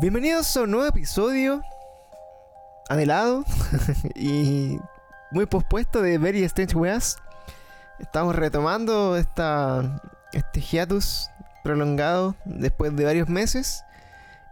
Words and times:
Bienvenidos 0.00 0.56
a 0.56 0.62
un 0.62 0.70
nuevo 0.70 0.86
episodio 0.86 1.60
anhelado 2.88 3.44
y 4.14 4.78
muy 5.32 5.46
pospuesto 5.46 6.00
de 6.02 6.18
Very 6.18 6.44
Strange 6.44 6.76
Weas. 6.76 7.18
Estamos 7.98 8.36
retomando 8.36 9.16
esta, 9.16 10.00
este 10.32 10.60
hiatus 10.60 11.30
prolongado 11.64 12.36
después 12.44 12.94
de 12.94 13.06
varios 13.06 13.28
meses. 13.28 13.82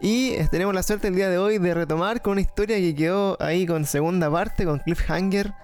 Y 0.00 0.32
tenemos 0.50 0.74
la 0.74 0.82
suerte 0.82 1.06
el 1.06 1.14
día 1.14 1.30
de 1.30 1.38
hoy 1.38 1.58
de 1.58 1.74
retomar 1.74 2.22
con 2.22 2.32
una 2.32 2.40
historia 2.40 2.78
que 2.78 2.96
quedó 2.96 3.36
ahí 3.40 3.66
con 3.66 3.84
segunda 3.84 4.28
parte, 4.28 4.64
con 4.64 4.80
Cliffhanger 4.80 5.54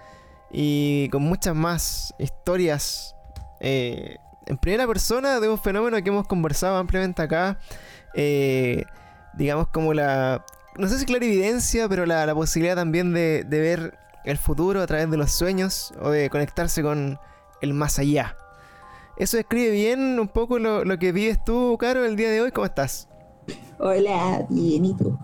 y 0.52 1.08
con 1.08 1.22
muchas 1.24 1.56
más 1.56 2.14
historias 2.18 3.16
eh, 3.58 4.16
en 4.46 4.58
primera 4.58 4.86
persona 4.86 5.40
de 5.40 5.48
un 5.48 5.58
fenómeno 5.58 6.00
que 6.00 6.08
hemos 6.08 6.28
conversado 6.28 6.76
ampliamente 6.76 7.20
acá. 7.20 7.58
Eh, 8.14 8.84
digamos 9.34 9.68
como 9.68 9.94
la, 9.94 10.44
no 10.76 10.88
sé 10.88 10.98
si 10.98 11.06
clarividencia, 11.06 11.88
pero 11.88 12.06
la, 12.06 12.34
posibilidad 12.34 12.76
también 12.76 13.12
de, 13.12 13.44
de, 13.44 13.60
ver 13.60 13.98
el 14.24 14.38
futuro 14.38 14.80
a 14.80 14.86
través 14.86 15.10
de 15.10 15.16
los 15.16 15.32
sueños 15.32 15.92
o 16.00 16.10
de 16.10 16.30
conectarse 16.30 16.82
con 16.82 17.18
el 17.60 17.74
más 17.74 17.98
allá. 17.98 18.36
Eso 19.16 19.36
describe 19.36 19.70
bien 19.70 20.18
un 20.18 20.28
poco 20.28 20.58
lo, 20.58 20.84
lo 20.84 20.98
que 20.98 21.12
vives 21.12 21.42
tú, 21.44 21.76
Caro, 21.78 22.04
el 22.04 22.16
día 22.16 22.30
de 22.30 22.40
hoy. 22.40 22.50
¿Cómo 22.50 22.64
estás? 22.64 23.08
Hola, 23.78 24.46
bien, 24.48 24.84
¿y 24.84 24.96
tú? 24.96 25.18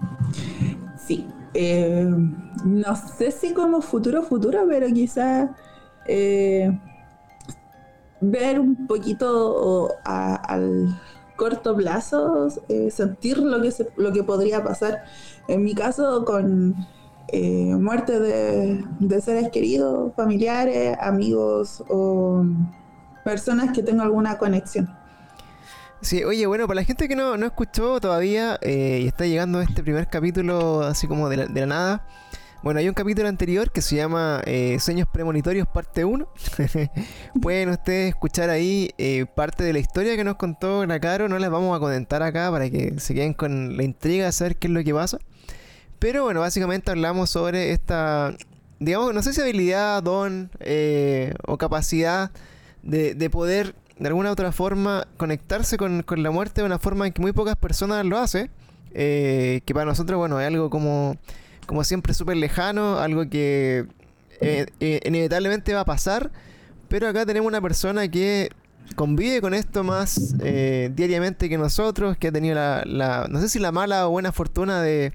Sí, 1.06 1.27
eh, 1.54 2.06
no 2.64 2.96
sé 2.96 3.30
si 3.30 3.55
como 3.55 3.80
futuro, 3.80 4.22
futuro, 4.22 4.64
pero 4.68 4.86
quizá 4.88 5.55
eh, 6.06 6.70
ver 8.20 8.61
un 8.61 8.86
poquito 8.86 9.94
a, 10.05 10.34
al 10.34 11.00
corto 11.39 11.77
plazo, 11.77 12.48
eh, 12.69 12.91
sentir 12.91 13.39
lo 13.39 13.62
que, 13.62 13.70
se, 13.70 13.89
lo 13.97 14.12
que 14.12 14.25
podría 14.25 14.62
pasar. 14.62 15.05
En 15.47 15.62
mi 15.62 15.75
caso, 15.75 16.25
con 16.25 16.75
eh, 17.28 17.75
muerte 17.77 18.19
de, 18.19 19.20
seres 19.22 19.50
queridos, 19.50 20.12
familiares, 20.17 20.98
amigos 21.00 21.84
o 21.89 22.45
personas 23.25 23.72
que 23.72 23.83
tengo 23.83 24.03
alguna 24.03 24.36
conexión. 24.36 24.92
Sí, 26.00 26.25
oye, 26.25 26.47
bueno, 26.47 26.67
para 26.67 26.80
la 26.80 26.84
gente 26.84 27.08
que 27.08 27.17
no, 27.17 27.36
no 27.36 27.47
escuchó 27.47 28.00
todavía 28.00 28.58
eh, 28.61 29.00
y 29.02 29.06
está 29.06 29.25
llegando 29.25 29.61
este 29.61 29.83
primer 29.83 30.08
capítulo 30.08 30.83
así 30.83 31.06
como 31.06 31.28
de 31.28 31.36
la, 31.39 31.47
de 31.47 31.61
la 31.61 31.67
nada, 31.67 32.06
bueno, 32.62 32.81
hay 32.81 32.89
un 32.89 32.95
capítulo 32.95 33.28
anterior 33.28 33.70
que 33.70 33.83
se 33.83 33.95
llama 33.95 34.42
eh, 34.45 34.78
Sueños 34.81 35.06
Premonitorios 35.12 35.69
parte 35.69 36.05
1. 36.05 36.28
Pueden 37.41 37.69
ustedes 37.69 38.09
escuchar 38.09 38.51
ahí 38.51 38.91
eh, 38.98 39.27
parte 39.27 39.62
de 39.62 39.73
la 39.73 39.78
historia 39.78 40.17
que 40.17 40.25
nos 40.25 40.37
contó 40.37 40.84
la 40.84 40.98
Caro. 40.98 41.29
No 41.29 41.39
les 41.39 41.51
vamos 41.51 41.77
a 41.77 41.79
comentar 41.79 42.23
acá 42.23 42.51
para 42.51 42.69
que 42.69 42.98
se 42.98 43.14
queden 43.14 43.33
con 43.33 43.77
la 43.77 43.84
intriga 43.84 44.27
de 44.27 44.33
saber 44.33 44.56
qué 44.56 44.67
es 44.67 44.73
lo 44.73 44.83
que 44.83 44.92
pasa. 44.92 45.19
Pero 46.01 46.25
bueno, 46.25 46.41
básicamente 46.41 46.91
hablamos 46.91 47.31
sobre 47.31 47.70
esta, 47.70 48.34
digamos, 48.81 49.14
no 49.14 49.23
sé 49.23 49.33
si 49.33 49.41
habilidad, 49.41 50.03
don 50.03 50.51
eh, 50.59 51.34
o 51.47 51.59
capacidad 51.59 52.33
de, 52.83 53.14
de, 53.14 53.31
poder 53.31 53.77
de 53.98 54.09
alguna 54.09 54.31
u 54.31 54.33
otra 54.33 54.51
forma 54.51 55.06
conectarse 55.17 55.77
con, 55.77 56.03
con, 56.03 56.25
la 56.25 56.33
muerte 56.33 56.61
de 56.61 56.67
una 56.67 56.79
forma 56.81 57.06
en 57.06 57.12
que 57.12 57.20
muy 57.20 57.33
pocas 57.33 57.56
personas 57.56 58.05
lo 58.05 58.19
hacen. 58.19 58.51
Que 58.92 59.62
para 59.73 59.84
nosotros, 59.84 60.19
bueno, 60.19 60.41
es 60.41 60.47
algo 60.48 60.70
como 60.70 61.17
como 61.69 61.84
siempre 61.84 62.14
súper 62.14 62.38
lejano, 62.38 62.98
algo 62.98 63.28
que 63.28 63.84
eh, 64.41 64.66
eh, 64.80 65.00
inevitablemente 65.05 65.74
va 65.74 65.80
a 65.80 65.84
pasar, 65.84 66.30
pero 66.89 67.06
acá 67.06 67.27
tenemos 67.27 67.46
una 67.46 67.61
persona 67.61 68.08
que 68.08 68.48
convive 68.96 69.42
con 69.42 69.52
esto 69.52 69.84
más 69.84 70.34
eh, 70.40 70.90
diariamente 70.96 71.51
que 71.51 71.58
nosotros, 71.58 72.17
que 72.17 72.29
ha 72.29 72.33
tenido 72.33 72.55
la, 72.55 72.84
la, 72.86 73.27
no 73.29 73.39
sé 73.39 73.51
si 73.51 73.58
la 73.58 73.70
mala 73.70 74.08
o 74.08 74.12
buena 74.12 74.33
fortuna 74.33 74.80
de, 74.80 75.12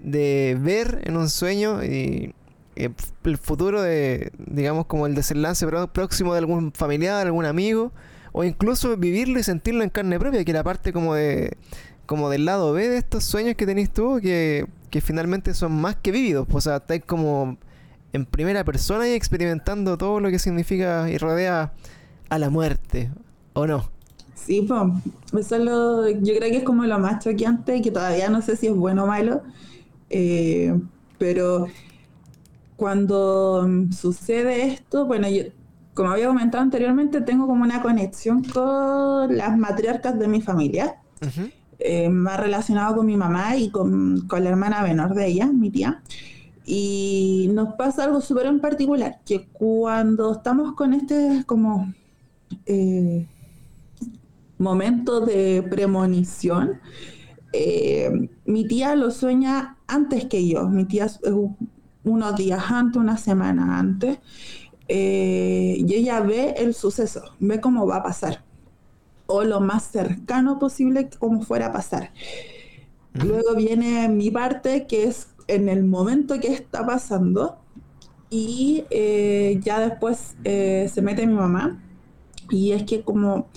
de 0.00 0.58
ver 0.60 1.02
en 1.04 1.16
un 1.16 1.30
sueño 1.30 1.84
y, 1.84 2.34
el 2.74 3.38
futuro 3.38 3.80
de, 3.80 4.32
digamos, 4.38 4.86
como 4.86 5.06
el 5.06 5.14
desenlace 5.14 5.66
próximo 5.92 6.32
de 6.34 6.40
algún 6.40 6.72
familiar, 6.72 7.26
algún 7.26 7.46
amigo, 7.46 7.92
o 8.32 8.42
incluso 8.42 8.96
vivirlo 8.96 9.38
y 9.38 9.44
sentirlo 9.44 9.84
en 9.84 9.88
carne 9.88 10.18
propia, 10.18 10.44
que 10.44 10.50
era 10.50 10.62
parte 10.64 10.92
como 10.92 11.14
de 11.14 11.56
como 12.06 12.28
del 12.28 12.44
lado 12.44 12.72
B 12.72 12.88
de 12.88 12.98
estos 12.98 13.24
sueños 13.24 13.56
que 13.56 13.66
tenéis 13.66 13.90
tú, 13.90 14.20
que, 14.22 14.66
que 14.90 15.00
finalmente 15.00 15.54
son 15.54 15.72
más 15.72 15.96
que 15.96 16.12
vividos. 16.12 16.46
O 16.50 16.60
sea, 16.60 16.76
estáis 16.76 17.04
como 17.04 17.56
en 18.12 18.24
primera 18.24 18.64
persona 18.64 19.08
y 19.08 19.12
experimentando 19.12 19.98
todo 19.98 20.20
lo 20.20 20.30
que 20.30 20.38
significa 20.38 21.10
y 21.10 21.18
rodea 21.18 21.72
a 22.28 22.38
la 22.38 22.50
muerte, 22.50 23.10
¿o 23.52 23.66
no? 23.66 23.90
Sí, 24.34 24.62
pues 24.62 25.44
eso 25.44 25.56
es 25.56 25.62
lo, 25.62 26.08
yo 26.08 26.34
creo 26.36 26.50
que 26.50 26.58
es 26.58 26.64
como 26.64 26.84
lo 26.84 26.98
más 26.98 27.24
choqueante, 27.24 27.82
que 27.82 27.90
todavía 27.90 28.28
no 28.30 28.42
sé 28.42 28.56
si 28.56 28.68
es 28.68 28.74
bueno 28.74 29.04
o 29.04 29.06
malo, 29.06 29.42
eh, 30.08 30.78
pero 31.18 31.66
cuando 32.76 33.68
sucede 33.90 34.66
esto, 34.66 35.06
bueno, 35.06 35.28
yo, 35.28 35.44
como 35.94 36.10
había 36.10 36.28
comentado 36.28 36.62
anteriormente, 36.62 37.22
tengo 37.22 37.46
como 37.46 37.64
una 37.64 37.82
conexión 37.82 38.44
con 38.44 39.36
las 39.36 39.56
matriarcas 39.56 40.18
de 40.18 40.28
mi 40.28 40.42
familia. 40.42 40.96
Uh 41.22 41.26
-huh 41.26 41.50
eh, 41.78 42.08
más 42.08 42.40
relacionado 42.40 42.96
con 42.96 43.06
mi 43.06 43.16
mamá 43.16 43.56
y 43.56 43.70
con, 43.70 44.26
con, 44.28 44.42
la 44.42 44.50
hermana 44.50 44.82
menor 44.82 45.14
de 45.14 45.26
ella, 45.26 45.46
mi 45.46 45.70
tía. 45.70 46.02
Y 46.64 47.50
nos 47.52 47.74
pasa 47.74 48.04
algo 48.04 48.20
súper 48.20 48.46
en 48.46 48.60
particular, 48.60 49.20
que 49.24 49.46
cuando 49.52 50.32
estamos 50.32 50.74
con 50.74 50.94
este 50.94 51.44
como 51.46 51.92
eh, 52.64 53.26
momento 54.58 55.20
de 55.20 55.62
premonición, 55.70 56.80
eh, 57.52 58.30
mi 58.46 58.66
tía 58.66 58.96
lo 58.96 59.10
sueña 59.10 59.76
antes 59.86 60.24
que 60.24 60.48
yo, 60.48 60.68
mi 60.68 60.86
tía 60.86 61.08
unos 62.04 62.36
días 62.36 62.64
antes, 62.70 63.00
una 63.00 63.16
semana 63.16 63.78
antes, 63.78 64.18
y 64.88 65.94
ella 65.94 66.20
ve 66.20 66.54
el 66.58 66.74
suceso, 66.74 67.22
ve 67.38 67.60
cómo 67.60 67.86
va 67.86 67.96
a 67.96 68.02
pasar 68.02 68.45
o 69.26 69.44
lo 69.44 69.60
más 69.60 69.84
cercano 69.84 70.58
posible 70.58 71.08
como 71.18 71.42
fuera 71.42 71.66
a 71.66 71.72
pasar. 71.72 72.12
Luego 73.12 73.54
viene 73.54 74.08
mi 74.08 74.30
parte, 74.30 74.86
que 74.86 75.04
es 75.04 75.28
en 75.48 75.68
el 75.68 75.84
momento 75.84 76.38
que 76.40 76.52
está 76.52 76.84
pasando, 76.84 77.58
y 78.30 78.84
eh, 78.90 79.60
ya 79.62 79.80
después 79.80 80.36
eh, 80.44 80.90
se 80.92 81.02
mete 81.02 81.26
mi 81.26 81.34
mamá, 81.34 81.82
y 82.50 82.72
es 82.72 82.84
que 82.84 83.02
como 83.02 83.48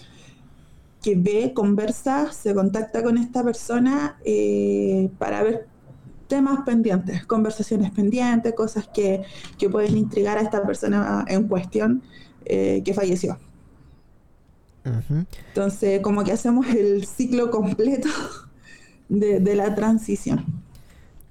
que 1.02 1.16
ve, 1.16 1.53
conversa, 1.53 2.31
se 2.34 2.53
contacta 2.53 3.02
con 3.03 3.18
esta 3.18 3.44
persona 3.44 4.18
eh, 4.25 5.09
para 5.18 5.44
ver 5.44 5.68
temas 6.28 6.62
pendientes, 6.66 7.25
conversaciones 7.25 7.91
pendientes, 7.91 8.53
cosas 8.53 8.88
que, 8.94 9.24
que 9.58 9.69
pueden 9.69 9.97
intrigar 9.97 10.38
a 10.38 10.41
esta 10.41 10.62
persona 10.63 11.25
en 11.28 11.47
cuestión 11.47 12.03
que 12.46 12.94
falleció. 12.96 13.38
Uh 14.85 14.90
-huh. 14.90 15.25
Entonces, 15.50 16.01
como 16.01 16.23
que 16.23 16.31
hacemos 16.31 16.67
el 16.67 17.06
ciclo 17.06 17.51
completo 17.51 18.09
de, 19.09 19.40
de, 19.40 19.56
la 19.56 19.75
transición. 19.75 20.45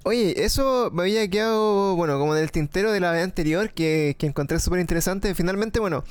Oye, 0.03 0.45
eso 0.45 0.89
me 0.93 1.03
había 1.03 1.27
quedado, 1.29 1.95
bueno, 1.95 2.19
como 2.19 2.35
del 2.35 2.51
tintero 2.51 2.91
de 2.91 2.99
la 2.99 3.11
vez 3.11 3.23
anterior, 3.23 3.71
que, 3.71 4.15
que 4.17 4.27
encontré 4.27 4.59
súper 4.59 4.79
interesante. 4.79 5.33
Finalmente, 5.35 5.79
bueno, 5.79 6.03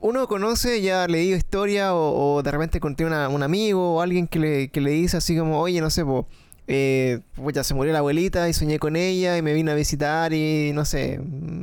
uno 0.00 0.28
conoce, 0.28 0.80
ya 0.82 1.04
ha 1.04 1.08
leído 1.08 1.36
historia, 1.36 1.94
o, 1.94 2.36
o 2.36 2.42
de 2.42 2.50
repente 2.50 2.80
contiene 2.80 3.12
una, 3.12 3.28
un 3.28 3.42
amigo 3.42 3.96
o 3.96 4.00
alguien 4.02 4.28
que 4.28 4.38
le, 4.38 4.68
que 4.68 4.80
le 4.80 4.90
dice 4.90 5.16
así 5.16 5.36
como, 5.36 5.60
oye, 5.60 5.80
no 5.80 5.90
sé, 5.90 6.04
pues, 6.04 6.24
eh, 6.68 7.20
pues 7.36 7.54
ya 7.54 7.64
se 7.64 7.74
murió 7.74 7.92
la 7.92 8.00
abuelita 8.00 8.48
y 8.48 8.52
soñé 8.52 8.78
con 8.78 8.96
ella 8.96 9.36
y 9.38 9.42
me 9.42 9.54
vino 9.54 9.70
a 9.70 9.74
visitar 9.74 10.32
y 10.32 10.72
no 10.74 10.84
sé, 10.84 11.20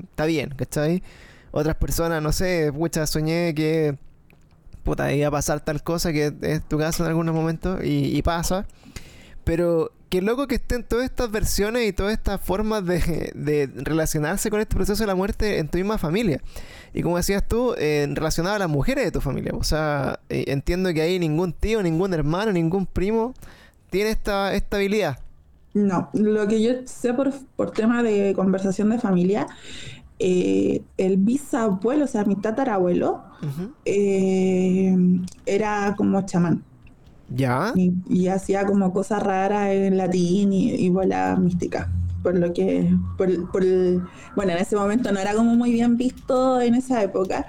está 0.09 0.25
bien, 0.25 0.53
¿cachai? 0.55 1.03
Otras 1.51 1.75
personas, 1.75 2.21
no 2.21 2.31
sé, 2.31 2.71
pucha, 2.73 3.05
soñé 3.05 3.53
que 3.53 3.97
puta, 4.83 5.11
iba 5.13 5.27
a 5.27 5.31
pasar 5.31 5.61
tal 5.61 5.83
cosa 5.83 6.11
que 6.11 6.33
es 6.41 6.63
tu 6.63 6.77
caso 6.77 7.03
en 7.03 7.09
algunos 7.09 7.33
momentos 7.33 7.79
y, 7.83 8.21
pasa. 8.21 8.65
Pero 9.43 9.91
qué 10.09 10.21
loco 10.21 10.47
que 10.47 10.55
estén 10.55 10.83
todas 10.83 11.05
estas 11.05 11.31
versiones 11.31 11.87
y 11.87 11.93
todas 11.93 12.13
estas 12.13 12.39
formas 12.39 12.85
de, 12.85 13.69
relacionarse 13.75 14.49
con 14.49 14.59
este 14.59 14.75
proceso 14.75 15.03
de 15.03 15.07
la 15.07 15.15
muerte 15.15 15.59
en 15.59 15.67
tu 15.67 15.77
misma 15.77 15.97
familia. 15.97 16.41
Y 16.93 17.01
como 17.01 17.17
decías 17.17 17.47
tú, 17.47 17.73
eh, 17.77 18.07
a 18.15 18.59
las 18.59 18.69
mujeres 18.69 19.05
de 19.05 19.11
tu 19.11 19.21
familia. 19.21 19.53
O 19.55 19.63
sea, 19.63 20.19
eh, 20.29 20.45
entiendo 20.47 20.93
que 20.93 21.01
ahí 21.01 21.19
ningún 21.19 21.53
tío, 21.53 21.81
ningún 21.81 22.13
hermano, 22.13 22.51
ningún 22.51 22.85
primo 22.85 23.33
tiene 23.89 24.11
esta, 24.11 24.53
esta 24.53 24.77
habilidad. 24.77 25.19
No, 25.73 26.09
lo 26.13 26.47
que 26.47 26.61
yo 26.61 26.73
sé 26.85 27.13
por, 27.13 27.33
por 27.55 27.71
tema 27.71 28.03
de 28.03 28.33
conversación 28.35 28.89
de 28.91 28.99
familia 28.99 29.47
eh, 30.19 30.81
el 30.97 31.17
bisabuelo, 31.17 32.05
o 32.05 32.07
sea, 32.07 32.23
mi 32.25 32.35
tatarabuelo, 32.35 33.23
uh 33.41 33.45
-huh. 33.45 33.71
eh, 33.85 34.95
era 35.45 35.93
como 35.97 36.21
chamán. 36.25 36.63
¿Ya? 37.29 37.71
Y, 37.75 37.93
y, 38.07 38.27
hacía 38.27 38.65
como 38.65 38.93
cosas 38.93 39.23
raras 39.23 39.69
en 39.71 39.97
latín 39.97 40.53
y, 40.53 40.71
y 40.71 40.89
bola 40.89 41.35
mística. 41.35 41.91
Por 42.21 42.37
lo 42.37 42.53
que, 42.53 42.95
por, 43.17 43.51
por 43.51 43.63
el, 43.63 44.01
bueno, 44.35 44.51
en 44.51 44.59
ese 44.59 44.75
momento 44.75 45.11
no 45.11 45.19
era 45.19 45.33
como 45.33 45.55
muy 45.55 45.71
bien 45.73 45.97
visto 45.97 46.61
en 46.61 46.75
esa 46.75 47.01
época. 47.01 47.47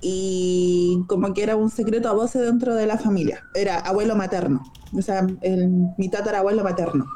Y 0.00 1.04
como 1.08 1.34
que 1.34 1.42
era 1.42 1.56
un 1.56 1.70
secreto 1.70 2.08
a 2.08 2.12
voces 2.12 2.42
dentro 2.42 2.74
de 2.74 2.86
la 2.86 2.98
familia. 2.98 3.44
Era 3.54 3.78
abuelo 3.78 4.14
materno, 4.14 4.62
o 4.96 5.02
sea, 5.02 5.26
el, 5.42 5.68
mi 5.96 6.08
tatarabuelo 6.08 6.62
materno. 6.62 7.06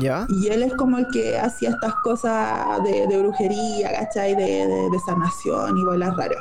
¿Ya? 0.00 0.26
Y 0.28 0.48
él 0.48 0.62
es 0.62 0.74
como 0.74 0.98
el 0.98 1.06
que 1.12 1.38
hacía 1.38 1.70
estas 1.70 1.94
cosas 2.02 2.82
de, 2.82 3.06
de 3.06 3.18
brujería, 3.18 3.92
¿cachai? 3.92 4.34
De, 4.34 4.66
de, 4.66 4.90
de 4.90 4.98
sanación 5.06 5.78
y 5.78 5.84
bolas 5.84 6.16
raras. 6.16 6.38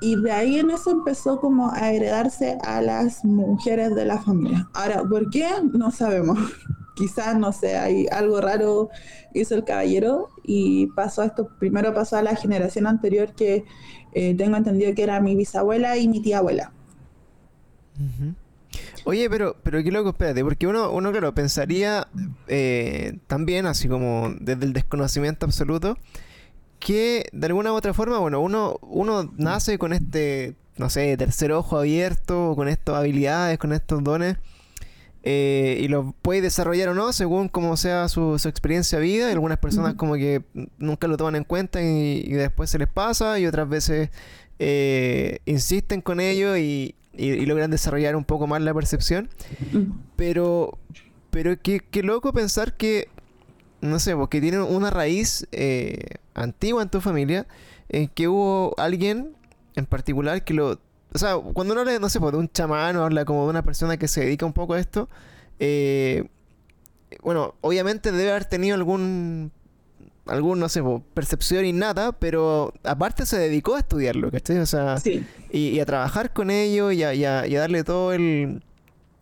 Y 0.00 0.14
de 0.16 0.30
ahí 0.30 0.58
en 0.58 0.70
eso 0.70 0.90
empezó 0.90 1.40
como 1.40 1.72
a 1.72 1.90
heredarse 1.90 2.56
a 2.62 2.80
las 2.80 3.24
mujeres 3.24 3.94
de 3.96 4.04
la 4.04 4.18
familia. 4.18 4.68
Ahora, 4.74 5.02
¿por 5.02 5.28
qué? 5.30 5.48
No 5.72 5.90
sabemos. 5.90 6.38
Quizás, 6.94 7.36
no 7.38 7.52
sé, 7.52 7.76
hay 7.76 8.06
algo 8.10 8.40
raro 8.40 8.90
hizo 9.32 9.54
el 9.54 9.64
caballero 9.64 10.28
y 10.42 10.88
pasó 10.88 11.22
esto, 11.22 11.48
primero 11.58 11.94
pasó 11.94 12.16
a 12.16 12.22
la 12.22 12.34
generación 12.34 12.86
anterior 12.86 13.34
que 13.34 13.64
eh, 14.18 14.34
tengo 14.34 14.56
entendido 14.56 14.92
que 14.96 15.04
era 15.04 15.20
mi 15.20 15.36
bisabuela 15.36 15.96
y 15.96 16.08
mi 16.08 16.20
tía 16.20 16.38
abuela. 16.38 16.72
Oye, 19.04 19.30
pero, 19.30 19.54
pero 19.62 19.80
qué 19.80 19.92
loco, 19.92 20.08
espérate, 20.08 20.42
porque 20.42 20.66
uno, 20.66 20.90
uno 20.90 21.12
claro, 21.12 21.32
pensaría 21.34 22.08
eh, 22.48 23.18
también, 23.28 23.66
así 23.66 23.86
como 23.86 24.34
desde 24.40 24.64
el 24.64 24.72
desconocimiento 24.72 25.46
absoluto, 25.46 25.96
que 26.80 27.28
de 27.32 27.46
alguna 27.46 27.72
u 27.72 27.76
otra 27.76 27.94
forma, 27.94 28.18
bueno, 28.18 28.40
uno, 28.40 28.80
uno 28.82 29.32
nace 29.36 29.78
con 29.78 29.92
este, 29.92 30.56
no 30.78 30.90
sé, 30.90 31.16
tercer 31.16 31.52
ojo 31.52 31.78
abierto, 31.78 32.54
con 32.56 32.66
estas 32.66 32.96
habilidades, 32.96 33.56
con 33.58 33.72
estos 33.72 34.02
dones, 34.02 34.36
eh, 35.22 35.78
y 35.80 35.88
los 35.88 36.14
puede 36.22 36.40
desarrollar 36.40 36.88
o 36.90 36.94
no, 36.94 37.12
según 37.12 37.48
como 37.48 37.76
sea 37.76 38.08
su, 38.08 38.38
su 38.38 38.48
experiencia 38.48 38.98
de 38.98 39.04
vida. 39.04 39.28
Y 39.28 39.32
algunas 39.32 39.58
personas 39.58 39.94
como 39.94 40.14
que 40.14 40.42
nunca 40.78 41.06
lo 41.08 41.16
toman 41.16 41.36
en 41.36 41.44
cuenta 41.44 41.82
y, 41.82 42.22
y 42.26 42.32
después 42.32 42.70
se 42.70 42.78
les 42.78 42.88
pasa, 42.88 43.38
y 43.38 43.46
otras 43.46 43.68
veces 43.68 44.10
eh, 44.58 45.38
insisten 45.46 46.00
con 46.00 46.20
ello 46.20 46.56
y, 46.56 46.94
y- 47.16 47.26
y 47.30 47.46
logran 47.46 47.70
desarrollar 47.70 48.16
un 48.16 48.24
poco 48.24 48.46
más 48.46 48.62
la 48.62 48.72
percepción. 48.74 49.28
Mm. 49.72 49.92
Pero, 50.16 50.78
pero 51.30 51.60
qué, 51.60 51.80
qué 51.90 52.02
loco 52.02 52.32
pensar 52.32 52.76
que, 52.76 53.08
no 53.80 53.98
sé, 53.98 54.14
porque 54.16 54.40
tiene 54.40 54.60
una 54.60 54.90
raíz 54.90 55.46
eh, 55.52 56.00
antigua 56.34 56.82
en 56.82 56.88
tu 56.88 57.00
familia, 57.00 57.46
en 57.88 58.08
que 58.08 58.28
hubo 58.28 58.74
alguien 58.78 59.32
en 59.76 59.86
particular 59.86 60.44
que 60.44 60.54
lo... 60.54 60.80
O 61.14 61.18
sea, 61.18 61.36
cuando 61.36 61.72
uno 61.72 61.80
habla, 61.80 61.98
no 61.98 62.08
sé, 62.08 62.20
pues, 62.20 62.32
de 62.32 62.38
un 62.38 62.48
chamán 62.48 62.96
o 62.96 63.04
habla 63.04 63.24
como 63.24 63.44
de 63.44 63.50
una 63.50 63.62
persona 63.62 63.96
que 63.96 64.08
se 64.08 64.20
dedica 64.22 64.44
un 64.46 64.52
poco 64.52 64.74
a 64.74 64.80
esto, 64.80 65.08
eh, 65.58 66.24
bueno, 67.22 67.54
obviamente 67.62 68.12
debe 68.12 68.30
haber 68.30 68.44
tenido 68.44 68.74
algún, 68.74 69.50
algún, 70.26 70.58
no 70.60 70.68
sé, 70.68 70.82
pues, 70.82 71.02
percepción 71.14 71.64
innata, 71.64 72.12
pero 72.12 72.74
aparte 72.84 73.24
se 73.24 73.38
dedicó 73.38 73.76
a 73.76 73.78
estudiarlo, 73.80 74.30
¿cachai? 74.30 74.58
O 74.58 74.66
sea, 74.66 74.98
Sí. 74.98 75.24
y, 75.50 75.68
y 75.68 75.80
a 75.80 75.86
trabajar 75.86 76.32
con 76.32 76.50
ellos 76.50 76.92
y 76.92 77.02
a, 77.02 77.14
y 77.14 77.24
a- 77.24 77.46
y 77.46 77.56
a 77.56 77.60
darle 77.60 77.84
todo 77.84 78.12
el 78.12 78.62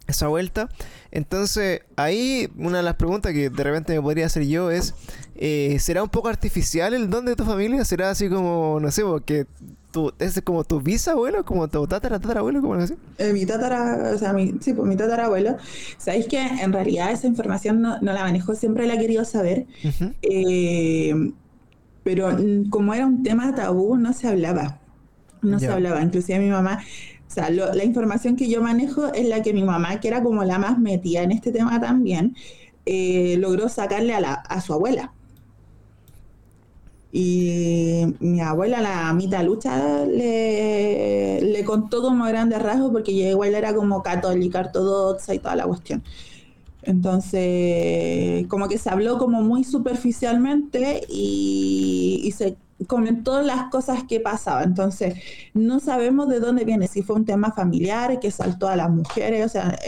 esa 0.08 0.28
vuelta. 0.28 0.68
Entonces, 1.10 1.80
ahí 1.96 2.48
una 2.56 2.76
de 2.78 2.84
las 2.84 2.94
preguntas 2.94 3.32
que 3.32 3.50
de 3.50 3.64
repente 3.64 3.92
me 3.94 4.00
podría 4.02 4.26
hacer 4.26 4.44
yo 4.46 4.70
es, 4.70 4.94
eh, 5.34 5.78
¿será 5.80 6.02
un 6.02 6.08
poco 6.10 6.28
artificial 6.28 6.94
el 6.94 7.10
don 7.10 7.24
de 7.24 7.34
tu 7.34 7.44
familia? 7.44 7.84
¿Será 7.84 8.10
así 8.10 8.28
como, 8.28 8.78
no 8.80 8.90
sé, 8.92 9.02
porque 9.02 9.46
tu, 9.96 10.12
es 10.19 10.40
como 10.44 10.62
tu 10.64 10.81
bisabuelo, 10.81 11.44
como 11.44 11.69
tu 11.69 11.87
tatara, 11.87 12.19
tatarabuelo, 12.20 12.60
como 12.60 12.75
así? 12.75 12.94
Eh, 13.19 13.32
mi 13.32 13.46
tatara, 13.46 14.12
o 14.14 14.19
sea, 14.19 14.32
mi, 14.34 14.52
sí, 14.60 14.75
pues 14.75 14.87
mi 14.87 14.96
tatarabuelo. 14.96 15.56
Sabéis 15.96 16.26
que 16.28 16.38
en 16.40 16.72
realidad 16.72 17.12
esa 17.12 17.26
información 17.26 17.81
no, 17.81 17.98
no 18.00 18.12
la 18.12 18.22
manejo, 18.22 18.54
siempre 18.54 18.87
la 18.87 18.94
he 18.94 18.98
querido 18.98 19.25
saber, 19.25 19.66
eh, 20.22 21.14
pero 22.02 22.31
mm, 22.32 22.70
como 22.70 22.94
era 22.94 23.06
un 23.06 23.22
tema 23.22 23.54
tabú, 23.54 23.96
no 23.96 24.12
se 24.12 24.28
hablaba. 24.28 24.81
No 25.43 25.60
se 25.60 25.72
hablaba, 25.72 26.02
inclusive 26.02 26.38
mi 26.40 26.50
mamá, 26.50 26.81
o 27.28 27.31
sea, 27.31 27.50
lo- 27.50 27.72
la 27.75 27.84
información 27.84 28.37
que 28.37 28.48
yo 28.48 28.62
manejo 28.62 29.12
es 29.14 29.28
la 29.28 29.43
que 29.43 29.52
mi 29.54 29.64
mamá, 29.64 30.00
que 30.00 30.08
era 30.08 30.22
como 30.22 30.44
la 30.44 30.58
más 30.58 30.78
metida 30.78 31.22
en 31.22 31.32
este 31.32 31.52
tema 31.52 31.81
también, 31.81 32.37
eh, 32.87 33.37
logró 33.38 33.69
sacarle 33.69 34.14
a, 34.14 34.20
la, 34.20 34.34
a 34.34 34.60
su 34.60 34.72
abuela. 34.75 35.12
Y 37.18 38.14
mi 38.20 38.42
abuela, 38.42 38.82
la 38.82 39.10
mitad 39.14 39.42
lucha, 39.42 40.04
le, 40.04 41.40
le 41.40 41.64
contó 41.64 42.02
como 42.02 42.26
grandes 42.26 42.60
rasgos, 42.62 42.90
porque 42.92 43.12
ella 43.12 43.30
igual 43.30 43.54
era 43.54 43.74
como 43.74 44.02
católica, 44.02 44.60
ortodoxa 44.60 45.34
y 45.34 45.38
toda 45.38 45.56
la 45.56 45.66
cuestión. 45.66 46.04
Entonces, 46.82 48.46
como 48.48 48.68
que 48.68 48.76
se 48.76 48.90
habló 48.90 49.16
como 49.16 49.40
muy 49.40 49.64
superficialmente 49.64 51.06
y, 51.08 52.20
y 52.22 52.32
se 52.32 52.58
comentó 52.86 53.40
las 53.40 53.70
cosas 53.70 54.04
que 54.04 54.20
pasaban. 54.20 54.64
Entonces, 54.64 55.14
no 55.54 55.80
sabemos 55.80 56.28
de 56.28 56.40
dónde 56.40 56.66
viene, 56.66 56.86
si 56.86 57.00
fue 57.02 57.16
un 57.16 57.24
tema 57.24 57.50
familiar 57.52 58.20
que 58.20 58.30
saltó 58.30 58.69
a 58.69 58.76
las 58.76 58.90
mujeres, 58.90 59.46
o 59.46 59.48
sea, 59.48 59.78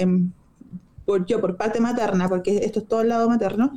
por, 1.04 1.26
yo 1.26 1.42
por 1.42 1.58
parte 1.58 1.80
materna, 1.80 2.26
porque 2.26 2.58
esto 2.64 2.80
es 2.80 2.88
todo 2.88 3.02
el 3.02 3.08
lado 3.10 3.28
materno, 3.28 3.72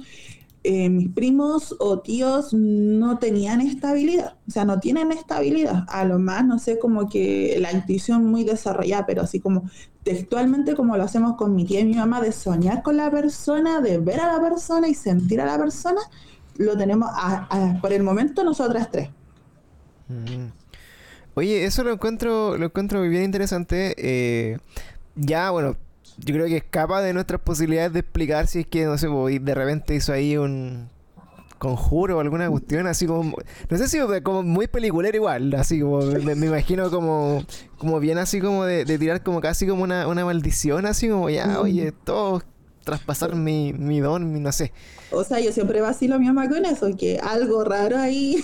eh, 0.63 0.89
mis 0.89 1.09
primos 1.09 1.75
o 1.79 1.99
tíos 1.99 2.53
no 2.53 3.17
tenían 3.17 3.61
estabilidad, 3.61 4.35
o 4.47 4.51
sea, 4.51 4.63
no 4.63 4.79
tienen 4.79 5.11
estabilidad. 5.11 5.85
A 5.87 6.05
lo 6.05 6.19
más, 6.19 6.45
no 6.45 6.59
sé, 6.59 6.77
como 6.77 7.09
que 7.09 7.57
la 7.59 7.71
intuición 7.71 8.25
muy 8.25 8.43
desarrollada, 8.43 9.05
pero 9.07 9.23
así 9.23 9.39
como 9.39 9.69
textualmente 10.03 10.75
como 10.75 10.97
lo 10.97 11.03
hacemos 11.03 11.35
con 11.35 11.55
mi 11.55 11.65
tía 11.65 11.79
y 11.79 11.85
mi 11.85 11.95
mamá, 11.95 12.21
de 12.21 12.31
soñar 12.31 12.83
con 12.83 12.97
la 12.97 13.09
persona, 13.09 13.81
de 13.81 13.97
ver 13.97 14.19
a 14.19 14.33
la 14.33 14.41
persona 14.41 14.87
y 14.87 14.93
sentir 14.93 15.41
a 15.41 15.45
la 15.45 15.57
persona, 15.57 16.01
lo 16.57 16.77
tenemos 16.77 17.09
por 17.81 17.91
el 17.91 18.03
momento 18.03 18.43
nosotras 18.43 18.89
tres. 18.91 19.09
Mm. 20.09 20.51
Oye, 21.33 21.65
eso 21.65 21.83
lo 21.83 21.93
encuentro, 21.93 22.57
lo 22.57 22.65
encuentro 22.65 23.01
bien 23.01 23.23
interesante. 23.23 23.95
eh, 23.97 24.59
ya, 25.15 25.49
bueno, 25.49 25.75
yo 26.25 26.33
creo 26.35 26.47
que 26.47 26.57
escapa 26.57 27.01
de 27.01 27.13
nuestras 27.13 27.41
posibilidades 27.41 27.93
de 27.93 27.99
explicar 27.99 28.47
si 28.47 28.59
es 28.61 28.67
que, 28.67 28.85
no 28.85 28.97
sé, 28.97 29.07
de 29.07 29.55
repente 29.55 29.95
hizo 29.95 30.13
ahí 30.13 30.37
un 30.37 30.89
conjuro 31.57 32.17
o 32.17 32.19
alguna 32.19 32.49
cuestión, 32.49 32.87
así 32.87 33.05
como, 33.05 33.37
no 33.69 33.77
sé 33.77 33.87
si 33.87 33.99
como 34.23 34.41
muy 34.41 34.67
peliculero 34.67 35.15
igual, 35.15 35.53
así 35.53 35.79
como, 35.79 36.01
me, 36.01 36.33
me 36.33 36.47
imagino 36.47 36.89
como, 36.89 37.43
como 37.77 37.99
bien 37.99 38.17
así 38.17 38.41
como 38.41 38.65
de, 38.65 38.83
de 38.83 38.97
tirar 38.97 39.21
como 39.21 39.41
casi 39.41 39.67
como 39.67 39.83
una, 39.83 40.07
una 40.07 40.25
maldición, 40.25 40.87
así 40.87 41.07
como 41.07 41.29
ya, 41.29 41.59
oye, 41.61 41.91
todo 41.91 42.41
traspasar 42.83 43.35
mi, 43.35 43.73
mi 43.73 43.99
don, 43.99 44.33
mi, 44.33 44.39
no 44.39 44.51
sé. 44.51 44.73
O 45.11 45.23
sea, 45.23 45.39
yo 45.39 45.51
siempre 45.51 45.81
vacilo 45.81 46.15
a 46.15 46.19
mi 46.19 46.25
mamá 46.25 46.49
con 46.49 46.65
eso, 46.65 46.89
que 46.97 47.19
algo 47.19 47.63
raro 47.63 47.99
ahí, 47.99 48.43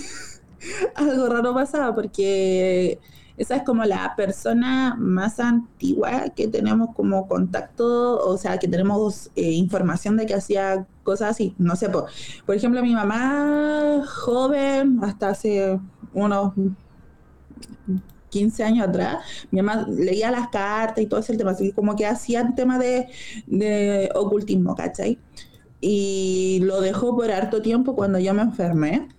algo 0.95 1.27
raro 1.27 1.55
pasaba, 1.55 1.95
porque 1.95 2.99
esa 3.37 3.55
es 3.57 3.63
como 3.63 3.83
la 3.85 4.15
persona 4.15 4.95
más 4.97 5.39
antigua 5.39 6.29
que 6.35 6.47
tenemos 6.47 6.95
como 6.95 7.27
contacto, 7.27 8.17
o 8.19 8.37
sea, 8.37 8.57
que 8.57 8.67
tenemos 8.67 9.31
eh, 9.35 9.51
información 9.51 10.17
de 10.17 10.25
que 10.25 10.33
hacía 10.33 10.85
cosas 11.03 11.31
así. 11.31 11.55
No 11.57 11.75
sé, 11.75 11.89
por, 11.89 12.05
por 12.45 12.55
ejemplo, 12.55 12.81
mi 12.81 12.93
mamá 12.93 14.03
joven, 14.05 14.99
hasta 15.03 15.29
hace 15.29 15.79
unos 16.13 16.53
15 18.29 18.63
años 18.63 18.87
atrás, 18.87 19.17
mi 19.51 19.61
mamá 19.61 19.85
leía 19.87 20.31
las 20.31 20.49
cartas 20.49 21.03
y 21.03 21.07
todo 21.07 21.19
ese 21.19 21.37
tema, 21.37 21.51
así 21.51 21.71
como 21.71 21.95
que 21.95 22.05
hacían 22.05 22.55
tema 22.55 22.77
de, 22.77 23.07
de 23.45 24.09
ocultismo, 24.15 24.75
¿cachai? 24.75 25.19
y 25.81 26.59
lo 26.63 26.81
dejó 26.81 27.15
por 27.15 27.31
harto 27.31 27.61
tiempo 27.61 27.95
cuando 27.95 28.19
yo 28.19 28.33
me 28.33 28.41
enfermé 28.41 29.09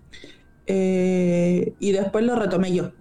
eh, 0.66 1.74
y 1.78 1.92
después 1.92 2.24
lo 2.24 2.36
retomé 2.36 2.72
yo. 2.72 2.92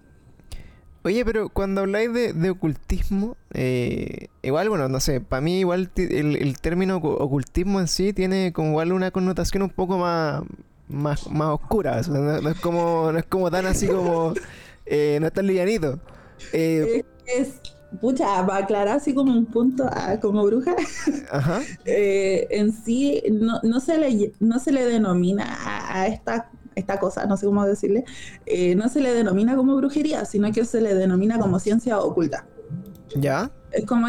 Oye, 1.08 1.24
pero 1.24 1.48
cuando 1.48 1.80
habláis 1.80 2.12
de, 2.12 2.34
de 2.34 2.50
ocultismo, 2.50 3.34
eh, 3.54 4.28
igual, 4.42 4.68
bueno, 4.68 4.88
no 4.90 5.00
sé, 5.00 5.22
para 5.22 5.40
mí 5.40 5.60
igual 5.60 5.90
el, 5.96 6.36
el 6.36 6.58
término 6.60 7.00
ocu- 7.00 7.16
ocultismo 7.18 7.80
en 7.80 7.88
sí 7.88 8.12
tiene 8.12 8.52
como 8.52 8.68
igual 8.70 8.92
una 8.92 9.10
connotación 9.10 9.62
un 9.62 9.70
poco 9.70 9.96
más, 9.96 10.42
más, 10.88 11.26
más 11.30 11.48
oscura, 11.48 11.96
o 11.98 12.02
sea, 12.02 12.12
no, 12.12 12.42
no 12.42 12.50
es 12.50 12.60
como, 12.60 13.10
no 13.10 13.18
es 13.18 13.24
como 13.24 13.50
tan 13.50 13.64
así 13.64 13.88
como, 13.88 14.34
eh, 14.84 15.16
no 15.20 15.26
es 15.28 15.32
tan 15.32 15.46
livianito. 15.46 15.98
Eh, 16.52 17.02
Es, 17.24 17.54
pucha, 18.02 18.46
para 18.46 18.64
aclarar 18.64 18.96
así 18.98 19.14
como 19.14 19.32
un 19.32 19.46
punto 19.46 19.84
a- 19.90 20.20
como 20.20 20.44
bruja, 20.44 20.76
ajá, 21.30 21.62
eh, 21.86 22.46
en 22.50 22.70
sí 22.72 23.22
no, 23.32 23.60
no, 23.62 23.80
se 23.80 23.96
le, 23.96 24.32
no 24.40 24.58
se 24.58 24.72
le 24.72 24.84
denomina 24.84 25.44
a, 25.64 26.00
a 26.02 26.06
esta, 26.06 26.50
esta 26.78 26.98
cosa, 26.98 27.26
no 27.26 27.36
sé 27.36 27.46
cómo 27.46 27.66
decirle, 27.66 28.04
eh, 28.46 28.74
no 28.74 28.88
se 28.88 29.00
le 29.00 29.12
denomina 29.12 29.56
como 29.56 29.76
brujería, 29.76 30.24
sino 30.24 30.50
que 30.52 30.64
se 30.64 30.80
le 30.80 30.94
denomina 30.94 31.38
como 31.38 31.58
ciencia 31.58 31.98
oculta. 31.98 32.46
ya, 33.14 33.50
Es 33.72 33.84
como, 33.84 34.06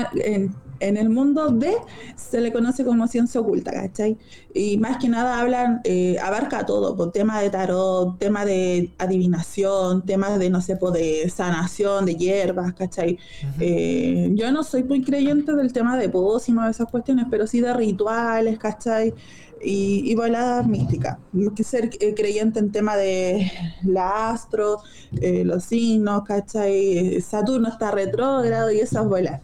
En 0.82 0.96
el 0.96 1.10
mundo 1.10 1.50
D 1.50 1.76
se 2.16 2.40
le 2.40 2.54
conoce 2.54 2.86
como 2.86 3.06
ciencia 3.08 3.42
oculta, 3.42 3.72
¿cachai? 3.72 4.18
Y 4.54 4.78
más 4.78 4.98
que 4.98 5.10
nada 5.10 5.40
hablan, 5.40 5.82
eh, 5.84 6.18
abarca 6.20 6.66
todo, 6.66 6.96
por 6.96 7.12
tema 7.12 7.42
de 7.42 7.50
tarot, 7.50 8.18
tema 8.18 8.46
de 8.46 8.94
adivinación, 8.98 10.06
temas 10.06 10.40
de, 10.40 10.50
no 10.50 10.62
sé, 10.62 10.78
de 10.94 11.30
sanación, 11.30 12.06
de 12.06 12.16
hierbas, 12.16 12.74
¿cachai? 12.74 13.18
Eh, 13.60 14.30
yo 14.34 14.52
no 14.52 14.64
soy 14.64 14.84
muy 14.84 15.04
creyente 15.04 15.54
del 15.54 15.74
tema 15.74 15.98
de 15.98 16.08
pócimas, 16.08 16.66
de 16.66 16.72
esas 16.72 16.88
cuestiones, 16.90 17.26
pero 17.30 17.46
sí 17.46 17.60
de 17.60 17.74
rituales, 17.74 18.58
¿cachai? 18.58 19.14
Y, 19.62 20.12
y 20.12 20.16
mística 20.16 20.64
místicas. 20.64 21.18
que 21.56 21.64
ser 21.64 21.90
eh, 22.00 22.14
creyente 22.16 22.60
en 22.60 22.72
tema 22.72 22.96
de 22.96 23.52
la 23.84 24.32
astro, 24.32 24.82
eh, 25.22 25.44
los 25.44 25.66
signos, 25.66 26.24
¿cachai? 26.24 27.22
Saturno 27.22 27.70
está 27.70 27.92
retrógrado 27.92 28.72
y 28.72 28.80
esas 28.80 29.08
bolas. 29.08 29.42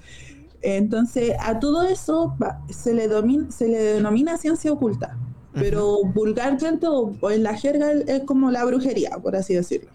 Entonces, 0.62 1.34
a 1.39 1.60
todo 1.60 1.84
eso 1.84 2.36
se, 2.69 2.93
le 2.93 3.07
se 3.51 3.67
le 3.67 3.77
denomina 3.77 4.38
ciencia 4.38 4.72
oculta, 4.72 5.15
pero 5.53 6.03
vulgarmente 6.03 6.88
o, 6.88 7.13
en 7.29 7.43
la 7.43 7.55
jerga 7.55 7.91
es 7.91 8.24
como 8.24 8.50
la 8.50 8.65
brujería, 8.65 9.12
por 9.22 9.36
así 9.36 9.53
decirlo. 9.53 9.91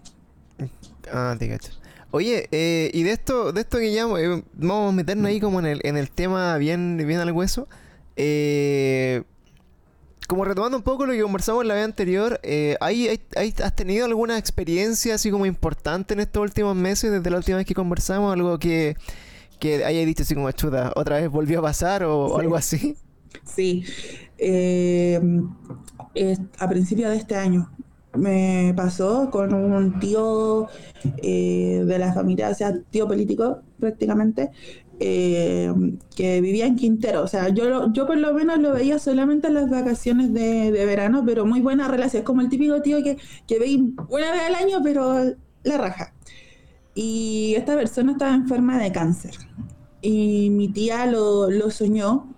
Ah, 1.10 1.34
te 1.38 1.48
cacho. 1.48 1.72
Oye, 2.12 2.48
eh, 2.52 2.90
y 2.94 3.02
de 3.02 3.12
esto, 3.12 3.52
de 3.52 3.62
esto 3.62 3.78
que 3.78 3.90
llamo, 3.90 4.16
vamos 4.52 4.92
a 4.92 4.96
meternos 4.96 5.26
ahí 5.26 5.40
como 5.40 5.58
en 5.58 5.66
el, 5.66 5.80
en 5.82 5.96
el 5.96 6.10
tema 6.10 6.56
bien, 6.56 6.96
bien 7.04 7.18
al 7.20 7.32
hueso. 7.32 7.66
Eh, 8.16 9.24
como 10.30 10.44
retomando 10.44 10.76
un 10.76 10.84
poco 10.84 11.06
lo 11.06 11.12
que 11.12 11.22
conversamos 11.22 11.66
la 11.66 11.74
vez 11.74 11.84
anterior, 11.84 12.38
eh, 12.44 12.76
has 12.80 13.74
tenido 13.74 14.06
alguna 14.06 14.38
experiencia 14.38 15.16
así 15.16 15.28
como 15.28 15.44
importante 15.44 16.14
en 16.14 16.20
estos 16.20 16.40
últimos 16.40 16.76
meses, 16.76 17.10
desde 17.10 17.28
la 17.30 17.38
última 17.38 17.56
vez 17.56 17.66
que 17.66 17.74
conversamos? 17.74 18.32
¿Algo 18.32 18.56
que, 18.60 18.96
que 19.58 19.84
hayas 19.84 20.06
dicho 20.06 20.22
así 20.22 20.36
como 20.36 20.48
chuta, 20.52 20.92
otra 20.94 21.16
vez 21.16 21.28
volvió 21.28 21.58
a 21.58 21.62
pasar 21.62 22.04
o, 22.04 22.38
algo 22.38 22.54
así? 22.54 22.96
Sí. 23.44 23.84
Eh, 24.38 25.20
a 26.60 26.68
principios 26.68 27.10
de 27.10 27.16
este 27.16 27.34
año 27.34 27.68
me 28.14 28.72
pasó 28.76 29.30
con 29.32 29.52
un 29.52 29.98
tío 29.98 30.68
eh, 31.24 31.82
de 31.84 31.98
la 31.98 32.12
familia, 32.12 32.50
o 32.50 32.54
sea, 32.54 32.78
tío 32.90 33.08
político 33.08 33.62
prácticamente, 33.80 34.50
eh, 35.02 35.72
que 36.14 36.42
vivía 36.42 36.66
en 36.66 36.76
Quintero. 36.76 37.22
O 37.22 37.26
sea, 37.26 37.48
yo, 37.48 37.90
yo 37.92 38.06
por 38.06 38.18
lo 38.18 38.34
menos 38.34 38.58
lo 38.58 38.72
veía 38.72 38.98
solamente 38.98 39.48
en 39.48 39.54
las 39.54 39.70
vacaciones 39.70 40.32
de, 40.34 40.70
verano, 40.84 41.24
pero 41.24 41.46
muy 41.46 41.60
buena 41.60 41.88
relación. 41.88 42.20
Es 42.20 42.26
como 42.26 42.42
el 42.42 42.50
típico 42.50 42.82
tío 42.82 43.02
que, 43.02 43.16
que 43.46 43.58
veis 43.58 43.80
una 44.08 44.30
vez 44.30 44.42
al 44.42 44.54
año, 44.56 44.80
pero 44.82 45.34
la 45.62 45.78
raja. 45.78 46.12
Y 46.94 47.54
esta 47.56 47.74
persona 47.76 48.12
estaba 48.12 48.34
enferma 48.34 48.78
de 48.78 48.92
cáncer. 48.92 49.34
Y 50.02 50.50
mi 50.50 50.68
tía 50.68 51.06
lo, 51.06 51.50
lo 51.50 51.70
soñó, 51.70 52.34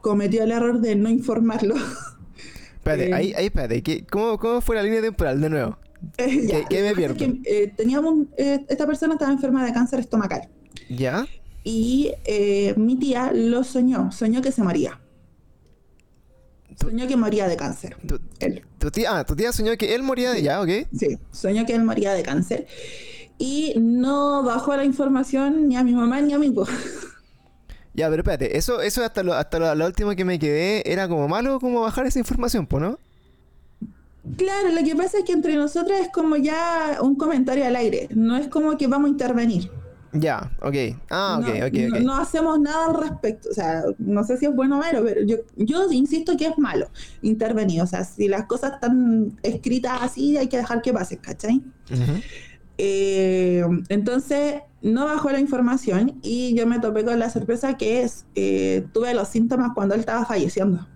cometió 0.00 0.42
el 0.44 0.52
error 0.52 0.80
de 0.80 0.96
no 0.96 1.10
informarlo. 1.10 1.74
Espérate, 2.76 3.10
eh, 3.10 3.14
ahí, 3.14 3.34
ahí, 3.36 3.46
espérate. 3.46 4.06
¿Cómo, 4.10 4.38
¿Cómo 4.38 4.60
fue 4.60 4.76
la 4.76 4.82
línea 4.84 5.02
temporal 5.02 5.40
de 5.40 5.50
nuevo? 5.50 5.78
Eh, 6.18 6.64
¿Qué, 6.68 6.82
me 6.82 6.94
pierdo? 6.94 7.16
Que, 7.16 7.72
teníamos, 7.74 8.26
esta 8.36 8.86
persona 8.86 9.14
estaba 9.14 9.32
enferma 9.32 9.64
de 9.64 9.72
cáncer 9.72 9.98
estomacal. 9.98 10.48
¿Ya? 10.88 11.26
Y 11.66 12.12
eh, 12.24 12.74
mi 12.76 12.94
tía 12.94 13.32
lo 13.34 13.64
soñó, 13.64 14.12
soñó 14.12 14.40
que 14.40 14.52
se 14.52 14.62
moría. 14.62 15.00
Soñó 16.80 17.08
que 17.08 17.16
moría 17.16 17.48
de 17.48 17.56
cáncer. 17.56 17.96
Tu, 18.06 18.20
él. 18.38 18.62
Tu 18.78 18.88
tía, 18.92 19.18
ah, 19.18 19.24
tu 19.24 19.34
tía 19.34 19.50
soñó 19.50 19.76
que 19.76 19.92
él 19.96 20.04
moría 20.04 20.30
de... 20.30 20.42
Ya, 20.42 20.62
ok. 20.62 20.68
Sí, 20.96 21.18
soñó 21.32 21.66
que 21.66 21.74
él 21.74 21.82
moría 21.82 22.12
de 22.12 22.22
cáncer. 22.22 22.68
Y 23.36 23.74
no 23.80 24.44
bajó 24.44 24.76
la 24.76 24.84
información 24.84 25.66
ni 25.66 25.76
a 25.76 25.82
mi 25.82 25.92
mamá 25.92 26.20
ni 26.20 26.34
a 26.34 26.38
mí. 26.38 26.54
Ya, 27.94 28.08
pero 28.10 28.22
espérate, 28.22 28.56
eso, 28.56 28.80
eso 28.80 29.02
hasta, 29.02 29.24
lo, 29.24 29.34
hasta 29.34 29.74
lo, 29.74 29.86
último 29.86 30.14
que 30.14 30.24
me 30.24 30.38
quedé, 30.38 30.88
¿era 30.88 31.08
como 31.08 31.26
malo 31.26 31.58
como 31.58 31.80
bajar 31.80 32.06
esa 32.06 32.20
información, 32.20 32.68
pues, 32.68 32.80
no? 32.80 33.00
Claro, 34.36 34.68
lo 34.68 34.84
que 34.84 34.94
pasa 34.94 35.18
es 35.18 35.24
que 35.24 35.32
entre 35.32 35.56
nosotras 35.56 36.00
es 36.00 36.10
como 36.12 36.36
ya 36.36 36.98
un 37.00 37.16
comentario 37.16 37.66
al 37.66 37.74
aire, 37.74 38.08
no 38.14 38.36
es 38.36 38.46
como 38.46 38.76
que 38.76 38.86
vamos 38.86 39.08
a 39.08 39.10
intervenir. 39.10 39.68
Ya, 40.20 40.50
ok. 40.62 40.74
Ah, 41.10 41.38
ok, 41.40 41.48
no, 41.48 41.66
ok, 41.66 42.02
No, 42.02 42.16
hacemos 42.16 42.60
nada 42.60 42.86
al 42.86 42.94
respecto. 42.94 43.48
O 43.50 43.54
sea, 43.54 43.82
no 43.98 44.24
sé 44.24 44.36
si 44.36 44.46
es 44.46 44.54
bueno 44.54 44.76
o 44.76 44.80
malo, 44.80 45.02
pero 45.04 45.22
yo, 45.22 45.36
yo 45.56 45.90
insisto 45.90 46.36
que 46.36 46.46
es 46.46 46.58
malo 46.58 46.88
intervenir. 47.22 47.82
O 47.82 47.86
sea, 47.86 48.04
si 48.04 48.28
las 48.28 48.46
cosas 48.46 48.74
están 48.74 49.38
escritas 49.42 49.98
así, 50.02 50.36
hay 50.36 50.48
que 50.48 50.56
dejar 50.58 50.82
que 50.82 50.92
pase, 50.92 51.18
¿cachai? 51.18 51.62
Eh, 52.78 53.64
entonces, 53.88 54.62
no 54.82 55.06
bajó 55.06 55.30
la 55.30 55.40
información 55.40 56.18
y 56.22 56.54
yo 56.54 56.66
me 56.66 56.78
topé 56.78 57.04
con 57.04 57.18
la 57.18 57.30
sorpresa 57.30 57.76
que 57.76 58.02
es, 58.02 58.26
eh, 58.34 58.86
tuve 58.92 59.14
los 59.14 59.28
síntomas 59.28 59.72
cuando 59.74 59.94
él 59.94 60.00
estaba 60.00 60.24
falleciendo 60.24 60.86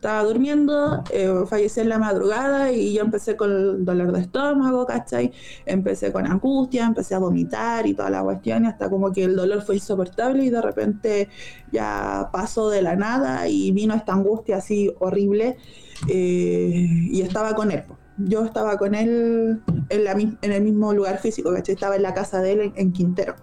estaba 0.00 0.24
durmiendo, 0.24 1.04
eh, 1.12 1.30
fallecí 1.46 1.78
en 1.78 1.90
la 1.90 1.98
madrugada 1.98 2.72
y 2.72 2.94
yo 2.94 3.02
empecé 3.02 3.36
con 3.36 3.50
el 3.52 3.84
dolor 3.84 4.12
de 4.12 4.20
estómago, 4.22 4.86
¿cachai? 4.86 5.30
Empecé 5.66 6.10
con 6.10 6.26
angustia, 6.26 6.86
empecé 6.86 7.14
a 7.14 7.18
vomitar 7.18 7.86
y 7.86 7.92
toda 7.92 8.08
la 8.08 8.22
cuestión, 8.22 8.64
y 8.64 8.68
hasta 8.68 8.88
como 8.88 9.12
que 9.12 9.24
el 9.24 9.36
dolor 9.36 9.60
fue 9.60 9.74
insoportable 9.74 10.42
y 10.42 10.48
de 10.48 10.62
repente 10.62 11.28
ya 11.70 12.30
pasó 12.32 12.70
de 12.70 12.80
la 12.80 12.96
nada 12.96 13.46
y 13.46 13.72
vino 13.72 13.92
esta 13.94 14.14
angustia 14.14 14.56
así 14.56 14.90
horrible 15.00 15.58
eh, 16.08 16.86
y 17.10 17.20
estaba 17.20 17.54
con 17.54 17.70
él. 17.70 17.82
Yo 18.16 18.46
estaba 18.46 18.78
con 18.78 18.94
él 18.94 19.60
en, 19.90 20.04
la, 20.04 20.12
en 20.12 20.38
el 20.52 20.62
mismo 20.62 20.94
lugar 20.94 21.18
físico, 21.18 21.52
¿cachai? 21.52 21.74
Estaba 21.74 21.96
en 21.96 22.02
la 22.04 22.14
casa 22.14 22.40
de 22.40 22.52
él 22.52 22.72
en, 22.74 22.92
Quintero. 22.92 23.34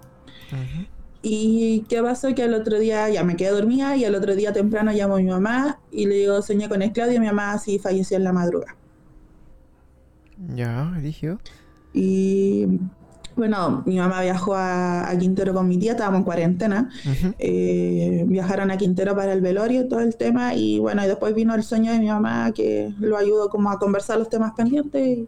¿Y 1.22 1.86
qué 1.90 2.02
pasó? 2.02 2.34
Que 2.36 2.44
al 2.44 2.54
otro 2.54 2.80
día 2.80 3.10
ya 3.10 3.24
me 3.24 3.36
quedé 3.36 3.50
dormida 3.50 3.96
y 3.98 4.06
al 4.06 4.16
otro 4.16 4.36
día 4.36 4.54
temprano 4.54 4.92
llamo 4.92 5.16
a 5.16 5.18
mi 5.18 5.26
mamá 5.26 5.80
y 5.92 6.06
le 6.06 6.16
digo, 6.16 6.42
soñé 6.42 6.70
con 6.70 6.82
el 6.82 6.92
Claudio 6.92 7.16
y 7.16 7.20
mi 7.20 7.26
mamá 7.28 7.54
así 7.54 7.80
falleció 7.80 8.18
en 8.18 8.24
la 8.24 8.34
madrugada. 8.34 8.76
Ya, 10.56 10.94
eligió. 10.98 11.40
Y 11.94 12.68
bueno, 13.36 13.84
mi 13.86 13.98
mamá 13.98 14.22
viajó 14.22 14.56
a, 14.56 15.12
Quintero 15.20 15.54
con 15.54 15.68
mi 15.68 15.78
tía, 15.78 15.92
estábamos 15.92 16.20
en 16.20 16.24
cuarentena. 16.26 16.90
Eh, 17.40 18.24
viajaron 18.28 18.72
a 18.72 18.78
Quintero 18.78 19.16
para 19.16 19.34
el 19.34 19.42
velorio 19.42 19.82
y 19.82 19.88
todo 19.88 20.02
el 20.02 20.16
tema. 20.16 20.54
Y 20.54 20.80
bueno, 20.80 21.04
y 21.04 21.08
después 21.08 21.34
vino 21.34 21.56
el 21.56 21.64
sueño 21.64 21.92
de 21.92 22.00
mi 22.00 22.08
mamá 22.08 22.52
que 22.52 22.94
lo 23.00 23.18
ayudó 23.18 23.50
como 23.50 23.72
a 23.72 23.80
conversar 23.80 24.20
los 24.20 24.30
temas 24.30 24.54
pendientes 24.54 25.02
y, 25.02 25.28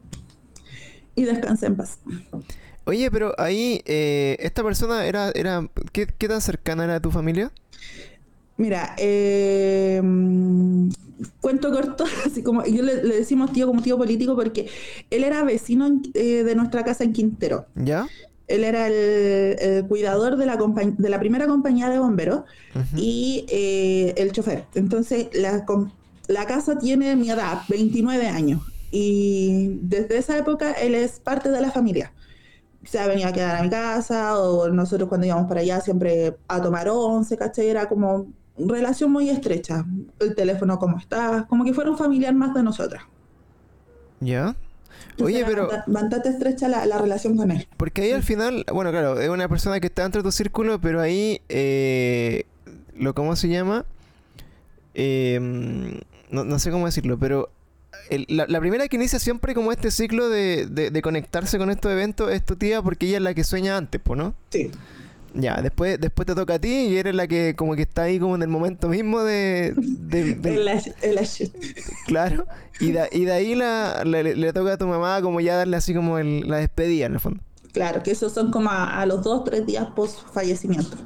y 1.16 1.24
descansé 1.24 1.68
en 1.68 1.76
paz. 1.76 2.00
Oye, 2.90 3.12
pero 3.12 3.36
ahí, 3.38 3.84
eh, 3.86 4.36
¿esta 4.40 4.64
persona 4.64 5.06
era, 5.06 5.30
era 5.36 5.70
¿qué, 5.92 6.08
tan 6.08 6.42
cercana 6.42 6.86
era 6.86 6.96
a 6.96 7.00
tu 7.00 7.12
familia? 7.12 7.52
Mira, 8.58 8.96
eh, 8.98 10.02
cuento 11.40 11.72
corto, 11.72 12.06
así 12.26 12.42
como 12.42 12.66
yo 12.66 12.82
le, 12.82 12.96
decimos 12.96 13.54
tío 13.54 13.68
como 13.68 13.84
tío 13.84 13.96
político 13.96 14.36
porque 14.36 14.70
él 15.12 15.24
era 15.24 15.44
vecino 15.44 16.02
eh, 16.16 16.44
de 16.44 16.56
nuestra 16.56 16.84
casa 16.84 17.04
en 17.04 17.14
Quintero. 17.14 17.68
¿Ya? 17.76 18.08
Él 18.48 18.64
era 18.64 18.88
el, 18.88 19.86
cuidador 19.88 20.38
de 20.38 20.48
la, 20.48 20.58
de 20.58 21.10
la 21.10 21.20
primera 21.20 21.46
compañía 21.46 21.92
de 21.92 22.00
bomberos 22.00 22.42
y 22.96 23.46
el 23.52 24.32
chofer. 24.32 24.66
Entonces, 24.74 25.28
la, 25.34 25.64
la 26.28 26.46
casa 26.48 26.80
tiene 26.80 27.16
mi 27.16 27.30
edad, 27.30 27.62
29 27.70 28.28
años. 28.28 28.64
Y 28.90 29.78
desde 29.84 30.18
esa 30.18 30.40
época 30.40 30.72
él 30.72 30.96
es 30.96 31.20
parte 31.20 31.52
de 31.52 31.62
la 31.62 31.70
familia 31.70 32.12
se 32.84 33.00
ha 33.00 33.08
venido 33.08 33.30
a 33.30 33.34
quedar 33.34 33.58
a 33.58 33.64
mi 33.64 33.70
casa 33.70 34.38
o 34.40 34.70
nosotros 34.70 35.10
cuando 35.10 35.28
íbamos 35.28 35.48
para 35.48 35.62
allá 35.62 35.82
siempre 35.82 36.38
a 36.48 36.62
tomar 36.62 36.90
once, 36.90 37.38
¿cachai? 37.38 37.68
Era 37.68 37.88
como 37.88 38.28
relación 38.58 39.12
muy 39.12 39.30
estrecha. 39.30 39.86
El 40.20 40.36
teléfono, 40.36 40.80
¿cómo 40.80 40.98
estás? 40.98 41.46
Como 41.46 41.64
que 41.64 41.74
fuera 41.74 41.92
un 41.92 41.98
familiar 41.98 42.34
más 42.34 42.54
de 42.54 42.64
nosotras. 42.64 43.04
¿Ya? 44.20 44.56
Oye, 45.22 45.44
pero... 45.46 45.70
Bastante 45.88 46.30
estrecha 46.30 46.68
la, 46.68 46.98
relación 46.98 47.36
con 47.36 47.52
él. 47.52 47.68
Porque 47.78 48.04
ahí 48.04 48.12
al 48.12 48.24
final, 48.24 48.66
bueno, 48.72 48.92
claro, 48.92 49.20
es 49.20 49.30
una 49.30 49.48
persona 49.48 49.80
que 49.80 49.88
está 49.88 50.04
dentro 50.04 50.22
de 50.22 50.28
tu 50.28 50.32
círculo, 50.32 50.80
pero 50.80 51.02
ahí, 51.02 51.42
eh, 51.50 52.46
lo 52.96 53.14
¿cómo 53.14 53.36
se 53.36 53.50
llama? 53.50 53.86
Eh, 54.94 55.40
no, 56.32 56.44
no 56.44 56.60
sé 56.60 56.72
cómo 56.72 56.86
decirlo, 56.86 57.18
pero 57.18 57.50
la, 58.28 58.60
primera 58.60 58.88
que 58.88 58.96
inicia 58.96 59.20
siempre 59.20 59.54
como 59.54 59.72
este 59.72 59.92
ciclo 59.92 60.30
de, 60.30 61.00
conectarse 61.04 61.58
con 61.58 61.70
estos 61.70 61.92
eventos 61.92 62.32
es 62.32 62.44
tu 62.46 62.56
tía 62.56 62.82
porque 62.82 63.08
ella 63.08 63.18
es 63.18 63.24
la 63.24 63.34
que 63.34 63.44
sueña 63.44 63.78
antes, 63.78 64.02
¿no? 64.16 64.34
Sí. 64.50 64.72
Ya, 65.36 65.62
después, 65.62 66.00
después 66.00 66.26
te 66.26 66.34
toca 66.34 66.56
a 66.56 66.60
ti 66.60 66.88
y 66.88 66.98
eres 66.98 67.14
la 67.14 67.28
que 67.28 67.56
como 67.56 67.76
que 67.76 67.84
está 67.84 68.04
ahí 68.04 68.20
como 68.20 68.36
en 68.36 68.42
el 68.42 68.48
momento 68.48 68.90
mismo 68.90 69.22
de... 69.22 69.76
claro. 72.08 72.46
Y 72.80 72.92
de, 72.92 73.10
y 73.12 73.26
de 73.26 73.32
ahí 73.32 73.56
la, 73.56 74.04
le, 74.06 74.54
toca 74.54 74.74
a 74.74 74.78
tu 74.78 74.88
mamá 74.88 75.22
como 75.22 75.40
ya 75.40 75.56
darle 75.56 75.78
así 75.78 75.94
como 75.94 76.18
la 76.18 76.58
despedida 76.58 77.06
en 77.06 77.14
el 77.14 77.20
fondo. 77.20 77.44
Claro, 77.74 78.02
que 78.02 78.12
esos 78.12 78.34
son 78.34 78.50
como 78.52 78.72
a, 78.72 79.06
los 79.06 79.24
dos, 79.24 79.44
tres 79.44 79.66
días 79.66 79.88
post 79.96 80.20
fallecimiento. 80.34 80.98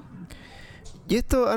Y 1.10 1.18
esto 1.18 1.48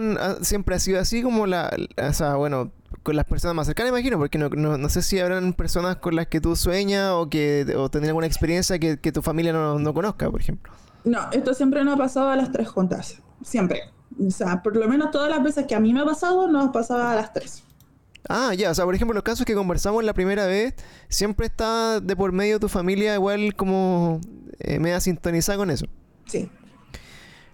siempre 0.43 0.75
ha 0.75 0.81
sido 0.81 1.01
así 1.01 1.23
como 1.23 1.47
la... 1.47 1.71
O 1.97 2.13
sea, 2.13 2.35
bueno, 2.35 2.73
con 3.03 3.17
las 3.17 3.25
personas 3.25 3.55
más 3.55 3.67
cercanas, 3.67 3.91
imagino, 3.91 4.19
porque 4.19 4.39
no, 4.39 4.49
no, 4.49 4.89
sé 4.89 5.03
si 5.03 5.19
habrán 5.19 5.53
personas 5.53 5.97
con 5.97 6.17
las 6.17 6.27
que 6.27 6.41
tú 6.41 6.57
sueñas 6.57 7.13
o 7.13 7.29
que 7.29 7.67
o 7.77 7.89
tendrán 7.89 8.11
alguna 8.11 8.27
experiencia 8.27 8.79
que, 8.79 8.97
tu 8.97 9.23
familia 9.23 9.53
no, 9.53 9.95
conozca, 9.95 10.31
por 10.31 10.41
ejemplo. 10.41 10.73
No, 11.05 11.21
esto 11.33 11.55
siempre 11.55 11.85
nos 11.85 11.95
ha 11.95 11.99
pasado 11.99 12.29
a 12.31 12.37
las 12.37 12.51
tres 12.51 12.69
juntas, 12.69 13.23
siempre. 13.43 13.83
O 14.25 14.31
sea, 14.31 14.63
por 14.63 14.77
lo 14.77 14.89
menos 14.89 15.11
todas 15.11 15.31
las 15.31 15.43
veces 15.43 15.67
que 15.67 15.75
a 15.75 15.81
mí 15.81 15.93
me 15.93 16.01
ha 16.01 16.05
pasado, 16.05 16.49
nos 16.49 16.71
pasaba 16.71 17.13
a 17.13 17.17
las 17.17 17.33
tres. 17.33 17.63
Ah, 18.29 18.55
ya, 18.55 18.71
o 18.71 18.75
sea, 18.75 18.85
por 18.85 18.95
ejemplo, 18.95 19.15
los 19.15 19.23
casos 19.23 19.47
que 19.47 19.55
conversamos 19.55 20.03
la 20.03 20.13
primera 20.13 20.47
vez, 20.47 20.75
siempre 21.09 21.47
está 21.47 22.01
de 22.01 22.17
por 22.17 22.33
medio 22.33 22.59
tu 22.59 22.69
familia 22.69 23.15
igual 23.15 23.55
como 23.55 24.21
eh, 24.59 24.79
me 24.79 24.93
ha 24.95 25.01
sintonizado 25.01 25.59
con 25.59 25.71
eso. 25.71 25.87
Sí. 26.27 26.51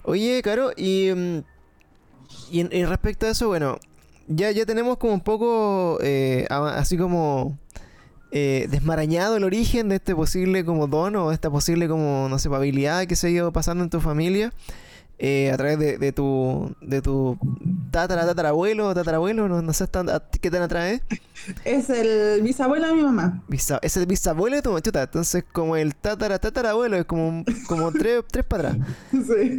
Oye, 0.05 0.41
Caro, 0.43 0.73
y, 0.77 1.11
mm, 1.15 1.45
y, 2.51 2.85
respecto 2.85 3.27
a 3.27 3.31
eso, 3.31 3.49
bueno, 3.49 3.79
ya, 4.29 4.51
ya 4.51 4.67
tenemos 4.67 4.99
como 4.99 5.15
un 5.15 5.21
poco 5.21 5.99
eh, 6.03 6.47
así 6.51 6.97
como 6.97 7.59
eh, 8.31 8.67
desmarañado 8.71 9.37
el 9.37 9.45
origen 9.45 9.91
de 9.91 9.97
este 9.97 10.15
posible 10.15 10.65
como 10.65 10.87
don 10.87 11.17
o 11.17 11.33
esta 11.33 11.51
posible 11.51 11.87
como, 11.87 12.29
no 12.31 12.39
sé, 12.39 12.49
habilidad 12.49 13.07
que 13.07 13.15
se 13.15 13.27
ha 13.27 13.31
ido 13.31 13.53
pasando 13.53 13.85
en 13.85 13.91
tu 13.91 14.01
familia. 14.01 14.53
Eh, 15.25 15.53
a 15.53 15.57
través 15.57 15.79
de, 15.79 16.13
tu 16.13 16.75
de 16.81 17.01
tu 17.01 17.39
tatara, 17.93 18.27
tatarabuelo, 18.27 18.93
tatarabuelo, 18.93 19.47
no, 19.47 19.63
no 19.63 19.73
sé 19.73 19.85
qué 20.41 20.51
tan 20.51 20.63
atrás 20.63 21.01
es. 21.65 21.91
el 21.91 22.43
bisabuelo 22.43 22.89
de 22.89 22.95
mi 22.95 23.03
mamá. 23.03 23.41
es 23.83 23.97
el 23.97 24.07
bisabuelo 24.07 24.57
de 24.57 24.63
tu 24.63 24.73
machuta, 24.73 25.03
entonces 25.03 25.45
como 25.53 25.77
el 25.77 25.95
tatara, 25.95 26.41
tatarabuelo, 26.41 26.97
es 26.97 27.05
como, 27.05 27.45
como 27.69 27.93
tres, 27.93 28.25
tres 28.33 28.45
para 28.45 28.71
atrás. 28.71 28.89
Sí. 29.13 29.59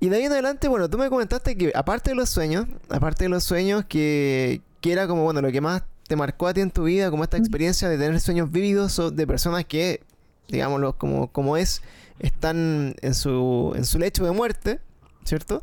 Y 0.00 0.08
de 0.08 0.16
ahí 0.16 0.24
en 0.24 0.32
adelante, 0.32 0.66
bueno, 0.68 0.88
tú 0.88 0.96
me 0.96 1.10
comentaste 1.10 1.56
que 1.56 1.72
aparte 1.74 2.10
de 2.10 2.16
los 2.16 2.30
sueños, 2.30 2.66
aparte 2.88 3.24
de 3.24 3.28
los 3.28 3.44
sueños, 3.44 3.84
que, 3.84 4.62
que 4.80 4.92
era 4.92 5.06
como, 5.06 5.24
bueno, 5.24 5.42
lo 5.42 5.52
que 5.52 5.60
más 5.60 5.82
te 6.08 6.16
marcó 6.16 6.46
a 6.48 6.54
ti 6.54 6.62
en 6.62 6.70
tu 6.70 6.84
vida, 6.84 7.10
como 7.10 7.22
esta 7.22 7.36
experiencia 7.36 7.88
de 7.88 7.98
tener 7.98 8.18
sueños 8.18 8.50
vívidos 8.50 9.14
de 9.14 9.26
personas 9.26 9.66
que, 9.66 10.02
digámoslo, 10.48 10.96
como, 10.96 11.30
como 11.30 11.56
es 11.56 11.82
están 12.18 12.94
en 13.00 13.14
su, 13.14 13.72
en 13.76 13.84
su 13.84 13.98
lecho 13.98 14.24
de 14.24 14.30
muerte, 14.32 14.80
¿cierto? 15.24 15.62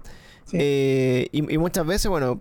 Eh, 0.54 1.28
y, 1.32 1.58
muchas 1.58 1.86
veces, 1.86 2.08
bueno, 2.08 2.40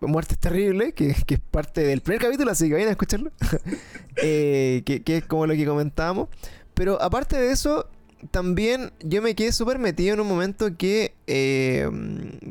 muerte 0.00 0.36
terrible, 0.36 0.92
que, 0.92 1.14
que, 1.26 1.34
es 1.34 1.40
parte 1.40 1.82
del 1.82 2.00
primer 2.00 2.22
capítulo, 2.22 2.50
así 2.50 2.68
que 2.68 2.74
vayan 2.74 2.88
a 2.88 2.92
escucharlo, 2.92 3.32
eh, 4.16 4.82
que, 4.84 5.02
que, 5.02 5.18
es 5.18 5.24
como 5.24 5.46
lo 5.46 5.54
que 5.54 5.66
comentábamos. 5.66 6.28
Pero 6.74 7.00
aparte 7.00 7.38
de 7.38 7.52
eso, 7.52 7.86
también 8.30 8.92
yo 9.00 9.22
me 9.22 9.34
quedé 9.34 9.52
súper 9.52 9.78
metido 9.78 10.14
en 10.14 10.20
un 10.20 10.28
momento 10.28 10.76
que, 10.76 11.14
eh, 11.26 11.88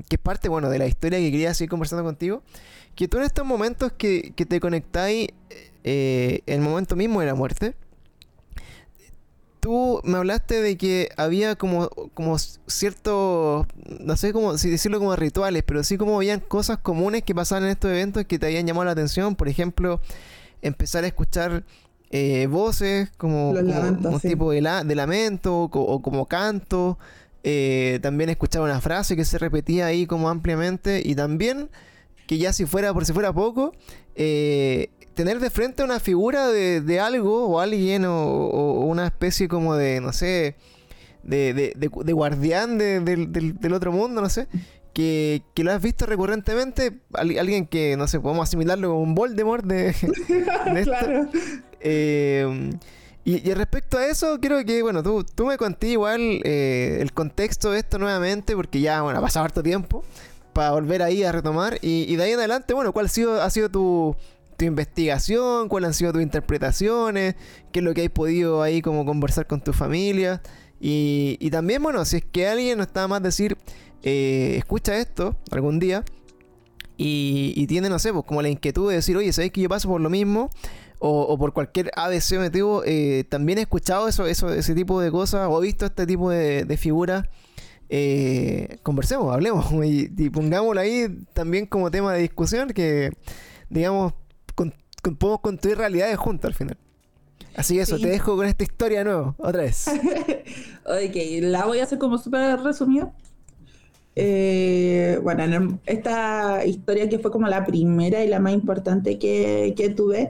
que 0.09 0.15
es 0.15 0.21
parte, 0.21 0.49
bueno, 0.49 0.69
de 0.69 0.79
la 0.79 0.87
historia 0.87 1.19
que 1.19 1.31
quería 1.31 1.53
seguir 1.53 1.69
conversando 1.69 2.03
contigo, 2.03 2.43
que 2.95 3.07
tú 3.07 3.17
en 3.17 3.23
estos 3.23 3.45
momentos 3.45 3.91
que, 3.93 4.33
que 4.35 4.45
te 4.45 4.59
conectáis, 4.59 5.29
el 5.83 6.61
momento 6.61 6.95
mismo 6.95 7.19
de 7.19 7.25
la 7.25 7.35
muerte, 7.35 7.75
tú 9.63 10.01
me 10.03 10.17
hablaste 10.17 10.61
de 10.61 10.77
que 10.77 11.07
había 11.15 11.55
como, 11.55 11.87
como 12.13 12.37
ciertos, 12.37 13.65
no 14.01 14.17
sé 14.17 14.33
cómo 14.33 14.57
si 14.57 14.69
decirlo 14.69 14.99
como 14.99 15.15
rituales, 15.15 15.63
pero 15.65 15.85
sí 15.85 15.97
como 15.97 16.17
habían 16.17 16.41
cosas 16.41 16.79
comunes 16.79 17.23
que 17.23 17.33
pasaban 17.33 17.63
en 17.63 17.69
estos 17.69 17.89
eventos 17.89 18.25
que 18.25 18.37
te 18.37 18.47
habían 18.47 18.67
llamado 18.67 18.83
la 18.83 18.91
atención. 18.91 19.37
Por 19.37 19.47
ejemplo, 19.47 20.01
empezar 20.61 21.05
a 21.05 21.07
escuchar 21.07 21.63
eh, 22.15 22.45
voces 22.45 23.09
como, 23.17 23.49
un 23.49 24.19
tipo 24.21 24.51
de, 24.51 24.61
de 24.85 24.95
lamento 24.95 25.63
o, 25.63 26.01
como 26.03 26.27
canto. 26.27 26.99
Eh, 27.43 27.97
también 28.03 28.29
escuchar 28.29 28.61
una 28.61 28.79
frase 28.81 29.15
que 29.15 29.25
se 29.25 29.39
repetía 29.39 29.87
ahí 29.87 30.05
como 30.05 30.29
ampliamente 30.29 31.01
y 31.03 31.15
también 31.15 31.69
que 32.27 32.37
ya 32.37 32.53
si 32.53 32.67
fuera 32.67 32.93
por 32.93 33.05
si 33.05 33.13
fuera 33.13 33.33
poco 33.33 33.73
eh, 34.15 34.91
tener 35.15 35.39
de 35.39 35.49
frente 35.49 35.83
una 35.83 35.99
figura 35.99 36.49
de, 36.49 36.99
algo 36.99 37.47
o 37.47 37.59
alguien 37.59 38.05
o, 38.05 38.85
una 38.85 39.07
especie 39.07 39.47
como 39.47 39.75
de, 39.75 39.99
no 39.99 40.13
sé, 40.13 40.55
de, 41.23 41.73
de, 41.75 42.13
guardián 42.13 42.77
del, 42.77 43.73
otro 43.73 43.91
mundo, 43.91 44.21
no 44.21 44.29
sé, 44.29 44.47
que, 44.93 45.43
lo 45.57 45.71
has 45.71 45.81
visto 45.81 46.05
recurrentemente, 46.05 46.99
alguien 47.13 47.67
que, 47.67 47.97
no 47.97 48.07
sé, 48.07 48.19
podemos 48.19 48.47
asimilarlo 48.47 48.89
como 48.89 49.01
un 49.01 49.15
Voldemort 49.15 49.65
de, 49.65 49.93
claro. 50.83 51.27
Eh, 51.81 52.71
y, 53.25 53.53
respecto 53.53 53.97
a 53.97 54.05
eso, 54.05 54.39
creo 54.41 54.63
que, 54.65 54.81
bueno, 54.81 55.01
tú, 55.01 55.23
tú 55.23 55.45
me 55.45 55.57
conté 55.57 55.87
igual 55.89 56.41
eh, 56.43 56.97
el 56.99 57.13
contexto 57.13 57.71
de 57.71 57.79
esto 57.79 57.97
nuevamente, 57.97 58.55
porque 58.55 58.81
ya, 58.81 59.01
bueno, 59.01 59.19
ha 59.19 59.21
pasado 59.21 59.45
harto 59.45 59.63
tiempo 59.63 60.03
para 60.51 60.71
volver 60.71 61.01
ahí 61.01 61.23
a 61.23 61.31
retomar. 61.31 61.79
Y, 61.81 62.05
y, 62.07 62.15
de 62.17 62.23
ahí 62.23 62.31
en 62.31 62.39
adelante, 62.39 62.73
bueno, 62.73 62.91
¿cuál 62.91 63.05
ha 63.05 63.09
sido, 63.09 63.41
ha 63.41 63.49
sido 63.49 63.69
tu, 63.69 64.15
tu 64.57 64.65
investigación, 64.65 65.69
cuáles 65.69 65.87
han 65.87 65.93
sido 65.93 66.13
tus 66.13 66.21
interpretaciones, 66.21 67.35
qué 67.71 67.79
es 67.79 67.85
lo 67.85 67.93
que 67.93 68.03
has 68.03 68.09
podido 68.09 68.61
ahí 68.61 68.81
como 68.81 69.05
conversar 69.05 69.47
con 69.47 69.61
tu 69.61 69.71
familia. 69.71 70.41
Y, 70.81 71.37
y 71.39 71.49
también, 71.49 71.81
bueno, 71.81 72.03
si 72.03 72.17
es 72.17 72.25
que 72.25 72.47
alguien 72.47 72.77
no 72.77 72.83
está 72.83 73.07
más 73.07 73.23
decir, 73.23 73.57
eh, 74.03 74.55
escucha 74.57 74.97
esto 74.97 75.35
algún 75.51 75.79
día 75.79 76.03
y, 76.97 77.65
tiene, 77.67 77.89
no 77.89 77.99
sé, 77.99 78.13
pues 78.13 78.23
como 78.25 78.41
la 78.41 78.49
inquietud 78.49 78.89
de 78.89 78.95
decir, 78.95 79.17
oye, 79.17 79.33
¿sabes 79.33 79.51
que 79.51 79.61
yo 79.61 79.69
paso 79.69 79.89
por 79.89 79.99
lo 79.99 80.09
mismo? 80.09 80.49
O, 80.99 81.37
por 81.37 81.51
cualquier 81.51 81.91
ABC 81.97 82.39
motivo, 82.39 82.81
eh, 82.85 83.25
también 83.27 83.57
he 83.57 83.61
escuchado 83.63 84.07
eso, 84.07 84.25
eso, 84.25 84.53
ese 84.53 84.73
tipo 84.73 85.01
de 85.01 85.11
cosas 85.11 85.49
o 85.49 85.61
he 85.61 85.65
visto 85.65 85.85
este 85.85 86.05
tipo 86.05 86.29
de, 86.29 86.63
de 86.63 86.77
figuras. 86.77 87.27
Eh, 87.89 88.77
conversemos, 88.83 89.33
hablemos 89.33 89.69
y, 89.85 90.09
y 90.17 90.29
pongámoslo 90.29 90.79
ahí 90.79 91.25
también 91.33 91.65
como 91.65 91.91
tema 91.91 92.13
de 92.13 92.21
discusión 92.21 92.69
que, 92.69 93.11
digamos, 93.69 94.13
podemos 95.19 95.41
construir 95.41 95.77
realidades 95.77 96.17
juntos 96.17 96.47
al 96.47 96.55
final. 96.55 96.77
Así 97.55 97.75
que 97.75 97.81
eso, 97.81 97.99
te 97.99 98.07
dejo 98.07 98.35
con 98.35 98.47
esta 98.47 98.63
historia 98.63 99.03
nueva, 99.03 99.35
otra 99.37 99.61
vez. 99.63 99.87
ok, 100.85 101.15
la 101.41 101.65
voy 101.65 101.79
a 101.79 101.83
hacer 101.83 101.99
como 101.99 102.17
súper 102.17 102.59
resumida. 102.61 103.13
Eh, 104.15 105.19
bueno, 105.23 105.79
esta 105.85 106.65
historia 106.65 107.09
que 107.09 107.19
fue 107.19 107.31
como 107.31 107.47
la 107.47 107.65
primera 107.65 108.23
y 108.23 108.27
la 108.27 108.39
más 108.39 108.53
importante 108.53 109.17
que, 109.17 109.73
que 109.75 109.89
tuve, 109.89 110.29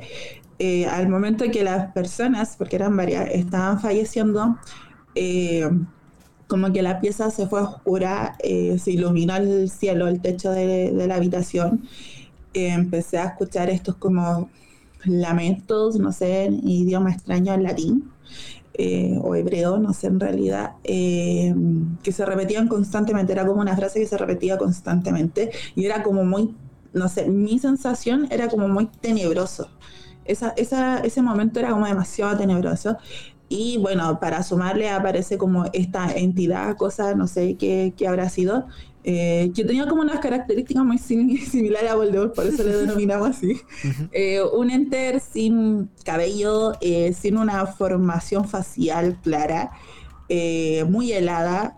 eh, 0.60 0.86
al 0.86 1.10
momento 1.10 1.46
que 1.52 1.64
las 1.64 1.92
personas, 1.92 2.56
porque 2.58 2.78
eran 2.78 2.96
varias, 2.96 3.30
estaban 3.32 3.80
falleciendo, 3.82 4.58
eh, 5.16 5.70
como 6.48 6.72
que 6.72 6.82
la 6.82 7.02
pieza 7.02 7.32
se 7.32 7.48
fue 7.48 7.62
oscura, 7.62 8.38
se 8.42 8.92
iluminó 8.92 9.36
el 9.36 9.70
cielo, 9.70 10.08
el 10.08 10.22
techo 10.22 10.52
de, 10.52 10.92
de 10.92 11.08
la 11.08 11.16
habitación, 11.16 11.84
empecé 12.54 13.18
a 13.18 13.26
escuchar 13.26 13.70
estos 13.70 13.96
como 13.96 14.50
lamentos, 15.06 15.98
no 15.98 16.12
sé, 16.12 16.46
en 16.46 16.68
idioma 16.68 17.12
extraño 17.12 17.54
en 17.54 17.64
latín 17.64 18.14
eh, 18.76 19.20
o 19.22 19.36
hebreo, 19.36 19.78
no 19.78 19.94
sé 19.94 20.08
en 20.08 20.20
realidad, 20.20 20.74
eh, 20.84 21.54
que 22.02 22.12
se 22.12 22.26
repetían 22.26 22.68
constantemente, 22.68 23.34
era 23.34 23.46
como 23.46 23.62
una 23.62 23.76
frase 23.76 24.00
que 24.00 24.08
se 24.08 24.18
repetía 24.18 24.58
constantemente 24.58 25.52
y 25.76 25.86
era 25.86 26.04
como 26.04 26.26
muy, 26.26 26.56
no 26.94 27.08
sé, 27.08 27.30
mi 27.30 27.60
sensación 27.60 28.28
era 28.32 28.48
como 28.48 28.68
muy 28.68 28.88
tenebroso. 28.88 29.70
Esa, 30.26 30.54
esa, 30.58 31.00
ese 31.00 31.22
momento 31.22 31.60
era 31.60 31.72
como 31.72 31.86
demasiado 31.86 32.38
tenebroso 32.38 32.98
y 33.50 33.78
bueno, 33.78 34.20
para 34.20 34.42
sumarle 34.42 34.90
aparece 34.90 35.38
como 35.38 35.66
esta 35.74 36.12
entidad, 36.12 36.76
cosa, 36.76 37.14
no 37.14 37.28
sé 37.28 37.56
qué, 37.56 37.94
qué 37.96 38.08
habrá 38.08 38.30
sido, 38.30 38.68
eh, 39.06 39.52
que 39.54 39.66
tenía 39.66 39.86
como 39.86 40.02
unas 40.02 40.20
características 40.20 40.86
muy 40.86 40.98
similares 40.98 41.92
a 41.92 41.96
Voldemort, 41.96 42.34
por 42.34 42.46
eso 42.46 42.64
le 42.64 42.78
denominamos 42.78 43.30
así. 43.32 43.60
Eh, 44.12 44.42
un 44.42 44.72
enter 44.72 45.20
sin 45.20 45.90
cabello, 46.06 46.74
eh, 46.80 47.14
sin 47.14 47.38
una 47.38 47.66
formación 47.66 48.48
facial 48.48 49.20
clara, 49.22 49.72
muy 50.88 51.12
helada, 51.12 51.78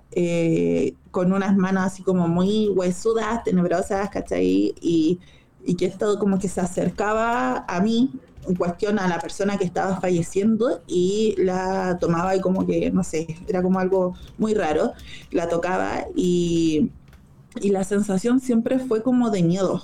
con 1.12 1.34
unas 1.34 1.58
manos 1.58 1.88
así 1.88 2.04
como 2.04 2.30
muy 2.30 2.70
huesudas, 2.70 3.44
tenebrosas, 3.44 4.10
¿cachai? 4.10 4.74
Y, 4.80 5.20
y 5.66 5.76
que 5.76 5.88
esto 5.88 6.18
como 6.20 6.40
que 6.40 6.48
se 6.48 6.62
acercaba 6.62 7.66
a 7.68 7.82
mí 7.82 8.12
en 8.48 8.56
cuestión 8.56 9.00
a 9.00 9.08
la 9.08 9.20
persona 9.20 9.58
que 9.58 9.66
estaba 9.66 10.00
falleciendo 10.00 10.82
y 10.88 11.36
la 11.38 11.98
tomaba 12.00 12.36
y 12.36 12.40
como 12.40 12.66
que, 12.66 12.92
no 12.92 13.04
sé, 13.04 13.28
era 13.48 13.62
como 13.62 13.80
algo 13.80 14.14
muy 14.38 14.54
raro, 14.54 14.94
la 15.32 15.50
tocaba 15.50 16.06
y, 16.16 16.92
y 17.62 17.70
la 17.70 17.84
sensación 17.84 18.40
siempre 18.40 18.80
fue 18.80 19.02
como 19.02 19.30
de 19.30 19.44
miedo. 19.44 19.82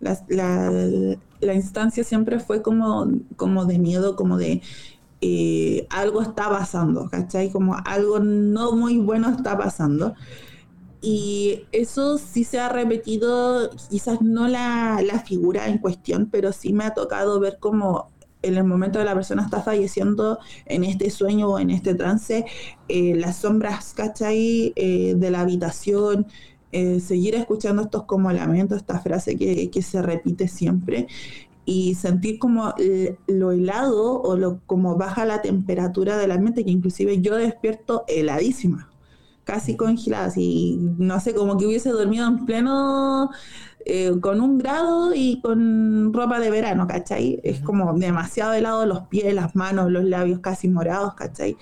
La, 0.00 0.18
la, 0.28 1.54
instancia 1.54 2.02
siempre 2.02 2.40
fue 2.40 2.60
como, 2.60 3.08
como 3.36 3.66
de 3.66 3.78
miedo, 3.78 4.16
como 4.16 4.36
de 4.36 4.62
eh, 5.20 5.86
algo 5.90 6.22
está 6.22 6.48
pasando, 6.48 7.08
¿cachai? 7.08 7.50
Como 7.50 7.76
algo 7.84 8.18
no 8.18 8.72
muy 8.72 8.98
bueno 8.98 9.30
está 9.30 9.56
pasando. 9.56 10.14
Y 11.00 11.64
eso 11.72 12.16
sí 12.16 12.44
se 12.44 12.60
ha 12.60 12.68
repetido, 12.68 13.70
quizás 13.90 14.22
no 14.22 14.46
la, 14.46 15.00
figura 15.26 15.68
en 15.68 15.78
cuestión, 15.78 16.28
pero 16.30 16.52
sí 16.52 16.72
me 16.72 16.84
ha 16.84 16.94
tocado 16.94 17.40
ver 17.40 17.58
como 17.58 18.11
en 18.42 18.56
el 18.56 18.64
momento 18.64 18.98
de 18.98 19.04
la 19.04 19.14
persona 19.14 19.42
está 19.42 19.62
falleciendo 19.62 20.38
en 20.66 20.84
este 20.84 21.10
sueño 21.10 21.48
o 21.48 21.58
en 21.58 21.70
este 21.70 21.94
trance, 21.94 22.44
eh, 22.88 23.14
las 23.16 23.36
sombras, 23.38 23.94
¿cachai? 23.94 24.72
Eh, 24.76 25.14
de 25.16 25.30
la 25.30 25.40
habitación, 25.40 26.26
eh, 26.72 27.00
seguir 27.00 27.34
escuchando 27.34 27.82
estos 27.82 28.04
como 28.04 28.32
lamentos, 28.32 28.78
esta 28.78 29.00
frase 29.00 29.36
que, 29.36 29.70
que, 29.70 29.82
se 29.82 30.02
repite 30.02 30.48
siempre 30.48 31.06
y 31.64 31.94
sentir 31.94 32.38
como 32.38 32.74
lo 33.28 33.52
helado 33.52 34.20
o 34.20 34.36
lo 34.36 34.60
como 34.66 34.96
baja 34.96 35.24
la 35.24 35.42
temperatura 35.42 36.16
de 36.16 36.26
la 36.26 36.38
mente, 36.38 36.64
que 36.64 36.70
inclusive 36.70 37.20
yo 37.20 37.36
despierto 37.36 38.04
heladísima 38.08 38.92
casi 39.44 39.76
congeladas 39.76 40.36
y 40.36 40.78
no 40.98 41.18
sé, 41.20 41.34
como 41.34 41.56
que 41.58 41.66
hubiese 41.66 41.90
dormido 41.90 42.26
en 42.26 42.46
pleno 42.46 43.30
eh, 43.84 44.12
con 44.20 44.40
un 44.40 44.58
grado 44.58 45.14
y 45.14 45.40
con 45.40 46.12
ropa 46.12 46.38
de 46.40 46.50
verano, 46.50 46.86
¿cachai? 46.86 47.40
Es 47.42 47.60
como 47.60 47.92
demasiado 47.94 48.52
helado 48.52 48.86
los 48.86 49.02
pies, 49.08 49.34
las 49.34 49.56
manos, 49.56 49.90
los 49.90 50.04
labios 50.04 50.40
casi 50.40 50.68
morados, 50.68 51.14
¿cachai? 51.14 51.56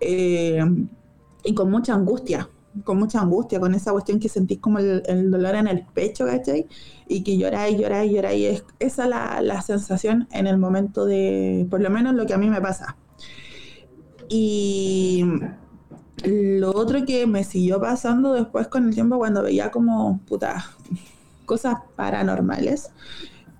Eh, 0.00 0.64
y 1.44 1.54
con 1.54 1.70
mucha 1.70 1.94
angustia, 1.94 2.48
con 2.84 2.98
mucha 2.98 3.20
angustia, 3.20 3.58
con 3.60 3.74
esa 3.74 3.92
cuestión 3.92 4.20
que 4.20 4.28
sentís 4.28 4.58
como 4.58 4.78
el, 4.78 5.30
dolor 5.30 5.54
en 5.56 5.68
el 5.68 5.84
pecho, 5.86 6.26
¿cachai? 6.26 6.66
Y 7.08 7.22
que 7.22 7.36
lloráis, 7.36 7.78
lloráis, 7.78 8.12
lloráis. 8.12 8.46
Es, 8.46 8.64
esa 8.78 9.04
es 9.04 9.10
la, 9.10 9.40
la 9.42 9.62
sensación 9.62 10.28
en 10.32 10.46
el 10.46 10.58
momento 10.58 11.04
de, 11.04 11.66
por 11.70 11.80
lo 11.80 11.90
menos 11.90 12.14
lo 12.14 12.26
que 12.26 12.34
a 12.34 12.38
mí 12.38 12.48
me 12.48 12.60
pasa. 12.60 12.96
Y 14.28 15.24
lo 16.24 16.74
otro 16.74 17.04
que 17.04 17.26
me 17.26 17.44
siguió 17.44 17.80
pasando 17.80 18.32
después 18.32 18.68
con 18.68 18.88
el 18.88 18.94
tiempo 18.94 19.18
cuando 19.18 19.42
veía 19.42 19.70
como, 19.70 20.20
puta, 20.26 20.64
cosas 21.46 21.76
paranormales, 21.96 22.90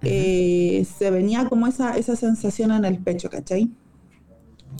eh, 0.03 0.87
se 0.99 1.11
venía 1.11 1.49
como 1.49 1.66
esa, 1.66 1.96
esa 1.96 2.16
sensación 2.16 2.70
en 2.72 2.85
el 2.85 2.99
pecho, 2.99 3.31
¿cachai? 3.31 3.70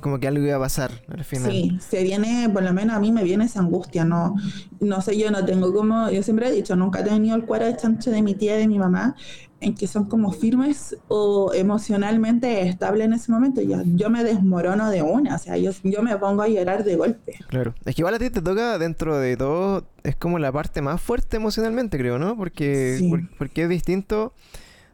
Como 0.03 0.21
que 0.21 0.29
algo 0.29 0.45
iba 0.45 0.57
a 0.57 0.61
pasar 0.61 0.90
al 1.09 1.25
final. 1.25 1.51
Sí, 1.51 1.79
se 1.81 2.03
viene, 2.03 2.51
por 2.53 2.62
lo 2.62 2.73
menos 2.73 2.97
a 2.97 3.01
mí 3.01 3.12
me 3.12 3.25
viene 3.25 3.47
esa 3.47 3.61
angustia, 3.61 4.05
no, 4.05 4.35
no 4.81 5.01
sé, 5.01 5.16
yo 5.16 5.31
no 5.31 5.45
tengo 5.45 5.73
como, 5.73 6.11
yo 6.11 6.23
siempre 6.23 6.49
he 6.49 6.53
dicho, 6.53 6.77
nunca 6.77 7.01
he 7.01 7.05
tenido 7.05 7.35
el 7.35 7.47
cuero 7.47 7.64
de 7.64 7.77
chancho 7.77 8.11
de 8.11 8.21
mi 8.21 8.35
tía 8.35 8.57
y 8.57 8.61
de 8.61 8.69
mi 8.69 8.79
mamá, 8.79 9.16
en 9.61 9.75
que 9.75 9.87
son 9.87 10.05
como 10.05 10.33
firmes 10.33 10.97
o 11.09 11.53
emocionalmente 11.55 12.69
estables 12.69 13.07
en 13.07 13.14
ese 13.14 13.33
momento. 13.33 13.62
Yo, 13.62 13.83
yo 13.85 14.11
me 14.11 14.23
desmorono 14.23 14.90
de 14.90 15.03
una, 15.03 15.37
o 15.37 15.38
sea, 15.38 15.57
yo, 15.57 15.71
yo 15.83 16.03
me 16.03 16.16
pongo 16.19 16.42
a 16.42 16.49
llorar 16.49 16.85
de 16.85 16.97
golpe. 16.97 17.35
Claro, 17.49 17.75
es 17.85 17.95
que 17.95 18.03
igual 18.03 18.14
a 18.14 18.19
ti 18.19 18.31
te 18.31 18.42
toca 18.42 18.79
dentro 18.79 19.19
de 19.19 19.37
todo, 19.37 19.87
es 20.03 20.14
como 20.16 20.38
la 20.38 20.53
parte 20.53 20.83
más 20.83 21.01
fuerte 21.01 21.38
emocionalmente, 21.38 21.97
creo, 21.99 22.19
¿no? 22.19 22.37
Porque, 22.37 23.27
porque 23.38 23.62
es 23.62 23.69
distinto, 23.69 24.35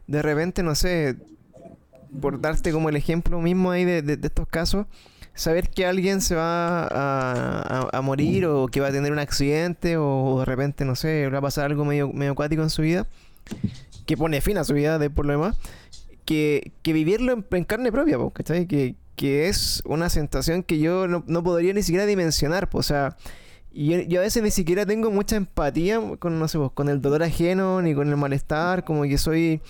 de 0.07 0.21
repente, 0.21 0.63
no 0.63 0.75
sé, 0.75 1.17
por 2.21 2.39
darte 2.39 2.71
como 2.71 2.89
el 2.89 2.95
ejemplo 2.95 3.39
mismo 3.41 3.71
ahí 3.71 3.83
de, 3.83 4.01
de, 4.01 4.27
estos 4.27 4.47
casos, 4.47 4.85
saber 5.33 5.69
que 5.69 5.85
alguien 5.85 6.21
se 6.21 6.35
va 6.35 6.87
a, 6.87 7.89
a, 7.91 8.01
morir 8.01 8.45
o 8.45 8.67
que 8.67 8.79
va 8.79 8.87
a 8.87 8.91
tener 8.91 9.11
un 9.11 9.19
accidente 9.19 9.97
o 9.97 10.39
de 10.39 10.45
repente, 10.45 10.85
no 10.85 10.95
sé, 10.95 11.27
va 11.27 11.39
a 11.39 11.41
pasar 11.41 11.65
algo 11.65 11.83
medio, 11.83 12.13
medio 12.13 12.31
acuático 12.31 12.61
en 12.61 12.69
su 12.69 12.83
vida 12.83 13.07
que 14.05 14.17
pone 14.17 14.41
fin 14.41 14.57
a 14.57 14.63
su 14.63 14.73
vida 14.73 14.99
de 14.99 15.09
por 15.09 15.25
lo 15.25 15.33
demás, 15.33 15.57
que, 16.25 16.71
que 16.81 16.93
vivirlo 16.93 17.43
en, 17.49 17.63
carne 17.63 17.91
propia, 17.91 18.17
¿cachai? 18.33 18.67
Que, 18.67 18.95
que 19.15 19.47
es 19.49 19.81
una 19.85 20.09
sensación 20.09 20.63
que 20.63 20.79
yo 20.79 21.07
no, 21.07 21.23
no 21.27 21.43
podría 21.43 21.73
ni 21.73 21.83
siquiera 21.83 22.05
dimensionar, 22.05 22.69
o 22.71 22.83
sea, 22.83 23.17
yo, 23.71 23.99
yo, 24.01 24.19
a 24.19 24.23
veces 24.23 24.43
ni 24.43 24.51
siquiera 24.51 24.85
tengo 24.85 25.09
mucha 25.09 25.35
empatía 25.35 25.99
con, 26.19 26.39
no 26.39 26.47
sé, 26.47 26.59
con 26.73 26.89
el 26.89 27.01
dolor 27.01 27.23
ajeno 27.23 27.81
ni 27.81 27.95
con 27.95 28.07
el 28.07 28.17
malestar, 28.17 28.83
como 28.83 29.03
que 29.03 29.17
soy 29.17 29.61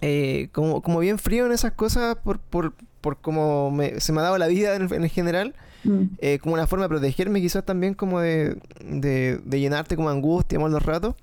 eh, 0.00 0.48
como, 0.52 0.80
como 0.80 1.00
bien 1.00 1.18
frío 1.18 1.46
en 1.46 1.52
esas 1.52 1.72
cosas 1.72 2.16
por, 2.16 2.38
por, 2.38 2.74
por 3.00 3.20
como 3.20 3.76
se 3.98 4.12
me 4.12 4.20
ha 4.20 4.24
dado 4.24 4.38
la 4.38 4.46
vida 4.46 4.76
en, 4.76 4.92
en 4.92 5.08
general. 5.08 5.54
Mm. 5.84 6.04
Eh, 6.18 6.38
como 6.40 6.54
una 6.54 6.66
forma 6.66 6.86
de 6.86 6.88
protegerme, 6.88 7.40
quizás 7.40 7.64
también 7.64 7.94
como 7.94 8.20
de, 8.20 8.58
de, 8.80 9.40
de 9.44 9.60
llenarte 9.60 9.96
como 9.96 10.10
angustia 10.10 10.58
los 10.58 10.82
ratos. 10.82 11.14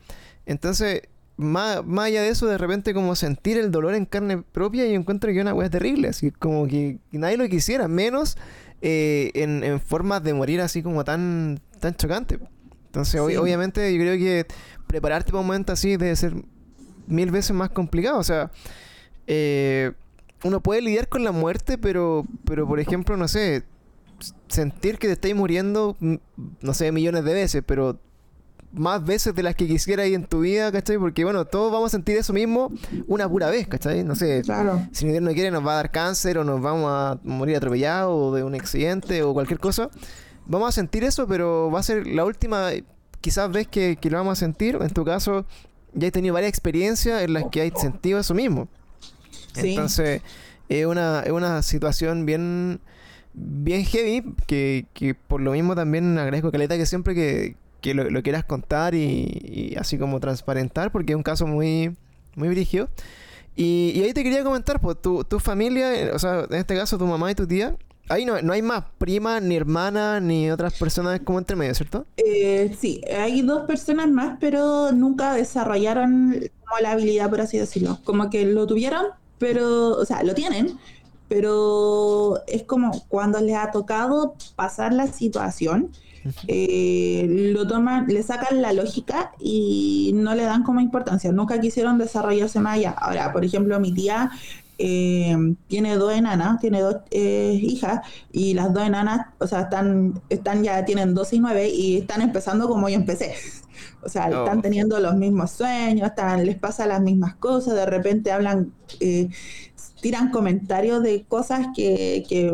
Entonces, 0.45 1.03
más, 1.37 1.83
allá 1.97 2.21
de 2.21 2.29
eso, 2.29 2.47
de 2.47 2.57
repente 2.57 2.93
como 2.93 3.15
sentir 3.15 3.57
el 3.57 3.71
dolor 3.71 3.93
en 3.95 4.05
carne 4.05 4.41
propia 4.41 4.85
y 4.85 4.93
encuentro 4.93 5.31
que 5.31 5.41
una 5.41 5.53
weá 5.53 5.69
terrible, 5.69 6.07
así 6.07 6.31
como 6.31 6.67
que, 6.67 6.99
nadie 7.11 7.37
lo 7.37 7.47
quisiera, 7.47 7.87
menos 7.87 8.37
eh, 8.81 9.31
en, 9.35 9.79
formas 9.79 10.23
de 10.23 10.33
morir 10.33 10.61
así 10.61 10.81
como 10.81 11.03
tan, 11.03 11.59
tan 11.79 11.95
chocante. 11.95 12.39
Entonces, 12.85 13.19
obviamente 13.19 13.93
yo 13.93 13.99
creo 13.99 14.17
que 14.17 14.45
prepararte 14.87 15.31
para 15.31 15.41
un 15.41 15.47
momento 15.47 15.73
así 15.73 15.97
debe 15.97 16.15
ser 16.15 16.33
mil 17.07 17.31
veces 17.31 17.51
más 17.51 17.69
complicado, 17.69 18.17
o 18.17 18.23
sea, 18.23 18.51
eh, 19.27 19.91
uno 20.43 20.61
puede 20.61 20.81
lidiar 20.81 21.09
con 21.09 21.23
la 21.23 21.31
muerte, 21.31 21.77
pero, 21.77 22.25
pero 22.45 22.67
por 22.67 22.79
ejemplo, 22.79 23.17
no 23.17 23.27
sé, 23.27 23.63
sentir 24.47 24.97
que 24.97 25.07
te 25.07 25.13
estáis 25.13 25.35
muriendo, 25.35 25.97
no 25.99 26.73
sé, 26.73 26.91
millones 26.91 27.25
de 27.25 27.33
veces, 27.33 27.63
pero 27.65 27.99
más 28.75 29.03
veces 29.03 29.33
de 29.33 29.43
las 29.43 29.55
que 29.55 29.67
quisiera 29.67 30.03
ahí 30.03 30.13
en 30.13 30.25
tu 30.25 30.41
vida, 30.41 30.71
¿cachai? 30.71 30.97
Porque 30.97 31.23
bueno, 31.23 31.45
todos 31.45 31.71
vamos 31.71 31.87
a 31.87 31.91
sentir 31.91 32.17
eso 32.17 32.33
mismo 32.33 32.71
una 33.07 33.27
pura 33.27 33.49
vez, 33.49 33.67
¿cachai? 33.67 34.03
No 34.03 34.15
sé, 34.15 34.41
claro. 34.43 34.85
si 34.91 35.07
Dios 35.07 35.21
no 35.21 35.31
quiere 35.31 35.51
nos 35.51 35.65
va 35.65 35.73
a 35.73 35.75
dar 35.75 35.91
cáncer 35.91 36.37
o 36.37 36.43
nos 36.43 36.61
vamos 36.61 36.91
a 36.91 37.19
morir 37.23 37.57
atropellados 37.57 38.13
o 38.13 38.35
de 38.35 38.43
un 38.43 38.55
accidente 38.55 39.23
o 39.23 39.33
cualquier 39.33 39.59
cosa. 39.59 39.89
Vamos 40.45 40.69
a 40.69 40.71
sentir 40.71 41.03
eso, 41.03 41.27
pero 41.27 41.71
va 41.71 41.79
a 41.79 41.83
ser 41.83 42.05
la 42.05 42.25
última 42.25 42.69
quizás 43.21 43.51
vez 43.51 43.67
que, 43.67 43.97
lo 44.03 44.17
vamos 44.17 44.37
a 44.37 44.39
sentir. 44.39 44.77
En 44.79 44.89
tu 44.89 45.03
caso, 45.03 45.45
ya 45.93 46.07
he 46.07 46.11
tenido 46.11 46.33
varias 46.33 46.49
experiencias 46.49 47.23
en 47.23 47.33
las 47.33 47.45
que 47.51 47.61
hay 47.61 47.71
sentido 47.75 48.19
eso 48.19 48.33
mismo. 48.33 48.67
Entonces, 49.55 50.21
es 50.69 50.85
una, 50.85 51.21
es 51.21 51.31
una 51.31 51.61
situación 51.61 52.25
bien 52.25 52.79
bien 53.37 53.83
heavy 53.83 54.23
que, 54.47 54.85
que 54.93 55.13
por 55.13 55.41
lo 55.41 55.51
mismo 55.51 55.75
también 55.75 56.17
agradezco 56.17 56.51
Caleta 56.51 56.77
que 56.77 56.85
siempre 56.85 57.13
que, 57.13 57.57
que 57.85 57.93
lo, 57.93 58.23
quieras 58.23 58.43
contar 58.43 58.95
y, 58.95 59.75
así 59.79 59.99
como 59.99 60.19
transparentar, 60.19 60.91
porque 60.91 61.13
es 61.13 61.15
un 61.15 61.21
caso 61.21 61.45
muy, 61.45 61.95
muy 62.35 62.47
brígido. 62.49 62.89
Y, 63.55 64.01
ahí 64.03 64.11
te 64.11 64.23
quería 64.23 64.43
comentar, 64.43 64.81
pues 64.81 64.99
tu, 64.99 65.23
tu 65.23 65.39
familia, 65.39 66.09
o 66.11 66.17
sea, 66.17 66.47
en 66.49 66.55
este 66.55 66.75
caso 66.75 66.97
tu 66.97 67.05
mamá 67.05 67.29
y 67.29 67.35
tu 67.35 67.45
tía, 67.45 67.77
ahí 68.09 68.25
no, 68.25 68.41
no 68.41 68.53
hay 68.53 68.63
más 68.63 68.85
prima, 68.97 69.39
ni 69.39 69.55
hermana, 69.55 70.19
ni 70.19 70.49
otras 70.49 70.73
personas 70.79 71.19
como 71.23 71.37
entre 71.37 71.55
medio, 71.55 71.75
¿cierto? 71.75 72.07
Eh, 72.17 72.75
sí, 72.75 73.01
hay 73.15 73.43
dos 73.43 73.67
personas 73.67 74.09
más, 74.09 74.37
pero 74.39 74.91
nunca 74.91 75.35
desarrollaron 75.35 76.31
como 76.65 76.79
la 76.81 76.93
habilidad, 76.93 77.29
por 77.29 77.41
así 77.41 77.59
decirlo. 77.59 77.99
Como 78.03 78.31
que 78.31 78.47
lo 78.47 78.65
tuvieron, 78.65 79.05
pero, 79.37 79.91
o 79.91 80.05
sea, 80.05 80.23
lo 80.23 80.33
tienen, 80.33 80.79
pero 81.27 82.41
es 82.47 82.63
como 82.63 83.05
cuando 83.09 83.39
les 83.41 83.55
ha 83.55 83.69
tocado 83.69 84.33
pasar 84.55 84.91
la 84.91 85.05
situación 85.05 85.91
eh, 86.47 87.51
lo 87.53 87.67
toman, 87.67 88.07
le 88.07 88.23
sacan 88.23 88.61
la 88.61 88.73
lógica 88.73 89.31
y 89.39 90.11
no 90.15 90.35
le 90.35 90.43
dan 90.43 90.63
como 90.63 90.79
importancia. 90.79 91.31
Nunca 91.31 91.59
quisieron 91.59 91.97
desarrollarse 91.97 92.59
más 92.59 92.75
allá. 92.75 92.91
Ahora, 92.91 93.31
por 93.31 93.45
ejemplo, 93.45 93.79
mi 93.79 93.93
tía 93.93 94.31
eh, 94.77 95.35
tiene 95.67 95.95
dos 95.95 96.13
enanas, 96.13 96.59
tiene 96.59 96.81
dos 96.81 96.97
eh, 97.11 97.59
hijas 97.61 98.01
y 98.31 98.53
las 98.53 98.73
dos 98.73 98.83
enanas, 98.83 99.27
o 99.39 99.47
sea, 99.47 99.61
están, 99.61 100.21
están 100.29 100.63
ya 100.63 100.83
tienen 100.83 101.13
12 101.13 101.35
y 101.35 101.39
9 101.39 101.69
y 101.69 101.97
están 101.97 102.21
empezando 102.21 102.67
como 102.67 102.89
yo 102.89 102.95
empecé. 102.95 103.33
O 104.01 104.09
sea, 104.09 104.29
oh. 104.31 104.45
están 104.45 104.61
teniendo 104.61 104.99
los 104.99 105.15
mismos 105.15 105.49
sueños, 105.51 106.07
están, 106.09 106.45
les 106.45 106.57
pasa 106.57 106.85
las 106.85 107.01
mismas 107.01 107.35
cosas, 107.35 107.73
de 107.73 107.87
repente 107.87 108.31
hablan, 108.31 108.71
tiran 109.99 110.29
comentarios 110.29 111.01
de 111.01 111.23
cosas 111.23 111.67
que, 111.75 112.23
que 112.29 112.53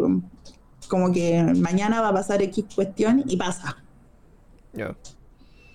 como 0.92 1.14
que 1.14 1.42
mañana 1.56 2.02
va 2.02 2.10
a 2.10 2.14
pasar 2.14 2.42
X 2.42 2.66
cuestión 2.76 3.24
y 3.26 3.38
pasa. 3.38 3.78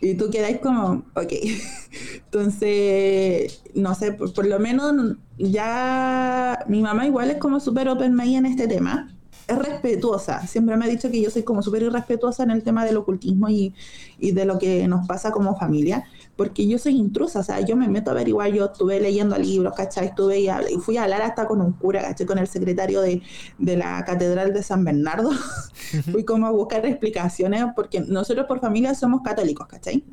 Y 0.03 0.15
tú 0.15 0.29
quedáis 0.31 0.59
como, 0.59 1.05
ok. 1.15 1.33
Entonces, 2.27 3.63
no 3.75 3.95
sé, 3.95 4.13
por, 4.13 4.47
lo 4.47 4.59
menos 4.59 5.17
ya 5.39 6.63
mi 6.69 6.83
mamá 6.83 7.07
igual 7.07 7.31
es 7.31 7.39
como 7.39 7.61
súper 7.61 7.89
open 7.89 8.15
mind 8.15 8.37
en 8.37 8.47
este 8.47 8.69
tema 8.69 9.11
es 9.49 9.59
respetuosa. 9.59 10.47
Siempre 10.47 10.77
me 10.77 10.85
ha 10.85 10.89
dicho 10.89 11.11
que 11.11 11.23
yo 11.23 11.31
soy 11.31 11.45
como 11.45 11.63
súper 11.63 11.85
irrespetuosa 11.85 12.43
en 12.43 12.51
el 12.51 12.63
tema 12.63 12.85
del 12.85 12.99
ocultismo 12.99 13.49
y, 13.49 13.73
y, 14.19 14.33
de 14.33 14.45
lo 14.45 14.59
que 14.59 14.87
nos 14.87 15.07
pasa 15.07 15.31
como 15.31 15.57
familia, 15.57 16.05
porque 16.37 16.69
yo 16.69 16.79
soy 16.79 16.97
intrusa, 16.97 17.41
o 17.41 17.43
sea, 17.43 17.61
yo 17.61 17.77
me 17.77 17.89
meto 17.89 18.11
a 18.11 18.15
averiguar, 18.15 18.53
yo 18.53 18.67
estuve 18.67 19.01
leyendo 19.01 19.37
libros, 19.39 19.75
¿cachai? 19.75 20.09
Estuve 20.09 20.41
y, 20.41 20.49
y 20.49 20.79
fui 20.79 20.99
a 20.99 21.05
hablar 21.05 21.23
hasta 21.23 21.47
con 21.47 21.63
un 21.63 21.73
cura, 21.73 22.03
¿cachai? 22.03 22.27
Con 22.27 22.39
el 22.39 22.47
secretario 22.47 23.01
de, 23.01 23.23
de 23.59 23.77
la 23.77 24.05
Catedral 24.05 24.53
de 24.53 24.63
San 24.63 24.85
Bernardo. 24.85 25.31
fui 26.13 26.25
como 26.25 26.47
a 26.47 26.51
buscar 26.51 26.85
explicaciones, 26.85 27.65
porque 27.75 28.01
nosotros 28.01 28.47
por 28.47 28.61
familia 28.61 28.95
somos 28.95 29.23
católicos, 29.23 29.67
¿cachai? 29.67 30.05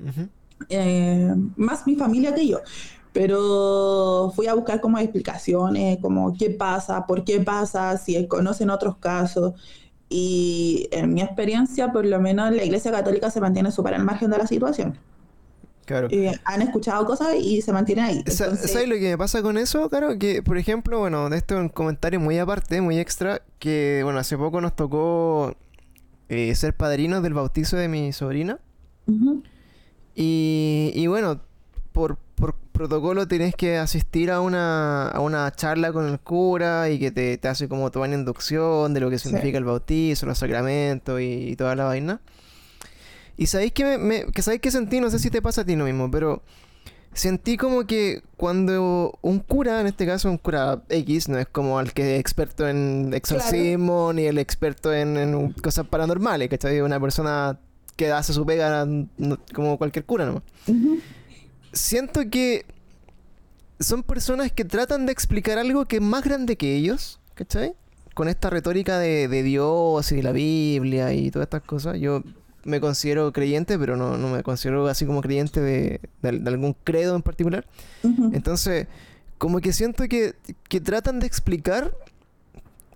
Eh, 0.70 1.34
más 1.58 1.86
mi 1.86 1.96
familia 1.96 2.34
que 2.34 2.48
yo 2.48 2.60
pero 3.14 4.32
fui 4.36 4.48
a 4.48 4.56
buscar 4.56 4.82
como 4.82 4.98
explicaciones, 4.98 6.00
como 6.02 6.36
qué 6.36 6.50
pasa, 6.50 7.06
por 7.06 7.24
qué 7.24 7.40
pasa, 7.40 7.96
si 7.98 8.28
conocen 8.28 8.72
otros 8.72 8.98
casos. 8.98 9.54
Y 10.10 10.88
en 10.92 11.14
mi 11.14 11.22
experiencia, 11.22 11.92
por 11.92 12.06
lo 12.06 12.20
menos 12.20 12.52
la 12.52 12.64
Iglesia 12.64 12.92
Católica 12.92 13.30
se 13.30 13.40
mantiene 13.40 13.72
súper 13.72 13.94
al 13.94 14.04
margen 14.04 14.32
de 14.32 14.40
la 14.40 14.48
situación. 14.48 14.98
Claro. 15.86 16.08
han 16.46 16.62
escuchado 16.62 17.06
cosas 17.06 17.36
y 17.36 17.62
se 17.62 17.74
mantienen 17.74 18.06
ahí. 18.06 18.24
¿Sabes 18.28 18.88
lo 18.88 18.96
que 18.96 19.10
me 19.12 19.18
pasa 19.18 19.42
con 19.42 19.58
eso, 19.58 19.90
Claro? 19.90 20.18
Que, 20.18 20.42
por 20.42 20.58
ejemplo, 20.58 21.00
bueno, 21.00 21.30
de 21.30 21.38
esto 21.38 21.58
un 21.58 21.70
comentario 21.70 22.20
muy 22.20 22.38
aparte, 22.38 22.82
muy 22.82 23.00
extra, 23.00 23.42
que, 23.60 24.02
bueno, 24.04 24.20
hace 24.20 24.38
poco 24.38 24.62
nos 24.62 24.76
tocó 24.76 25.56
eh, 26.30 26.56
ser 26.56 26.74
padrinos 26.76 27.24
del 27.24 27.34
bautizo 27.34 27.78
de 27.78 27.88
mi 27.88 28.14
sobrina. 28.14 28.60
y, 30.16 30.92
y, 30.96 31.08
bueno, 31.08 31.42
por, 31.92 32.18
por 32.36 32.56
protocolo 32.74 33.28
tienes 33.28 33.56
que 33.56 33.78
asistir 33.78 34.32
a 34.32 34.42
una, 34.42 35.08
a 35.08 35.20
una 35.22 35.50
charla 35.52 35.94
con 35.94 36.08
el 36.08 36.20
cura 36.20 36.90
y 36.90 37.00
que 37.00 37.12
te, 37.12 37.38
te 37.38 37.48
hace 37.48 37.70
como 37.70 37.92
toda 37.92 38.08
una 38.08 38.16
inducción 38.16 38.94
de 38.94 39.00
lo 39.00 39.10
que 39.10 39.20
significa 39.20 39.58
el 39.58 39.64
bautizo, 39.64 40.26
los 40.26 40.38
sacramentos 40.38 41.22
y, 41.22 41.56
toda 41.56 41.76
la 41.76 41.86
vaina. 41.86 42.20
Y 43.38 43.48
sabéis 43.48 43.74
que, 43.74 43.98
me, 43.98 44.26
que 44.32 44.42
sabéis 44.42 44.62
que 44.62 44.72
sentí, 44.72 45.00
no 45.00 45.10
sé 45.10 45.20
si 45.20 45.30
te 45.30 45.42
pasa 45.42 45.62
a 45.62 45.66
ti 45.66 45.76
lo 45.76 45.86
mismo, 45.86 46.10
pero 46.12 46.44
sentí 47.14 47.58
como 47.58 47.86
que 47.86 48.24
cuando 48.38 49.18
un 49.22 49.40
cura, 49.40 49.82
en 49.82 49.88
este 49.88 50.06
caso 50.06 50.30
un 50.30 50.38
cura 50.38 50.84
X, 50.90 51.30
no 51.30 51.38
es 51.38 51.48
como 51.48 51.80
el 51.80 51.94
que 51.94 52.16
es 52.16 52.20
experto 52.20 52.68
en 52.68 53.12
exorcismo 53.14 54.14
ni 54.14 54.26
el 54.26 54.38
experto 54.38 54.94
en, 54.94 55.54
cosas 55.54 55.88
paranormales, 55.88 56.50
¿cachai? 56.50 56.82
Una 56.82 57.00
persona 57.00 57.60
que 57.96 58.12
hace 58.12 58.34
su 58.34 58.46
pega 58.46 58.88
como 59.54 59.78
cualquier 59.78 60.06
cura 60.06 60.26
¿no? 60.26 60.42
Siento 61.72 62.22
que 62.30 62.66
son 63.80 64.04
personas 64.04 64.52
que 64.52 64.66
tratan 64.66 65.06
de 65.06 65.12
explicar 65.12 65.58
algo 65.58 65.86
que 65.86 65.98
es 65.98 66.02
más 66.02 66.24
grande 66.24 66.56
que 66.56 66.76
ellos, 66.76 67.20
¿cachai? 67.34 67.76
Con 68.14 68.28
esta 68.28 68.52
retórica 68.52 69.00
de, 69.00 69.28
de 69.28 69.44
Dios 69.44 70.12
y 70.12 70.18
de 70.18 70.24
la 70.24 70.32
Biblia 70.32 71.14
y 71.14 71.32
todas 71.32 71.48
estas 71.48 71.64
cosas. 71.64 72.00
Yo 72.00 72.22
me 72.64 72.80
considero 72.80 73.32
creyente, 73.34 73.78
pero 73.78 73.98
no, 73.98 74.18
no 74.18 74.30
me 74.30 74.44
considero 74.44 74.88
así 74.88 75.06
como 75.06 75.22
creyente 75.22 75.62
de, 75.62 76.00
algún 76.24 76.76
credo 76.84 77.16
en 77.16 77.22
particular. 77.22 77.66
Entonces, 78.32 78.88
como 79.38 79.60
que 79.60 79.74
siento 79.74 80.08
que, 80.08 80.36
que 80.70 80.80
tratan 80.80 81.20
de 81.20 81.28
explicar 81.28 81.96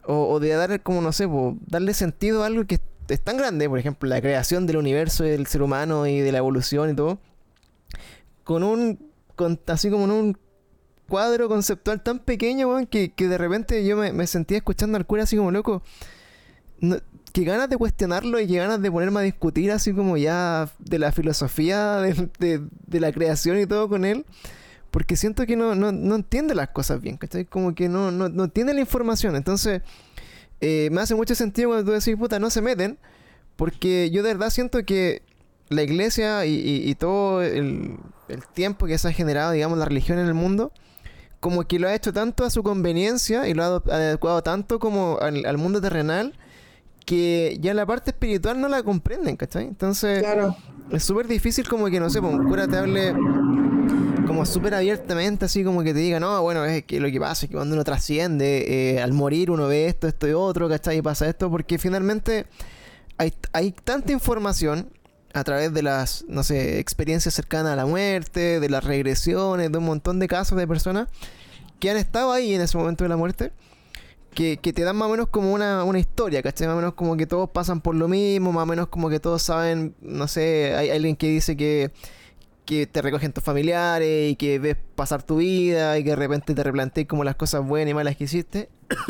o, 0.05 0.39
de 0.39 0.49
dar, 0.49 0.81
como 0.81 1.01
no 1.01 1.11
sé, 1.11 1.27
darle 1.67 1.93
sentido 1.93 2.43
a 2.43 2.45
algo 2.45 2.65
que 2.65 2.79
es 3.09 3.21
tan 3.21 3.37
grande, 3.37 3.67
por 3.67 3.77
ejemplo, 3.77 4.07
la 4.07 4.21
creación 4.21 4.65
del 4.65 4.77
universo 4.77 5.25
y 5.25 5.29
del 5.29 5.47
ser 5.47 5.61
humano 5.61 6.07
y 6.07 6.19
de 6.19 6.31
la 6.31 6.37
evolución 6.37 6.89
y 6.89 6.95
todo, 6.95 7.19
con 8.45 8.63
un, 8.63 8.99
con, 9.35 9.59
así 9.67 9.89
como 9.89 10.05
en 10.05 10.11
un 10.11 10.37
cuadro 11.09 11.49
conceptual 11.49 12.01
tan 12.01 12.19
pequeño, 12.19 12.87
que, 12.89 13.11
que 13.11 13.27
de 13.27 13.37
repente 13.37 13.85
yo 13.85 13.97
me, 13.97 14.13
me 14.13 14.27
sentía 14.27 14.57
escuchando 14.57 14.97
al 14.97 15.05
cura 15.05 15.23
así 15.23 15.35
como 15.35 15.51
loco. 15.51 15.81
No, 16.79 16.97
que 17.37 17.43
ganas 17.43 17.69
de 17.69 17.77
cuestionarlo 17.77 18.39
y 18.39 18.47
que 18.47 18.57
ganas 18.57 18.81
de 18.81 18.91
ponerme 18.91 19.19
a 19.19 19.21
discutir 19.21 19.71
así 19.71 19.93
como 19.93 20.17
ya 20.17 20.71
de 20.79 20.97
la 20.97 21.11
filosofía 21.11 21.97
de, 21.97 22.61
la 22.99 23.11
creación 23.11 23.59
y 23.59 23.67
todo 23.67 23.87
con 23.87 24.05
él. 24.05 24.25
Porque 24.89 25.15
siento 25.15 25.45
que 25.45 25.55
no, 25.55 25.71
entiende 26.15 26.55
las 26.55 26.69
cosas 26.69 26.99
bien, 26.99 27.17
¿cachai? 27.17 27.45
Como 27.45 27.75
que 27.75 27.89
no, 27.89 28.09
no, 28.09 28.47
tiene 28.49 28.73
la 28.73 28.79
información. 28.79 29.35
Entonces, 29.35 29.83
eh, 30.61 30.89
me 30.91 30.99
hace 31.01 31.13
mucho 31.13 31.35
sentido 31.35 31.69
cuando 31.69 31.85
tú 31.85 31.91
decís, 31.91 32.15
puta, 32.15 32.39
no 32.39 32.49
se 32.49 32.63
meten. 32.63 32.97
Porque 33.55 34.09
yo 34.09 34.23
de 34.23 34.33
verdad 34.33 34.49
siento 34.49 34.83
que 34.83 35.21
la 35.69 35.83
iglesia 35.83 36.43
y, 36.47 36.95
todo 36.95 37.43
el, 37.43 37.99
tiempo 38.55 38.87
que 38.87 38.97
se 38.97 39.09
ha 39.09 39.11
generado, 39.11 39.51
digamos, 39.51 39.77
la 39.77 39.85
religión 39.85 40.17
en 40.17 40.25
el 40.25 40.33
mundo, 40.33 40.71
como 41.39 41.67
que 41.67 41.77
lo 41.77 41.87
ha 41.87 41.93
hecho 41.93 42.11
tanto 42.13 42.45
a 42.45 42.49
su 42.49 42.63
conveniencia 42.63 43.47
y 43.47 43.53
lo 43.53 43.63
ha 43.63 43.75
adecuado 43.93 44.41
tanto 44.41 44.79
como 44.79 45.19
al 45.21 45.57
mundo 45.59 45.79
terrenal 45.81 46.33
que 47.07 47.57
ya 47.61 47.73
la 47.73 47.85
parte 47.85 48.11
espiritual 48.11 48.59
no 48.59 48.67
la 48.67 48.83
comprenden, 48.83 49.37
¿cachai? 49.37 49.63
Entonces, 49.63 50.25
es 50.91 51.03
súper 51.05 51.25
difícil 51.29 51.65
como 51.65 51.85
que, 51.87 52.01
no 52.01 52.09
sé, 52.09 52.19
pues, 52.19 52.33
un 52.33 52.43
cura 52.43 52.67
te 52.67 52.77
hable 52.77 53.13
como 54.27 54.45
súper 54.45 54.75
abiertamente, 54.75 55.45
así 55.45 55.63
como 55.63 55.83
que 55.83 55.93
te 55.93 55.99
diga, 55.99 56.19
no, 56.19 56.41
bueno, 56.41 56.65
es 56.65 56.83
que 56.83 56.99
lo 56.99 57.09
que 57.09 57.17
pasa 57.17 57.45
es 57.45 57.49
que 57.49 57.55
cuando 57.55 57.75
uno 57.75 57.85
trasciende, 57.85 58.95
eh, 58.97 59.01
al 59.01 59.13
morir 59.13 59.51
uno 59.51 59.67
ve 59.67 59.87
esto, 59.87 60.05
esto 60.09 60.27
y 60.27 60.33
otro, 60.33 60.67
¿cachai? 60.67 60.97
Y 60.97 61.01
pasa 61.01 61.29
esto, 61.29 61.49
porque 61.49 61.77
finalmente 61.77 62.45
hay, 63.17 63.33
hay 63.53 63.71
tanta 63.71 64.11
información 64.11 64.89
a 65.33 65.45
través 65.45 65.73
de 65.73 65.83
las, 65.83 66.25
no 66.27 66.43
sé, 66.43 66.77
experiencias 66.79 67.33
cercanas 67.33 67.71
a 67.71 67.75
la 67.77 67.85
muerte, 67.85 68.59
de 68.59 68.69
las 68.69 68.83
regresiones, 68.83 69.71
de 69.71 69.77
un 69.77 69.85
montón 69.85 70.19
de 70.19 70.27
casos 70.27 70.57
de 70.57 70.67
personas 70.67 71.07
que 71.79 71.89
han 71.89 71.95
estado 71.95 72.33
ahí 72.33 72.53
en 72.53 72.59
ese 72.59 72.77
momento 72.77 73.05
de 73.05 73.09
la 73.09 73.15
muerte 73.15 73.53
que, 74.37 74.71
te 74.71 74.83
dan 74.83 74.95
más 74.95 75.07
o 75.07 75.11
menos 75.11 75.27
como 75.29 75.51
una, 75.51 75.99
historia, 75.99 76.43
¿cachai? 76.43 76.67
Más 76.67 76.75
o 76.75 76.77
menos 76.77 76.93
como 76.93 77.17
que 77.17 77.25
todos 77.25 77.49
pasan 77.49 77.81
por 77.81 77.95
lo 77.95 78.07
mismo, 78.07 78.51
más 78.51 78.63
o 78.63 78.65
menos 78.67 78.87
como 78.87 79.09
que 79.09 79.19
todos 79.19 79.41
saben, 79.41 79.95
no 79.99 80.27
sé, 80.27 80.75
hay 80.75 80.91
alguien 80.91 81.15
que 81.15 81.27
dice 81.27 81.57
que, 81.57 81.89
que 82.63 82.85
te 82.85 83.01
recogen 83.01 83.33
tus 83.33 83.43
familiares 83.43 84.31
y 84.31 84.35
que 84.35 84.59
ves 84.59 84.77
pasar 84.93 85.23
tu 85.23 85.37
vida 85.37 85.97
y 85.97 86.03
que 86.03 86.11
de 86.11 86.15
repente 86.15 86.53
te 86.53 86.63
replanteas 86.63 87.07
como 87.07 87.23
las 87.23 87.35
cosas 87.35 87.65
buenas 87.65 87.89
y 87.89 87.93
malas 87.95 88.15
que 88.15 88.25
hiciste. 88.25 88.69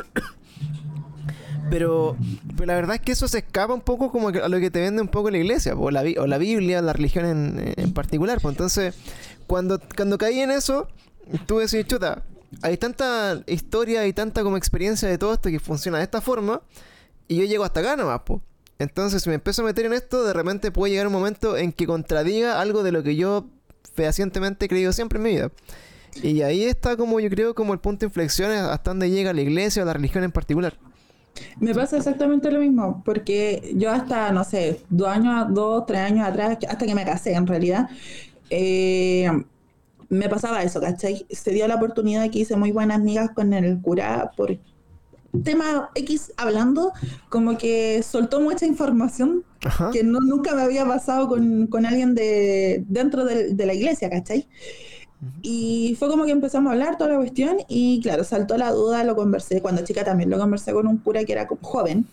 Pero, 1.69 2.15
pero 2.55 2.65
la 2.65 2.75
verdad 2.75 2.95
es 2.95 3.01
que 3.01 3.11
eso 3.11 3.27
se 3.27 3.39
escapa 3.39 3.73
un 3.73 3.81
poco 3.81 4.09
como 4.09 4.29
a 4.29 4.47
lo 4.47 4.59
que 4.61 4.71
te 4.71 4.79
vende 4.79 5.01
un 5.01 5.09
poco 5.09 5.29
la 5.29 5.37
iglesia, 5.37 5.75
o 5.75 5.91
la, 5.91 6.01
o 6.17 6.25
la 6.25 6.37
Biblia, 6.37 6.81
la 6.81 6.93
religión 6.93 7.25
en, 7.25 7.73
en 7.75 7.93
particular. 7.93 8.39
Pues 8.41 8.53
entonces, 8.53 8.95
cuando, 9.47 9.77
cuando 9.97 10.17
caí 10.17 10.39
en 10.39 10.51
eso, 10.51 10.87
tú 11.45 11.57
decís, 11.57 11.85
chuta, 11.85 12.23
hay 12.61 12.77
tanta 12.77 13.43
historia 13.47 14.07
y 14.07 14.13
tanta 14.13 14.43
como 14.43 14.57
experiencia 14.57 15.07
de 15.07 15.17
todo 15.17 15.33
esto 15.33 15.49
que 15.49 15.59
funciona 15.59 15.97
de 15.97 16.03
esta 16.03 16.21
forma 16.21 16.61
y 17.27 17.37
yo 17.37 17.45
llego 17.45 17.63
hasta 17.63 17.81
acá 17.81 17.95
nomás, 17.95 18.21
po. 18.21 18.41
Entonces, 18.79 19.23
si 19.23 19.29
me 19.29 19.35
empiezo 19.35 19.63
a 19.63 19.65
meter 19.65 19.85
en 19.85 19.93
esto, 19.93 20.23
de 20.23 20.33
repente 20.33 20.71
puede 20.71 20.91
llegar 20.91 21.07
un 21.07 21.13
momento 21.13 21.57
en 21.57 21.71
que 21.71 21.87
contradiga 21.87 22.61
algo 22.61 22.83
de 22.83 22.91
lo 22.91 23.03
que 23.03 23.15
yo 23.15 23.47
fehacientemente 23.95 24.65
he 24.65 24.69
creído 24.69 24.93
siempre 24.93 25.17
en 25.17 25.23
mi 25.23 25.29
vida. 25.31 25.51
Y 26.21 26.41
ahí 26.41 26.63
está 26.63 26.95
como 26.95 27.19
yo 27.19 27.29
creo 27.29 27.55
como 27.55 27.73
el 27.73 27.79
punto 27.79 28.01
de 28.01 28.05
inflexión 28.07 28.51
hasta 28.51 28.91
donde 28.91 29.09
llega 29.09 29.33
la 29.33 29.41
iglesia 29.41 29.83
o 29.83 29.85
la 29.85 29.93
religión 29.93 30.23
en 30.23 30.31
particular. 30.31 30.77
Me 31.59 31.73
pasa 31.73 31.97
exactamente 31.97 32.51
lo 32.51 32.59
mismo, 32.59 33.03
porque 33.05 33.73
yo 33.75 33.91
hasta, 33.91 34.31
no 34.31 34.43
sé, 34.43 34.81
dos 34.89 35.07
años, 35.07 35.47
dos, 35.53 35.85
tres 35.85 36.01
años 36.01 36.27
atrás, 36.27 36.57
hasta 36.67 36.85
que 36.85 36.95
me 36.95 37.05
casé 37.05 37.33
en 37.33 37.45
realidad, 37.45 37.89
eh, 38.49 39.29
me 40.09 40.29
pasaba 40.29 40.63
eso, 40.63 40.81
¿cachai? 40.81 41.25
Se 41.29 41.51
dio 41.51 41.67
la 41.67 41.75
oportunidad 41.75 42.29
que 42.29 42.39
hice 42.39 42.55
muy 42.55 42.71
buenas 42.71 42.97
amigas 42.97 43.31
con 43.35 43.53
el 43.53 43.81
cura 43.81 44.31
por 44.35 44.57
tema 45.43 45.89
X 45.95 46.33
hablando, 46.37 46.93
como 47.29 47.57
que 47.57 48.01
soltó 48.03 48.41
mucha 48.41 48.65
información 48.65 49.43
que 49.91 50.03
no, 50.03 50.19
nunca 50.19 50.55
me 50.55 50.61
había 50.61 50.85
pasado 50.85 51.27
con, 51.27 51.67
con 51.67 51.85
alguien 51.85 52.15
de 52.15 52.83
dentro 52.87 53.25
de, 53.25 53.53
de 53.53 53.65
la 53.65 53.73
iglesia, 53.73 54.09
¿cachai? 54.09 54.47
Y 55.41 55.95
fue 55.97 56.09
como 56.09 56.25
que 56.25 56.31
empezamos 56.31 56.69
a 56.69 56.73
hablar 56.73 56.97
toda 56.97 57.11
la 57.11 57.17
cuestión 57.17 57.57
y 57.67 57.99
claro, 58.01 58.23
saltó 58.23 58.57
la 58.57 58.71
duda, 58.71 59.03
lo 59.03 59.15
conversé, 59.15 59.61
cuando 59.61 59.83
chica 59.83 60.03
también 60.03 60.29
lo 60.29 60.37
conversé 60.37 60.73
con 60.73 60.87
un 60.87 60.97
cura 60.97 61.23
que 61.25 61.33
era 61.33 61.47
joven, 61.61 62.05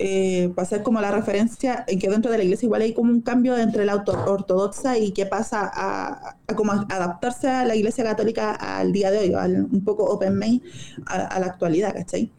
eh, 0.00 0.52
para 0.54 0.64
hacer 0.64 0.84
como 0.84 1.00
la 1.00 1.10
referencia 1.10 1.84
en 1.88 1.98
que 1.98 2.08
dentro 2.08 2.30
de 2.30 2.38
la 2.38 2.44
iglesia 2.44 2.66
igual 2.66 2.82
hay 2.82 2.94
como 2.94 3.10
un 3.10 3.20
cambio 3.20 3.58
entre 3.58 3.84
la 3.84 3.96
ortodoxa 3.96 4.96
y 4.96 5.10
qué 5.10 5.26
pasa 5.26 5.68
a, 5.74 6.36
como 6.54 6.70
adaptarse 6.70 7.48
a 7.48 7.64
la 7.64 7.74
iglesia 7.74 8.04
católica 8.04 8.52
al 8.52 8.92
día 8.92 9.10
de 9.10 9.18
hoy, 9.18 9.54
un 9.54 9.82
poco 9.84 10.04
open 10.04 10.38
main 10.38 10.62
a, 11.06 11.40
la 11.40 11.46
actualidad, 11.46 11.94
¿cachai? 11.94 12.30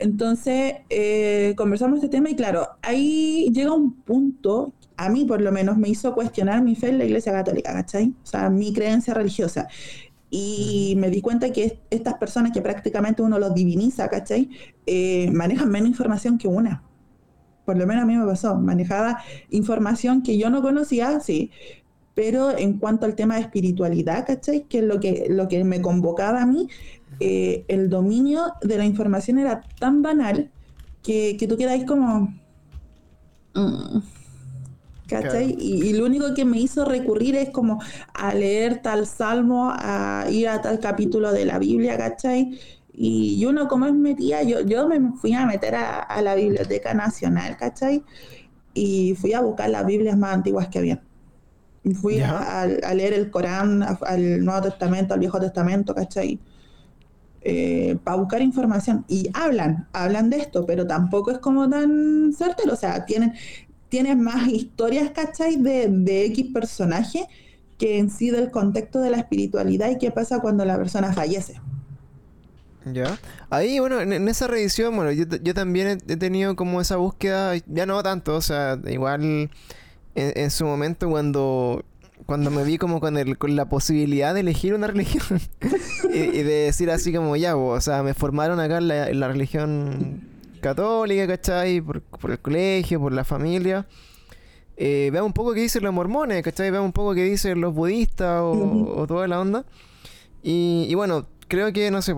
Entonces, 0.00 0.78
eh, 0.90 1.54
conversamos 1.56 1.98
este 1.98 2.08
tema 2.08 2.28
y 2.28 2.34
claro, 2.34 2.70
ahí 2.82 3.50
llega 3.52 3.72
un 3.72 3.92
punto, 3.92 4.72
a 4.96 5.08
mí 5.08 5.24
por 5.24 5.40
lo 5.40 5.52
menos 5.52 5.78
me 5.78 5.88
hizo 5.88 6.12
cuestionar 6.12 6.60
mi 6.62 6.74
fe 6.74 6.88
en 6.88 6.98
la 6.98 7.04
iglesia 7.04 7.30
católica, 7.30 7.72
¿cachai? 7.72 8.14
O 8.24 8.26
sea, 8.26 8.50
mi 8.50 8.72
creencia 8.72 9.14
religiosa. 9.14 9.68
Y 10.28 10.94
me 10.98 11.08
di 11.08 11.20
cuenta 11.20 11.52
que 11.52 11.78
estas 11.88 12.14
personas 12.14 12.50
que 12.50 12.60
prácticamente 12.60 13.22
uno 13.22 13.38
los 13.38 13.54
diviniza, 13.54 14.08
¿cachai? 14.08 14.50
Eh, 14.86 15.30
manejan 15.30 15.70
menos 15.70 15.88
información 15.88 16.36
que 16.36 16.48
una 16.48 16.82
por 17.66 17.76
lo 17.76 17.86
menos 17.86 18.04
a 18.04 18.06
mí 18.06 18.16
me 18.16 18.24
pasó, 18.24 18.54
manejaba 18.54 19.18
información 19.50 20.22
que 20.22 20.38
yo 20.38 20.48
no 20.48 20.62
conocía, 20.62 21.20
sí, 21.20 21.50
pero 22.14 22.56
en 22.56 22.78
cuanto 22.78 23.04
al 23.04 23.14
tema 23.14 23.34
de 23.34 23.42
espiritualidad, 23.42 24.24
¿cachai? 24.26 24.62
Que 24.62 24.78
es 24.78 24.84
lo 24.84 25.00
que, 25.00 25.26
lo 25.28 25.48
que 25.48 25.62
me 25.64 25.82
convocaba 25.82 26.40
a 26.40 26.46
mí, 26.46 26.68
eh, 27.20 27.66
el 27.68 27.90
dominio 27.90 28.54
de 28.62 28.78
la 28.78 28.86
información 28.86 29.38
era 29.38 29.60
tan 29.78 30.00
banal 30.00 30.50
que, 31.02 31.36
que 31.38 31.46
tú 31.46 31.58
quedáis 31.58 31.84
como... 31.84 32.34
Mm, 33.54 33.98
¿Cachai? 35.08 35.56
Y, 35.58 35.84
y, 35.84 35.92
lo 35.92 36.04
único 36.04 36.34
que 36.34 36.44
me 36.44 36.58
hizo 36.58 36.84
recurrir 36.84 37.36
es 37.36 37.50
como 37.50 37.80
a 38.12 38.34
leer 38.34 38.82
tal 38.82 39.06
salmo, 39.06 39.70
a 39.72 40.26
ir 40.28 40.48
a 40.48 40.60
tal 40.60 40.80
capítulo 40.80 41.32
de 41.32 41.44
la 41.44 41.60
Biblia, 41.60 41.96
¿cachai? 41.96 42.58
Y 42.98 43.44
uno 43.44 43.68
como 43.68 43.84
es 43.84 43.92
metía, 43.92 44.42
yo, 44.42 44.62
yo 44.62 44.88
me 44.88 45.12
fui 45.18 45.34
a 45.34 45.44
meter 45.44 45.74
a, 45.74 46.22
la 46.22 46.34
Biblioteca 46.34 46.94
Nacional, 46.94 47.58
¿cachai? 47.58 48.02
Y 48.72 49.14
fui 49.16 49.34
a 49.34 49.42
buscar 49.42 49.68
las 49.68 49.84
Biblias 49.84 50.16
más 50.16 50.32
antiguas 50.32 50.68
que 50.68 50.78
había. 50.78 51.02
Fui 52.00 52.20
a, 52.20 52.66
leer 52.94 53.12
el 53.12 53.30
Corán, 53.30 53.82
al 53.82 54.42
Nuevo 54.42 54.62
Testamento, 54.62 55.12
al 55.12 55.20
Viejo 55.20 55.38
Testamento, 55.38 55.94
¿cachai? 55.94 56.40
Eh, 57.42 57.98
para 58.02 58.16
buscar 58.16 58.40
información. 58.40 59.04
Y 59.08 59.28
hablan, 59.34 59.86
hablan 59.92 60.30
de 60.30 60.38
esto, 60.38 60.64
pero 60.64 60.86
tampoco 60.86 61.30
es 61.30 61.38
como 61.38 61.68
tan 61.68 62.32
certero. 62.32 62.72
O 62.72 62.76
sea, 62.76 63.04
tienen, 63.04 63.34
tienen 63.90 64.22
más 64.22 64.48
historias, 64.48 65.10
¿cachai? 65.10 65.56
De, 65.56 65.88
de 65.88 66.24
X 66.24 66.46
personaje 66.50 67.28
que 67.76 67.98
en 67.98 68.08
sí 68.08 68.30
del 68.30 68.50
contexto 68.50 69.00
de 69.00 69.10
la 69.10 69.18
espiritualidad 69.18 69.90
y 69.90 69.98
qué 69.98 70.10
pasa 70.10 70.40
cuando 70.40 70.64
la 70.64 70.78
persona 70.78 71.12
fallece. 71.12 71.60
Ya. 72.86 73.18
Ahí, 73.50 73.78
bueno, 73.80 74.00
en, 74.00 74.28
esa 74.28 74.46
revisión, 74.46 74.94
bueno, 74.96 75.12
yo, 75.12 75.24
yo 75.42 75.54
también 75.54 75.98
he, 76.08 76.16
tenido 76.16 76.56
como 76.56 76.80
esa 76.80 76.96
búsqueda, 76.96 77.54
ya 77.66 77.84
no 77.84 78.02
tanto, 78.02 78.36
o 78.36 78.40
sea, 78.40 78.78
igual 78.86 79.50
en, 80.14 80.50
su 80.50 80.64
momento 80.64 81.10
cuando 81.10 81.84
cuando 82.24 82.50
me 82.50 82.64
vi 82.64 82.78
como 82.78 82.98
con, 82.98 83.18
el, 83.18 83.38
con 83.38 83.54
la 83.54 83.68
posibilidad 83.68 84.34
de 84.34 84.40
elegir 84.40 84.74
una 84.74 84.86
religión 84.86 85.40
y, 86.12 86.42
de 86.42 86.64
decir 86.64 86.90
así 86.90 87.12
como 87.12 87.36
ya, 87.36 87.56
o 87.56 87.80
sea, 87.80 88.02
me 88.02 88.14
formaron 88.14 88.58
acá 88.58 88.78
en 88.78 88.88
la, 88.88 89.12
la 89.12 89.28
religión 89.28 90.22
católica, 90.60 91.26
¿cachai? 91.26 91.80
Por, 91.80 92.02
por, 92.02 92.30
el 92.32 92.38
colegio, 92.38 93.00
por 93.00 93.12
la 93.12 93.24
familia. 93.24 93.86
eh, 94.76 95.10
veamos 95.12 95.28
un 95.28 95.32
poco 95.32 95.54
qué 95.54 95.60
dicen 95.60 95.84
los 95.84 95.92
mormones, 95.92 96.42
¿cachai? 96.42 96.70
Veamos 96.70 96.86
un 96.86 96.92
poco 96.92 97.14
qué 97.14 97.24
dicen 97.24 97.60
los 97.60 97.74
budistas 97.74 98.40
o, 98.42 99.04
toda 99.06 99.28
la 99.28 99.40
onda. 99.40 99.64
Y, 100.42 100.94
bueno, 100.94 101.26
creo 101.48 101.72
que, 101.72 101.90
no 101.90 102.02
sé, 102.02 102.14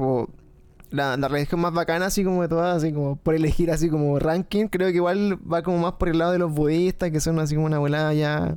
la, 0.91 1.17
la, 1.17 1.29
religión 1.29 1.61
más 1.61 1.73
bacana, 1.73 2.07
así 2.07 2.25
como 2.25 2.43
de 2.43 2.49
todas, 2.49 2.77
así 2.77 2.93
como 2.93 3.17
por 3.17 3.35
elegir 3.35 3.71
así 3.71 3.89
como 3.89 4.19
ranking, 4.19 4.67
creo 4.67 4.89
que 4.89 4.97
igual 4.97 5.39
va 5.51 5.63
como 5.63 5.79
más 5.79 5.95
por 5.95 6.09
el 6.09 6.19
lado 6.19 6.33
de 6.33 6.39
los 6.39 6.53
budistas, 6.53 7.11
que 7.11 7.21
son 7.21 7.39
así 7.39 7.55
como 7.55 7.67
una 7.67 7.79
volada 7.79 8.15
ya 8.15 8.57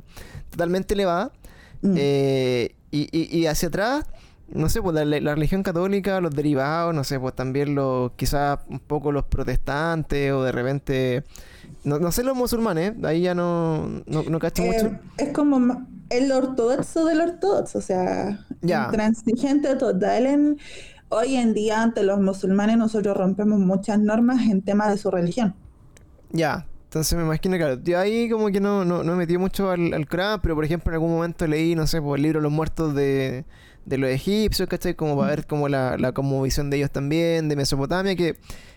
totalmente 0.50 0.94
elevada. 0.94 1.32
Mm. 1.82 1.94
Eh, 1.96 2.74
y, 2.90 3.08
y, 3.38 3.46
hacia 3.46 3.68
atrás, 3.68 4.04
no 4.48 4.68
sé, 4.68 4.82
pues 4.82 4.94
la, 4.94 5.34
religión 5.34 5.62
católica, 5.62 6.20
los 6.20 6.34
derivados, 6.34 6.94
no 6.94 7.04
sé, 7.04 7.18
pues 7.18 7.34
también 7.34 7.74
los, 7.74 8.12
quizás 8.12 8.58
un 8.68 8.80
poco 8.80 9.12
los 9.12 9.24
protestantes 9.24 10.32
o 10.32 10.44
de 10.44 10.52
repente, 10.52 11.24
no, 11.84 12.12
sé 12.12 12.22
los 12.22 12.36
musulmanes, 12.36 12.92
ahí 13.02 13.22
ya 13.22 13.34
no, 13.34 14.02
no, 14.06 14.38
cacho 14.38 14.62
mucho. 14.62 14.86
Eh, 14.86 15.00
es 15.18 15.28
como 15.32 15.86
el 16.10 16.30
ortodoxo 16.30 17.06
del 17.06 17.22
ortodoxo, 17.22 17.78
o 17.78 17.82
sea, 17.82 18.44
ya. 18.60 18.90
transigente 18.90 19.74
total 19.76 20.26
en... 20.26 20.58
Hoy 21.14 21.36
en 21.36 21.52
día, 21.52 21.82
ante 21.82 22.02
los 22.04 22.20
musulmanes, 22.20 22.78
nosotros 22.78 23.14
rompemos 23.14 23.58
muchas 23.58 23.98
normas 23.98 24.46
en 24.50 24.62
tema 24.62 24.88
de 24.88 24.96
su 24.96 25.10
religión. 25.10 25.54
Ya, 26.30 26.66
entonces 26.84 27.18
me 27.18 27.22
imagino, 27.22 27.58
claro, 27.58 27.78
yo 27.84 27.98
ahí 27.98 28.30
como 28.30 28.46
que 28.46 28.60
no, 28.60 28.82
no, 28.86 29.04
no 29.04 29.12
me 29.12 29.18
metí 29.18 29.36
mucho 29.36 29.70
al, 29.70 29.92
al 29.92 30.06
pero 30.40 30.54
por 30.54 30.64
ejemplo 30.64 30.90
en 30.90 30.94
algún 30.94 31.10
momento 31.10 31.46
leí, 31.46 31.74
no 31.74 31.86
sé, 31.86 31.98
por 31.98 32.12
pues, 32.12 32.18
el 32.20 32.22
libro 32.22 32.40
Los 32.40 32.50
Muertos 32.50 32.94
de, 32.94 33.44
de 33.84 33.98
los 33.98 34.08
egipcios, 34.08 34.66
¿cachai? 34.70 34.94
Como 34.94 35.18
para 35.18 35.28
ver 35.28 35.46
como 35.46 35.68
la, 35.68 35.98
la 35.98 36.12
como 36.12 36.40
visión 36.40 36.70
de 36.70 36.78
ellos 36.78 36.90
también, 36.90 37.50
de 37.50 37.56
Mesopotamia, 37.56 38.16
que, 38.16 38.36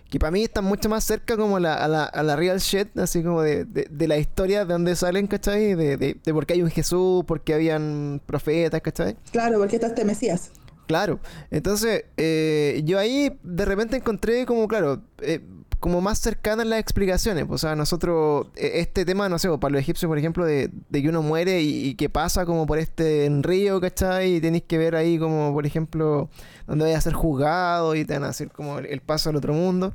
que 0.09 0.19
para 0.19 0.31
mí 0.31 0.43
están 0.43 0.65
mucho 0.65 0.89
más 0.89 1.05
cerca 1.05 1.37
como 1.37 1.57
la, 1.59 1.75
a, 1.75 1.87
la, 1.87 2.03
a 2.03 2.21
la 2.21 2.35
real 2.35 2.59
shit, 2.59 2.99
así 2.99 3.23
como 3.23 3.43
de, 3.43 3.63
de, 3.63 4.07
la 4.09 4.17
historia 4.17 4.65
de 4.65 4.73
dónde 4.73 4.97
salen, 4.97 5.27
¿cachai? 5.27 5.73
De, 5.75 5.95
de, 5.95 6.17
de 6.21 6.33
por 6.33 6.45
qué 6.45 6.55
hay 6.55 6.63
un 6.63 6.69
Jesús, 6.69 7.23
por 7.23 7.39
qué 7.45 7.53
habían 7.53 8.21
profetas, 8.25 8.81
¿cachai? 8.81 9.15
Claro, 9.31 9.57
porque 9.57 9.77
estás 9.77 9.91
este 9.91 10.03
Mesías. 10.03 10.51
Claro, 10.87 11.19
entonces 11.51 12.05
eh, 12.17 12.81
yo 12.85 12.99
ahí 12.99 13.37
de 13.43 13.65
repente 13.65 13.97
encontré 13.97 14.45
como, 14.45 14.67
claro, 14.67 15.01
eh, 15.21 15.41
como 15.85 16.01
más 16.01 16.17
cercanas 16.17 16.65
las 16.65 16.79
explicaciones. 16.79 17.45
O 17.47 17.59
sea, 17.59 17.75
nosotros, 17.75 18.47
e, 18.55 18.79
este 18.79 19.05
tema, 19.05 19.29
no 19.29 19.37
sé, 19.37 19.49
para 19.59 19.71
los 19.71 19.81
egipcios, 19.81 20.09
por 20.09 20.17
ejemplo, 20.17 20.43
de, 20.43 20.71
que 20.91 21.09
uno 21.09 21.21
muere 21.21 21.61
y, 21.61 21.93
que 21.93 22.09
pasa 22.09 22.43
como 22.45 22.65
por 22.65 22.79
este 22.79 23.29
río, 23.41 23.79
¿cachai? 23.79 24.37
Y 24.37 24.41
tenéis 24.41 24.63
que 24.63 24.79
ver 24.79 24.95
ahí 24.95 25.19
como, 25.19 25.53
por 25.53 25.65
ejemplo, 25.65 26.29
donde 26.65 26.85
vaya 26.85 26.97
a 26.97 27.01
ser 27.01 27.13
juzgado 27.13 27.93
y 27.93 28.03
te 28.03 28.13
van 28.13 28.23
a 28.23 28.29
hacer 28.29 28.49
como 28.49 28.79
el, 28.79 29.01
paso 29.01 29.29
al 29.29 29.35
otro 29.35 29.53
mundo. 29.53 29.93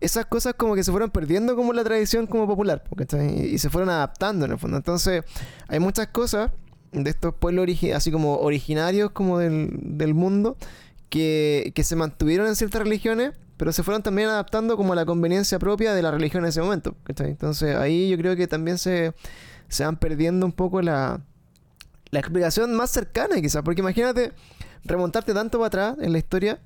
Esas 0.00 0.26
cosas 0.26 0.54
como 0.54 0.74
que 0.74 0.82
se 0.82 0.90
fueron 0.90 1.10
perdiendo 1.10 1.54
como 1.54 1.72
la 1.72 1.84
tradición 1.84 2.26
como 2.26 2.48
popular, 2.48 2.82
¿cachai? 2.96 3.54
Y, 3.54 3.58
se 3.58 3.70
fueron 3.70 3.90
adaptando 3.90 4.46
en 4.46 4.52
el 4.52 4.58
fondo. 4.58 4.76
Entonces, 4.78 5.22
hay 5.68 5.78
muchas 5.78 6.08
cosas 6.08 6.50
de 6.94 7.10
estos 7.10 7.34
pueblos 7.34 7.68
así 7.94 8.10
como 8.10 8.36
originarios 8.38 9.10
como 9.10 9.38
del, 9.38 9.70
del 9.80 10.14
mundo 10.14 10.56
que, 11.10 11.72
que 11.74 11.84
se 11.84 11.96
mantuvieron 11.96 12.46
en 12.46 12.56
ciertas 12.56 12.82
religiones 12.82 13.32
pero 13.56 13.72
se 13.72 13.82
fueron 13.82 14.02
también 14.02 14.28
adaptando 14.28 14.76
como 14.76 14.92
a 14.92 14.96
la 14.96 15.06
conveniencia 15.06 15.58
propia 15.58 15.94
de 15.94 16.02
la 16.02 16.10
religión 16.10 16.44
en 16.44 16.48
ese 16.48 16.60
momento. 16.60 16.96
Entonces 17.06 17.76
ahí 17.76 18.08
yo 18.08 18.16
creo 18.16 18.36
que 18.36 18.46
también 18.46 18.78
se, 18.78 19.14
se 19.68 19.84
van 19.84 19.96
perdiendo 19.96 20.44
un 20.44 20.52
poco 20.52 20.82
la, 20.82 21.20
la 22.10 22.18
explicación 22.18 22.74
más 22.74 22.90
cercana 22.90 23.40
quizás, 23.40 23.62
porque 23.62 23.80
imagínate 23.80 24.32
remontarte 24.84 25.32
tanto 25.34 25.58
para 25.58 25.66
atrás 25.66 25.96
en 26.00 26.12
la 26.12 26.18
historia, 26.18 26.58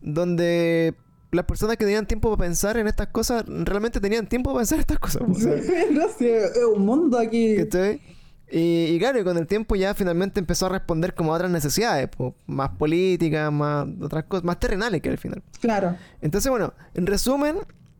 donde 0.00 0.94
las 1.30 1.44
personas 1.44 1.76
que 1.76 1.84
tenían 1.84 2.06
tiempo 2.06 2.30
para 2.30 2.48
pensar 2.48 2.76
en 2.76 2.86
estas 2.86 3.08
cosas 3.08 3.44
realmente 3.46 4.00
tenían 4.00 4.26
tiempo 4.26 4.50
para 4.50 4.60
pensar 4.60 4.76
en 4.76 4.80
estas 4.80 4.98
cosas. 4.98 5.22
Es 6.20 6.64
un 6.74 6.84
mundo 6.84 7.18
aquí. 7.18 7.56
Y, 8.54 8.98
claro, 8.98 9.18
y 9.18 9.24
con 9.24 9.38
el 9.38 9.46
tiempo 9.46 9.76
ya 9.76 9.94
finalmente 9.94 10.38
empezó 10.38 10.66
a 10.66 10.68
responder 10.68 11.14
como 11.14 11.32
a 11.32 11.36
otras 11.36 11.50
necesidades, 11.50 12.10
más 12.46 12.68
políticas, 12.70 13.50
más 13.50 13.86
otras 13.98 14.24
cosas, 14.24 14.44
más 14.44 14.60
terrenales 14.60 15.00
que 15.00 15.08
al 15.08 15.16
final. 15.16 15.42
Claro. 15.58 15.96
Entonces, 16.20 16.50
bueno, 16.50 16.74
en 16.92 17.06
resumen, 17.06 17.56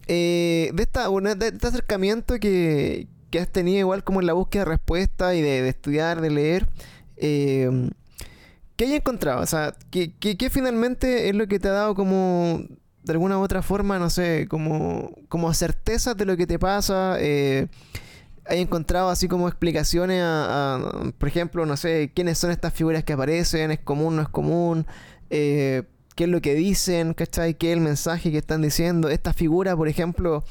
eh, 0.08 0.70
de, 0.74 0.82
esta, 0.82 1.08
de 1.08 1.48
este 1.48 1.66
acercamiento 1.66 2.38
que, 2.38 3.08
que, 3.30 3.38
has 3.38 3.48
tenido 3.48 3.78
igual 3.78 4.04
como 4.04 4.20
en 4.20 4.26
la 4.26 4.34
búsqueda 4.34 4.64
de 4.64 4.70
respuesta 4.72 5.34
y 5.34 5.40
de, 5.40 5.66
estudiar, 5.66 6.20
de 6.20 6.28
leer, 6.28 6.68
eh, 7.16 7.90
¿qué 8.76 8.84
hay 8.84 8.94
encontrado? 8.96 9.40
O 9.40 9.46
sea, 9.46 9.72
¿qué, 9.90 10.12
¿qué, 10.18 10.50
finalmente 10.50 11.30
es 11.30 11.34
lo 11.34 11.46
que 11.46 11.60
te 11.60 11.68
ha 11.68 11.72
dado 11.72 11.94
como, 11.94 12.62
de 13.04 13.12
alguna 13.12 13.38
u 13.38 13.40
otra 13.40 13.62
forma, 13.62 13.98
no 13.98 14.10
sé, 14.10 14.46
como, 14.50 15.14
como 15.30 15.54
certezas 15.54 16.14
de 16.14 16.26
lo 16.26 16.36
que 16.36 16.46
te 16.46 16.58
pasa? 16.58 17.16
Eh, 17.20 17.68
hay 18.46 18.60
encontrado 18.60 19.08
así 19.08 19.28
como 19.28 19.48
explicaciones 19.48 20.20
a, 20.24 21.12
por 21.18 21.28
ejemplo, 21.28 21.66
no 21.66 21.76
sé, 21.76 22.10
quiénes 22.14 22.38
son 22.38 22.50
estas 22.50 22.72
figuras 22.72 23.04
que 23.04 23.12
aparecen, 23.12 23.70
es 23.70 23.78
común, 23.80 24.16
no 24.16 24.22
es 24.22 24.28
común, 24.28 24.86
eh, 25.30 25.84
qué 26.14 26.24
es 26.24 26.30
lo 26.30 26.40
que 26.40 26.54
dicen, 26.54 27.14
¿cachai? 27.14 27.54
¿Qué 27.54 27.70
es 27.70 27.76
el 27.76 27.82
mensaje 27.82 28.30
que 28.30 28.38
están 28.38 28.62
diciendo? 28.62 29.08
Esta 29.08 29.32
figura, 29.32 29.76
por 29.76 29.88
ejemplo, 29.88 30.44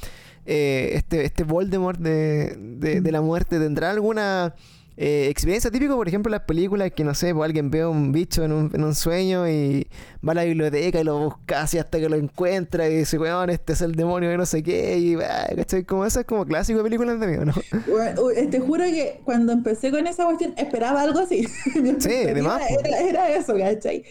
eh, 0.45 0.91
este, 0.93 1.25
este 1.25 1.43
Voldemort 1.43 1.99
de, 1.99 2.55
de, 2.57 3.01
de 3.01 3.11
la 3.11 3.21
muerte, 3.21 3.59
¿tendrá 3.59 3.91
alguna 3.91 4.55
eh, 4.97 5.27
experiencia 5.29 5.71
típica, 5.71 5.95
por 5.95 6.07
ejemplo, 6.07 6.29
las 6.29 6.41
películas 6.41 6.91
que 6.91 7.03
no 7.03 7.13
sé, 7.15 7.33
pues 7.33 7.45
alguien 7.45 7.71
ve 7.71 7.85
un 7.85 8.11
bicho 8.11 8.43
en 8.43 8.51
un, 8.51 8.71
en 8.73 8.83
un 8.83 8.93
sueño 8.93 9.47
y 9.47 9.87
va 10.27 10.33
a 10.33 10.35
la 10.35 10.43
biblioteca 10.43 10.99
y 10.99 11.03
lo 11.03 11.17
busca 11.17 11.61
así 11.61 11.77
hasta 11.77 11.97
que 11.97 12.09
lo 12.09 12.17
encuentra 12.17 12.87
y 12.89 12.97
dice, 12.97 13.17
weón, 13.17 13.49
este 13.49 13.73
es 13.73 13.81
el 13.81 13.95
demonio 13.95 14.29
de 14.29 14.37
no 14.37 14.45
sé 14.45 14.61
qué, 14.61 14.97
y 14.97 15.15
¿cachai? 15.55 15.85
Como 15.85 16.05
eso 16.05 16.19
es 16.19 16.25
como 16.25 16.45
clásico 16.45 16.79
de 16.79 16.83
películas 16.83 17.19
de 17.19 17.27
miedo, 17.27 17.45
¿no? 17.45 17.53
te 17.53 18.59
juro 18.59 18.83
que 18.83 19.21
cuando 19.23 19.53
empecé 19.53 19.91
con 19.91 20.05
esa 20.07 20.25
cuestión 20.25 20.53
esperaba 20.57 21.01
algo 21.01 21.19
así. 21.19 21.47
sí, 21.99 22.13
además. 22.29 22.61
Era, 22.83 22.99
era, 22.99 23.29
eso, 23.29 23.55
¿cachai? 23.57 24.03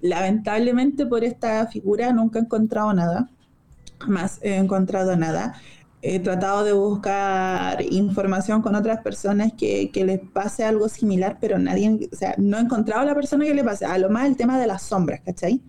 Lamentablemente 0.00 1.06
por 1.06 1.22
esta 1.24 1.66
figura 1.68 2.12
nunca 2.12 2.40
he 2.40 2.42
encontrado 2.42 2.92
nada. 2.92 3.30
Más 4.06 4.40
he 4.42 4.56
encontrado 4.56 5.16
nada 5.16 5.54
he 6.06 6.20
tratado 6.20 6.64
de 6.64 6.72
buscar 6.74 7.82
información 7.90 8.60
con 8.60 8.74
otras 8.74 9.00
personas 9.00 9.54
que, 9.54 9.90
que, 9.90 10.04
les 10.04 10.20
pase 10.20 10.62
algo 10.62 10.90
similar, 10.90 11.38
pero 11.40 11.58
nadie, 11.58 12.10
o 12.12 12.14
sea, 12.14 12.34
no 12.36 12.58
he 12.58 12.60
encontrado 12.60 13.00
a 13.00 13.04
la 13.06 13.14
persona 13.14 13.46
que 13.46 13.54
le 13.54 13.64
pase. 13.64 13.86
A 13.86 13.96
lo 13.96 14.10
más 14.10 14.26
el 14.26 14.36
tema 14.36 14.58
de 14.60 14.66
las 14.66 14.82
sombras, 14.82 15.22
¿cachai? 15.24 15.62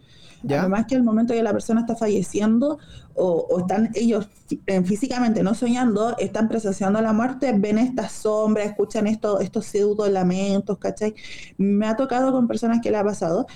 ¿Ya? 0.43 0.59
A 0.59 0.63
lo 0.63 0.69
más 0.69 0.87
que 0.87 0.95
al 0.95 1.03
momento 1.03 1.33
que 1.33 1.41
la 1.41 1.53
persona 1.53 1.81
está 1.81 1.95
falleciendo 1.95 2.79
o, 3.13 3.47
o 3.49 3.59
están 3.59 3.91
ellos 3.95 4.27
eh, 4.67 4.83
físicamente 4.83 5.41
no 5.41 5.55
soñando, 5.55 6.17
están 6.17 6.49
presenciando 6.49 6.99
la 6.99 7.13
muerte, 7.13 7.53
ven 7.57 7.77
estas 7.77 8.11
sombras, 8.11 8.67
escuchan 8.67 9.07
esto, 9.07 9.39
estos 9.39 9.65
pseudo 9.65 10.09
lamentos, 10.09 10.77
¿cachai? 10.79 11.15
Me 11.57 11.87
ha 11.87 11.95
tocado 11.95 12.33
con 12.33 12.45
personas 12.45 12.81
que 12.83 12.91
le 12.91 12.97
ha 12.97 13.05
pasado 13.05 13.47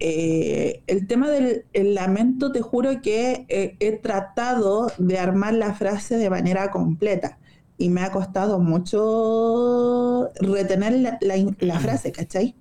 eh, 0.00 0.82
el 0.86 1.06
tema 1.06 1.28
del 1.28 1.64
lamento, 1.72 2.52
te 2.52 2.60
juro 2.60 3.02
que 3.02 3.46
eh, 3.48 3.76
he 3.80 3.92
tratado 3.92 4.92
de 4.98 5.18
armar 5.18 5.54
la 5.54 5.74
frase 5.74 6.16
de 6.16 6.30
manera 6.30 6.70
completa 6.70 7.38
y 7.78 7.90
me 7.90 8.02
ha 8.02 8.12
costado 8.12 8.58
mucho 8.58 10.30
retener 10.40 11.18
la, 11.20 11.80
frase, 11.80 12.12
¿cachai? 12.12 12.54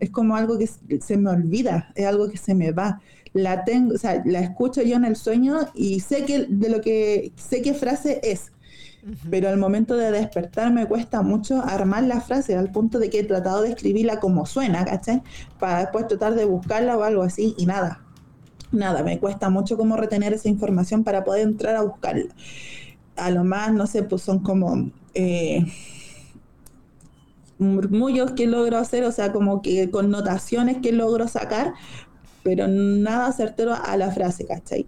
Es 0.00 0.10
como 0.10 0.36
algo 0.36 0.58
que 0.58 0.68
se 1.00 1.16
me 1.16 1.30
olvida, 1.30 1.92
es 1.94 2.06
algo 2.06 2.28
que 2.28 2.38
se 2.38 2.54
me 2.54 2.72
va. 2.72 3.00
La 3.34 3.64
tengo, 3.64 3.94
o 3.94 3.98
sea, 3.98 4.22
la 4.26 4.40
escucho 4.40 4.82
yo 4.82 4.96
en 4.96 5.04
el 5.04 5.16
sueño 5.16 5.60
y 5.74 6.00
sé 6.00 6.24
que 6.24 6.46
de 6.48 6.68
lo 6.68 6.80
que 6.80 7.32
sé 7.36 7.62
qué 7.62 7.72
frase 7.72 8.20
es, 8.22 8.52
pero 9.30 9.48
al 9.48 9.56
momento 9.58 9.96
de 9.96 10.10
despertar 10.12 10.72
me 10.72 10.86
cuesta 10.86 11.22
mucho 11.22 11.60
armar 11.60 12.04
la 12.04 12.20
frase 12.20 12.56
al 12.56 12.70
punto 12.70 12.98
de 12.98 13.10
que 13.10 13.20
he 13.20 13.24
tratado 13.24 13.62
de 13.62 13.70
escribirla 13.70 14.20
como 14.20 14.46
suena, 14.46 14.84
¿cachai? 14.84 15.22
Para 15.58 15.80
después 15.80 16.06
tratar 16.06 16.34
de 16.34 16.44
buscarla 16.44 16.96
o 16.96 17.02
algo 17.02 17.22
así 17.22 17.54
y 17.58 17.66
nada. 17.66 18.00
Nada, 18.70 19.02
me 19.02 19.18
cuesta 19.18 19.50
mucho 19.50 19.76
como 19.76 19.96
retener 19.96 20.32
esa 20.32 20.48
información 20.48 21.04
para 21.04 21.24
poder 21.24 21.42
entrar 21.42 21.76
a 21.76 21.82
buscarla. 21.82 22.32
A 23.16 23.30
lo 23.30 23.44
más, 23.44 23.72
no 23.72 23.86
sé, 23.86 24.02
pues 24.04 24.22
son 24.22 24.38
como 24.38 24.90
eh, 25.14 25.66
murmullos 27.58 28.32
que 28.32 28.46
logro 28.46 28.78
hacer, 28.78 29.04
o 29.04 29.12
sea, 29.12 29.32
como 29.32 29.62
que 29.62 29.90
connotaciones 29.90 30.78
que 30.78 30.92
logro 30.92 31.28
sacar, 31.28 31.74
pero 32.42 32.68
nada 32.68 33.32
certero 33.32 33.74
a 33.74 33.96
la 33.96 34.10
frase, 34.10 34.46
¿cachai? 34.46 34.86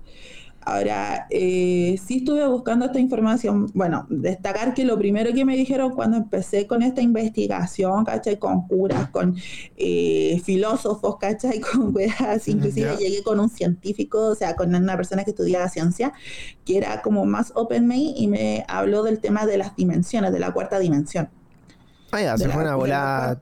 Ahora, 0.67 1.27
eh, 1.31 2.01
sí 2.05 2.19
estuve 2.19 2.47
buscando 2.47 2.87
esta 2.87 2.99
información. 2.99 3.71
Bueno, 3.75 4.07
destacar 4.09 4.73
que 4.73 4.85
lo 4.85 4.99
primero 4.99 5.33
que 5.35 5.45
me 5.45 5.57
dijeron 5.57 5.93
cuando 5.95 6.17
empecé 6.17 6.67
con 6.67 6.83
esta 6.83 7.03
investigación, 7.03 8.05
¿cachai? 8.05 8.39
Con 8.39 8.67
curas, 8.67 9.11
con 9.11 9.37
eh, 9.77 10.41
filósofos, 10.45 11.17
¿cachai? 11.19 11.61
Con 11.75 11.95
weas, 11.95 12.49
inclusive 12.49 12.97
llegué 12.99 13.23
con 13.23 13.41
un 13.41 13.49
científico, 13.49 14.27
o 14.29 14.35
sea, 14.35 14.57
con 14.57 14.75
una 14.75 14.97
persona 14.97 15.25
que 15.25 15.31
estudiaba 15.31 15.69
ciencia, 15.69 16.13
que 16.65 16.77
era 16.77 17.03
como 17.03 17.25
más 17.25 17.53
open 17.55 17.87
me 17.87 17.97
y 17.97 18.27
me 18.29 18.65
habló 18.69 19.03
del 19.03 19.21
tema 19.21 19.47
de 19.47 19.59
las 19.59 19.77
dimensiones, 19.77 20.33
de 20.33 20.41
la 20.41 20.53
cuarta 20.53 20.79
dimensión. 20.79 21.29
Ah, 22.15 22.39
se 22.39 22.49
fue 22.49 22.63
una 22.63 22.77
bola 22.77 23.37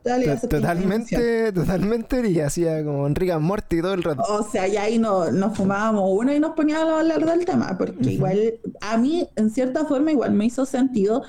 totalmente, 0.48 1.52
totalmente 1.52 2.28
y 2.28 2.40
hacía 2.40 2.82
como 2.82 3.06
Enrique 3.06 3.36
Morty 3.36 3.82
todo 3.82 3.94
el 3.94 4.02
rato. 4.02 4.22
O 4.28 4.42
sea, 4.42 4.66
ya 4.66 4.84
ahí 4.84 4.98
no, 4.98 5.30
nos 5.30 5.56
fumábamos 5.56 6.04
uno 6.06 6.32
y 6.32 6.40
nos 6.40 6.52
poníamos 6.54 6.88
a 6.88 7.00
hablar 7.00 7.24
del 7.24 7.44
tema, 7.44 7.76
porque 7.76 8.12
igual 8.12 8.54
a 8.80 8.96
mí, 8.96 9.28
en 9.36 9.50
cierta 9.50 9.84
forma, 9.84 10.12
igual 10.12 10.32
me 10.32 10.46
hizo 10.46 10.64
sentido 10.64 11.22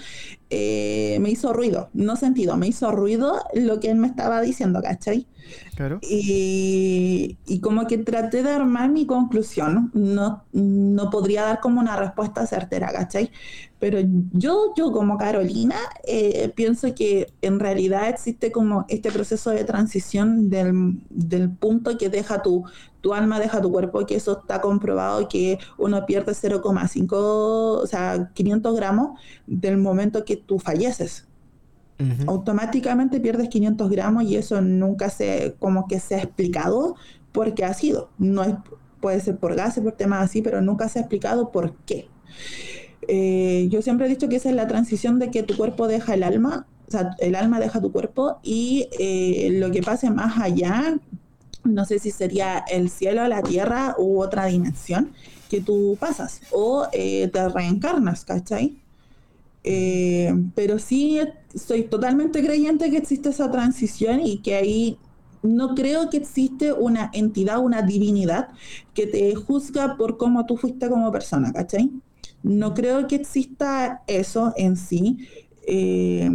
eh, 0.55 1.17
me 1.19 1.31
hizo 1.31 1.51
ruido, 1.51 1.89
no 1.93 2.15
sentido, 2.15 2.55
me 2.57 2.67
hizo 2.67 2.91
ruido 2.91 3.41
lo 3.55 3.79
que 3.79 3.89
él 3.89 3.97
me 3.97 4.05
estaba 4.05 4.39
diciendo, 4.39 4.83
¿cachai? 4.83 5.25
Claro. 5.75 5.99
Y, 6.03 7.37
y 7.47 7.59
como 7.59 7.87
que 7.87 7.97
traté 7.97 8.43
de 8.43 8.51
armar 8.51 8.91
mi 8.91 9.07
conclusión, 9.07 9.89
no, 9.95 10.43
no 10.51 11.09
podría 11.09 11.43
dar 11.43 11.59
como 11.59 11.79
una 11.79 11.95
respuesta 11.95 12.45
certera, 12.45 12.91
¿cachai? 12.91 13.31
Pero 13.79 13.97
yo, 14.31 14.73
yo 14.77 14.91
como 14.91 15.17
Carolina, 15.17 15.75
eh, 16.05 16.51
pienso 16.55 16.93
que 16.93 17.33
en 17.41 17.59
realidad 17.59 18.09
existe 18.09 18.51
como 18.51 18.85
este 18.87 19.11
proceso 19.11 19.49
de 19.49 19.63
transición 19.63 20.51
del, 20.51 21.01
del 21.09 21.49
punto 21.49 21.97
que 21.97 22.09
deja 22.09 22.43
tu, 22.43 22.63
tu 23.03 23.13
alma, 23.13 23.37
deja 23.37 23.59
tu 23.59 23.69
cuerpo, 23.69 24.05
que 24.05 24.15
eso 24.15 24.39
está 24.39 24.61
comprobado 24.61 25.27
que 25.27 25.59
uno 25.77 26.05
pierde 26.05 26.31
0,5, 26.31 27.11
o 27.11 27.85
sea, 27.85 28.31
500 28.33 28.75
gramos 28.77 29.19
del 29.45 29.77
momento 29.77 30.23
que 30.23 30.37
tú 30.37 30.57
falleces. 30.57 31.27
Automáticamente 32.27 33.19
pierdes 33.19 33.49
500 33.49 33.89
gramos 33.89 34.23
y 34.23 34.35
eso 34.37 34.61
nunca 34.61 35.09
se, 35.09 35.55
como 35.59 35.87
que 35.87 35.99
se 35.99 36.15
ha 36.15 36.19
explicado 36.19 36.95
por 37.33 37.53
qué 37.53 37.65
ha 37.65 37.73
sido. 37.73 38.09
No 38.17 38.43
es, 38.43 38.55
puede 39.01 39.19
ser 39.19 39.37
por 39.37 39.55
gases, 39.55 39.83
por 39.83 39.93
temas 39.93 40.23
así, 40.23 40.41
pero 40.41 40.61
nunca 40.61 40.87
se 40.87 40.99
ha 40.99 41.01
explicado 41.01 41.51
por 41.51 41.75
qué. 41.85 42.07
Eh, 43.09 43.67
yo 43.69 43.81
siempre 43.81 44.05
he 44.05 44.09
dicho 44.09 44.29
que 44.29 44.37
esa 44.37 44.49
es 44.49 44.55
la 44.55 44.67
transición 44.67 45.19
de 45.19 45.29
que 45.29 45.43
tu 45.43 45.57
cuerpo 45.57 45.87
deja 45.87 46.13
el 46.13 46.23
alma, 46.23 46.67
o 46.87 46.91
sea, 46.91 47.15
el 47.19 47.35
alma 47.35 47.59
deja 47.59 47.81
tu 47.81 47.91
cuerpo 47.91 48.39
y 48.43 48.87
eh, 48.97 49.49
lo 49.59 49.71
que 49.71 49.81
pase 49.81 50.09
más 50.09 50.39
allá, 50.39 50.97
no 51.63 51.85
sé 51.85 51.99
si 51.99 52.11
sería 52.11 52.63
el 52.69 52.89
cielo, 52.89 53.27
la 53.27 53.41
tierra 53.41 53.95
u 53.97 54.21
otra 54.21 54.45
dimensión 54.45 55.13
que 55.49 55.61
tú 55.61 55.97
pasas 55.99 56.41
o 56.51 56.87
eh, 56.91 57.29
te 57.31 57.49
reencarnas, 57.49 58.25
¿cachai? 58.25 58.77
pero 60.55 60.77
sí 60.77 61.21
soy 61.55 61.83
totalmente 61.83 62.43
creyente 62.43 62.91
que 62.91 62.97
existe 62.97 63.29
esa 63.29 63.49
transición 63.49 64.19
y 64.19 64.39
que 64.39 64.55
ahí 64.55 64.97
no 65.43 65.75
creo 65.75 66.09
que 66.09 66.17
existe 66.17 66.73
una 66.73 67.11
entidad, 67.13 67.59
una 67.59 67.81
divinidad 67.81 68.49
que 68.93 69.05
te 69.05 69.35
juzga 69.35 69.97
por 69.97 70.17
cómo 70.17 70.45
tú 70.45 70.57
fuiste 70.57 70.89
como 70.89 71.11
persona, 71.11 71.51
¿cachai? 71.51 71.91
No 72.41 72.73
creo 72.73 73.07
que 73.07 73.15
exista 73.15 74.03
eso 74.07 74.53
en 74.55 74.77
sí. 74.77 75.27
Eh, 75.67 76.29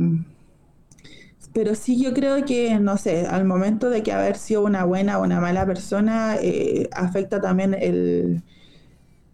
pero 1.58 1.74
sí 1.74 2.00
yo 2.00 2.14
creo 2.14 2.44
que, 2.44 2.78
no 2.78 2.96
sé, 2.98 3.26
al 3.26 3.44
momento 3.44 3.90
de 3.90 4.04
que 4.04 4.12
haber 4.12 4.36
sido 4.36 4.62
una 4.62 4.84
buena 4.84 5.18
o 5.18 5.24
una 5.24 5.40
mala 5.40 5.66
persona, 5.66 6.36
eh, 6.40 6.88
afecta 6.92 7.40
también 7.40 7.74
el, 7.74 8.44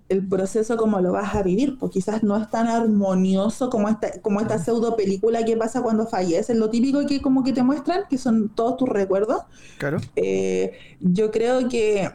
el, 0.08 0.26
proceso 0.26 0.78
como 0.78 1.02
lo 1.02 1.12
vas 1.12 1.34
a 1.34 1.42
vivir, 1.42 1.76
porque 1.78 1.98
quizás 1.98 2.22
no 2.22 2.38
es 2.38 2.48
tan 2.48 2.66
armonioso 2.66 3.68
como 3.68 3.90
esta, 3.90 4.22
como 4.22 4.40
esta 4.40 4.58
pseudo 4.58 4.96
película 4.96 5.44
que 5.44 5.54
pasa 5.58 5.82
cuando 5.82 6.06
falleces, 6.06 6.56
lo 6.56 6.70
típico 6.70 7.04
que 7.04 7.20
como 7.20 7.44
que 7.44 7.52
te 7.52 7.62
muestran, 7.62 8.04
que 8.08 8.16
son 8.16 8.48
todos 8.48 8.78
tus 8.78 8.88
recuerdos. 8.88 9.42
Claro. 9.76 9.98
Eh, 10.16 10.72
yo 11.00 11.30
creo 11.30 11.68
que 11.68 12.10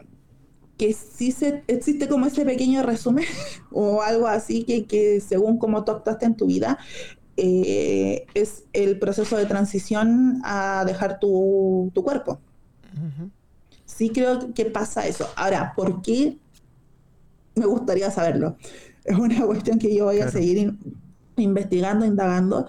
que 0.76 0.94
sí 0.94 1.30
se, 1.30 1.62
existe 1.66 2.08
como 2.08 2.24
ese 2.24 2.42
pequeño 2.46 2.82
resumen 2.82 3.26
o 3.70 4.00
algo 4.00 4.26
así 4.26 4.64
que, 4.64 4.86
que 4.86 5.20
según 5.20 5.58
como 5.58 5.84
tú 5.84 5.92
actuaste 5.92 6.24
en 6.24 6.36
tu 6.36 6.46
vida, 6.46 6.78
eh, 7.42 8.26
es 8.34 8.64
el 8.72 8.98
proceso 8.98 9.36
de 9.36 9.46
transición 9.46 10.40
a 10.44 10.84
dejar 10.86 11.18
tu, 11.18 11.90
tu 11.94 12.02
cuerpo. 12.02 12.40
Sí 13.84 14.10
creo 14.10 14.52
que 14.54 14.66
pasa 14.66 15.06
eso. 15.06 15.28
Ahora, 15.36 15.72
¿por 15.74 16.02
qué? 16.02 16.36
Me 17.54 17.66
gustaría 17.66 18.10
saberlo. 18.10 18.56
Es 19.04 19.16
una 19.16 19.40
cuestión 19.46 19.78
que 19.78 19.94
yo 19.94 20.06
voy 20.06 20.20
a 20.20 20.30
seguir 20.30 20.74
investigando, 21.36 22.04
indagando. 22.04 22.68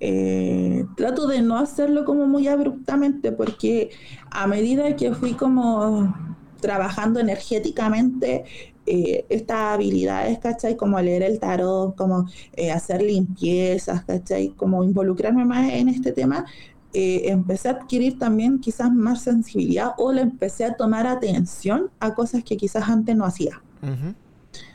Eh, 0.00 0.84
trato 0.96 1.26
de 1.26 1.40
no 1.42 1.58
hacerlo 1.58 2.04
como 2.04 2.26
muy 2.26 2.46
abruptamente 2.46 3.32
porque 3.32 3.90
a 4.30 4.46
medida 4.46 4.94
que 4.94 5.12
fui 5.12 5.34
como 5.34 6.14
trabajando 6.60 7.18
energéticamente 7.18 8.44
eh, 8.90 9.26
estas 9.28 9.74
habilidades, 9.74 10.38
¿cachai? 10.38 10.76
Como 10.76 11.00
leer 11.00 11.22
el 11.22 11.38
tarot, 11.38 11.94
como 11.94 12.26
eh, 12.54 12.70
hacer 12.70 13.02
limpiezas, 13.02 14.04
¿cachai? 14.04 14.48
Como 14.50 14.82
involucrarme 14.82 15.44
más 15.44 15.70
en 15.70 15.88
este 15.88 16.12
tema, 16.12 16.46
eh, 16.94 17.22
empecé 17.26 17.68
a 17.68 17.72
adquirir 17.72 18.18
también 18.18 18.60
quizás 18.60 18.90
más 18.90 19.22
sensibilidad 19.22 19.92
o 19.98 20.12
le 20.12 20.22
empecé 20.22 20.64
a 20.64 20.74
tomar 20.74 21.06
atención 21.06 21.90
a 22.00 22.14
cosas 22.14 22.42
que 22.44 22.56
quizás 22.56 22.88
antes 22.88 23.14
no 23.14 23.24
hacía. 23.24 23.60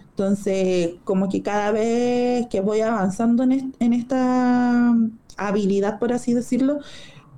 Entonces, 0.09 0.91
como 1.03 1.27
que 1.27 1.41
cada 1.41 1.71
vez 1.71 2.45
que 2.47 2.61
voy 2.61 2.81
avanzando 2.81 3.43
en, 3.43 3.73
en 3.79 3.93
esta 3.93 4.93
habilidad, 5.37 5.97
por 5.97 6.13
así 6.13 6.33
decirlo, 6.33 6.79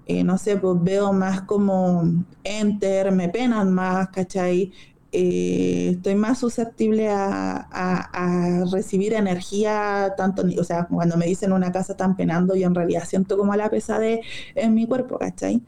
eh, 0.08 0.24
no 0.24 0.38
sé, 0.38 0.58
pues 0.58 0.78
veo 0.82 1.14
más 1.14 1.42
como 1.42 2.04
enter, 2.44 3.12
me 3.12 3.30
penan 3.30 3.74
más, 3.74 4.10
¿cachai? 4.10 4.72
Eh, 5.18 5.92
estoy 5.92 6.16
más 6.16 6.40
susceptible 6.40 7.08
a, 7.10 8.66
recibir 8.70 9.14
energía, 9.14 10.14
tanto, 10.18 10.44
o 10.60 10.64
sea, 10.66 10.88
cuando 10.88 11.16
me 11.16 11.26
dicen 11.26 11.54
una 11.54 11.72
casa 11.72 11.96
tan 11.96 12.18
penando, 12.18 12.54
yo 12.56 12.68
en 12.68 12.76
realidad 12.76 13.06
siento 13.06 13.38
como 13.38 13.56
la 13.56 13.70
pesadez 13.70 14.20
en 14.56 14.74
mi 14.74 14.86
cuerpo, 14.86 15.18
¿cachai? 15.18 15.62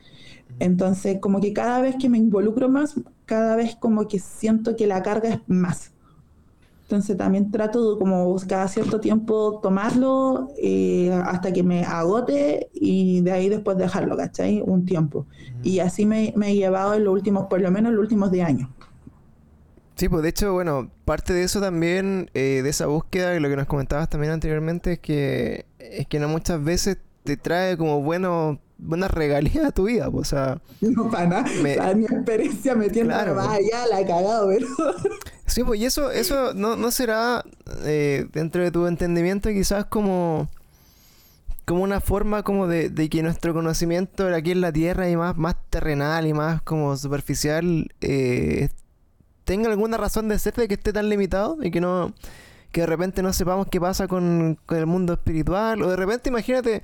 Entonces, 0.60 1.20
como 1.22 1.40
que 1.40 1.54
cada 1.54 1.80
vez 1.80 1.96
que 1.96 2.10
me 2.10 2.18
involucro 2.18 2.68
más, 2.68 2.96
cada 3.26 3.56
vez 3.56 3.78
como 3.78 4.08
que 4.10 4.20
siento 4.20 4.76
que 4.76 4.86
la 4.86 5.02
carga 5.02 5.30
es 5.30 5.40
más. 5.48 5.92
Entonces 6.84 7.16
también 7.16 7.52
trato 7.52 7.94
de 7.94 8.00
como 8.00 8.36
cada 8.48 8.68
cierto 8.68 9.00
tiempo 9.00 9.60
tomarlo 9.62 10.50
eh, 10.58 11.12
hasta 11.26 11.54
que 11.54 11.64
me 11.64 11.84
agote 11.84 12.70
y 12.74 13.22
de 13.22 13.32
ahí 13.32 13.50
después 13.50 13.78
dejarlo, 13.78 14.18
¿cachai? 14.18 14.62
Un 14.66 14.86
tiempo. 14.86 15.26
Y 15.64 15.80
así 15.80 16.06
me, 16.06 16.34
he 16.46 16.56
llevado 16.56 16.94
en 16.94 17.04
los 17.06 17.14
últimos, 17.14 17.48
por 17.48 17.62
lo 17.62 17.72
menos 17.72 17.94
los 17.94 18.02
últimos 18.02 18.32
10 18.32 18.46
años. 18.46 18.70
Sí, 19.98 20.10
pues 20.10 20.22
de 20.22 20.30
hecho, 20.30 20.54
bueno, 20.54 20.92
parte 21.06 21.34
de 21.34 21.44
eso 21.44 21.60
también, 21.60 22.30
eh, 22.36 22.62
de 22.64 22.70
esa 22.70 22.86
búsqueda, 22.86 23.36
y 23.36 23.40
lo 23.40 23.50
que 23.50 23.56
nos 23.56 23.66
comentabas 23.66 24.08
también 24.10 24.32
anteriormente, 24.32 24.94
es 24.94 25.00
que, 25.00 25.66
es 25.80 26.06
que 26.08 26.20
no 26.20 26.28
muchas 26.28 26.64
veces 26.64 26.98
te 27.24 27.36
trae 27.36 27.78
como 27.78 28.02
bueno 28.02 28.60
buena 28.78 29.08
regalía 29.08 29.68
a 29.68 29.72
tu 29.72 29.86
vida, 29.86 30.10
pues, 30.12 30.34
o 30.34 30.36
sea... 30.36 30.62
No, 30.82 31.10
para 31.10 31.26
nada, 31.26 31.96
mi 31.96 32.06
experiencia 32.06 32.76
metiendo 32.76 33.14
claro, 33.14 33.34
más 33.34 33.48
pues. 33.48 33.60
allá, 33.60 33.88
la 33.88 34.02
he 34.02 34.06
cagado, 34.06 34.50
pero... 34.50 34.68
Sí, 35.48 35.64
pues 35.64 35.80
y 35.80 35.86
eso, 35.86 36.12
eso 36.12 36.54
no, 36.54 36.76
no 36.76 36.92
será 36.92 37.44
eh, 37.86 38.28
dentro 38.34 38.62
de 38.62 38.70
tu 38.70 38.86
entendimiento 38.86 39.50
quizás 39.50 39.86
como, 39.86 40.50
como 41.66 41.82
una 41.82 42.02
forma 42.02 42.44
como 42.44 42.68
de, 42.68 42.90
de, 42.90 43.10
que 43.10 43.24
nuestro 43.24 43.54
conocimiento 43.54 44.28
aquí 44.28 44.52
en 44.52 44.62
la 44.62 44.74
Tierra 44.74 45.10
y 45.10 45.16
más, 45.16 45.38
más 45.38 45.56
terrenal 45.70 46.28
y 46.28 46.34
más 46.34 46.62
como 46.62 46.98
superficial 46.98 47.90
eh, 48.02 48.68
tenga 49.48 49.70
alguna 49.70 49.96
razón 49.96 50.28
de 50.28 50.38
ser 50.38 50.54
de 50.56 50.68
que 50.68 50.74
esté 50.74 50.92
tan 50.92 51.08
limitado 51.10 51.58
y 51.64 51.72
que 51.72 51.80
no 51.80 52.14
que 52.74 52.82
de 52.82 52.88
repente 52.88 53.24
no 53.24 53.32
sepamos 53.32 53.68
qué 53.72 53.80
pasa 53.80 54.10
con, 54.10 54.60
con 54.66 54.78
el 54.78 54.86
mundo 54.86 55.14
espiritual 55.14 55.82
o 55.82 55.90
de 55.90 55.96
repente 55.96 56.28
imagínate 56.28 56.84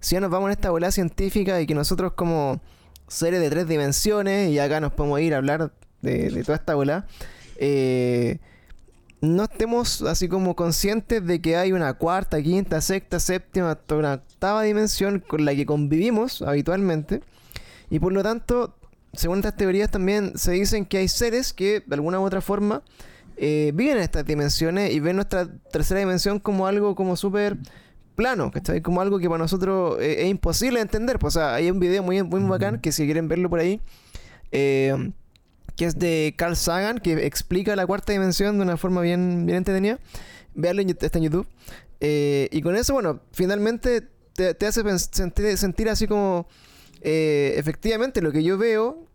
si 0.00 0.14
ya 0.14 0.20
nos 0.20 0.30
vamos 0.30 0.48
en 0.48 0.52
esta 0.52 0.70
bola 0.70 0.90
científica 0.90 1.60
y 1.60 1.66
que 1.66 1.74
nosotros 1.74 2.14
como 2.14 2.62
seres 3.08 3.40
de 3.40 3.50
tres 3.50 3.68
dimensiones 3.68 4.50
y 4.50 4.58
acá 4.58 4.80
nos 4.80 4.94
podemos 4.94 5.20
ir 5.20 5.34
a 5.34 5.36
hablar 5.36 5.70
de, 6.00 6.30
de 6.30 6.42
toda 6.44 6.56
esta 6.56 6.74
bola 6.74 7.06
eh, 7.58 8.38
no 9.20 9.44
estemos 9.44 10.00
así 10.02 10.28
como 10.28 10.56
conscientes 10.56 11.26
de 11.26 11.42
que 11.42 11.56
hay 11.56 11.72
una 11.72 11.92
cuarta, 11.94 12.40
quinta, 12.40 12.80
sexta, 12.80 13.20
séptima, 13.20 13.72
hasta 13.72 13.96
una 13.96 14.14
octava 14.14 14.62
dimensión 14.62 15.18
con 15.20 15.44
la 15.44 15.54
que 15.54 15.66
convivimos 15.66 16.40
habitualmente. 16.40 17.20
Y 17.90 17.98
por 17.98 18.12
lo 18.12 18.22
tanto, 18.22 18.77
según 19.18 19.38
estas 19.38 19.56
teorías 19.56 19.90
también 19.90 20.38
se 20.38 20.52
dicen 20.52 20.86
que 20.86 20.98
hay 20.98 21.08
seres 21.08 21.52
que 21.52 21.82
de 21.84 21.94
alguna 21.94 22.20
u 22.20 22.24
otra 22.24 22.40
forma 22.40 22.82
eh, 23.36 23.72
viven 23.74 23.96
en 23.96 24.04
estas 24.04 24.24
dimensiones 24.24 24.92
y 24.92 25.00
ven 25.00 25.16
nuestra 25.16 25.48
tercera 25.72 25.98
dimensión 25.98 26.38
como 26.38 26.68
algo 26.68 26.94
como 26.94 27.16
súper 27.16 27.56
plano, 28.14 28.52
¿cachai? 28.52 28.80
Como 28.80 29.00
algo 29.00 29.18
que 29.18 29.28
para 29.28 29.38
nosotros 29.38 29.98
eh, 30.00 30.22
es 30.22 30.28
imposible 30.28 30.78
de 30.78 30.82
entender. 30.82 31.18
Pues, 31.18 31.34
o 31.34 31.40
sea, 31.40 31.54
hay 31.54 31.68
un 31.68 31.80
video 31.80 32.02
muy, 32.04 32.22
muy 32.22 32.40
bacán 32.42 32.80
que 32.80 32.92
si 32.92 33.06
quieren 33.06 33.26
verlo 33.26 33.50
por 33.50 33.58
ahí. 33.58 33.80
Eh, 34.52 35.12
que 35.74 35.84
es 35.84 35.98
de 35.98 36.34
Carl 36.36 36.56
Sagan, 36.56 36.98
que 36.98 37.26
explica 37.26 37.76
la 37.76 37.86
cuarta 37.86 38.12
dimensión 38.12 38.56
de 38.56 38.62
una 38.62 38.76
forma 38.76 39.00
bien, 39.00 39.46
bien 39.46 39.58
entretenida. 39.58 39.98
Veanlo, 40.54 40.82
está 40.82 41.18
en 41.18 41.24
YouTube. 41.24 41.46
Y 42.00 42.62
con 42.62 42.76
eso, 42.76 42.94
bueno, 42.94 43.20
finalmente 43.32 44.08
te, 44.34 44.66
hace 44.66 44.82
sentir, 44.98 45.56
sentir, 45.56 45.88
así 45.88 46.06
como 46.06 46.48
eh, 47.00 47.54
efectivamente 47.56 48.20
lo 48.22 48.32
que 48.32 48.42
yo 48.42 48.58
veo 48.58 49.06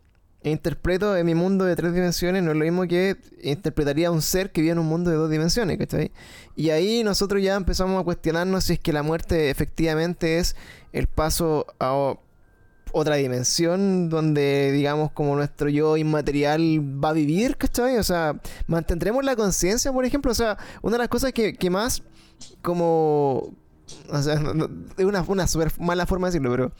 interpreto 0.43 1.15
en 1.15 1.25
mi 1.25 1.35
mundo 1.35 1.65
de 1.65 1.75
tres 1.75 1.93
dimensiones 1.93 2.43
no 2.43 2.51
es 2.51 2.57
lo 2.57 2.63
mismo 2.63 2.87
que 2.87 3.17
interpretaría 3.41 4.11
un 4.11 4.21
ser 4.21 4.51
que 4.51 4.61
vive 4.61 4.73
en 4.73 4.79
un 4.79 4.87
mundo 4.87 5.09
de 5.09 5.15
dos 5.15 5.29
dimensiones, 5.29 5.77
¿cachai? 5.77 6.11
Y 6.55 6.69
ahí 6.69 7.03
nosotros 7.03 7.41
ya 7.41 7.55
empezamos 7.55 7.99
a 7.99 8.03
cuestionarnos 8.03 8.65
si 8.65 8.73
es 8.73 8.79
que 8.79 8.93
la 8.93 9.03
muerte 9.03 9.49
efectivamente 9.49 10.39
es 10.39 10.55
el 10.91 11.07
paso 11.07 11.65
a 11.79 12.15
otra 12.93 13.15
dimensión 13.15 14.07
donde, 14.09 14.71
digamos, 14.71 15.11
como 15.11 15.35
nuestro 15.35 15.67
yo 15.67 15.97
inmaterial 15.97 16.61
va 17.03 17.09
a 17.09 17.13
vivir, 17.13 17.57
¿cachai? 17.57 17.97
O 17.97 18.03
sea, 18.03 18.39
mantendremos 18.67 19.25
la 19.25 19.35
conciencia, 19.35 19.91
por 19.91 20.05
ejemplo. 20.05 20.31
O 20.31 20.35
sea, 20.35 20.57
una 20.83 20.93
de 20.93 20.99
las 20.99 21.09
cosas 21.09 21.33
que, 21.33 21.55
que 21.55 21.69
más 21.71 22.03
como 22.61 23.53
O 24.09 24.21
sea, 24.21 24.33
es 24.97 25.05
una, 25.05 25.23
una 25.27 25.47
súper 25.47 25.71
mala 25.79 26.05
forma 26.05 26.27
de 26.27 26.33
decirlo, 26.33 26.51
pero 26.51 26.71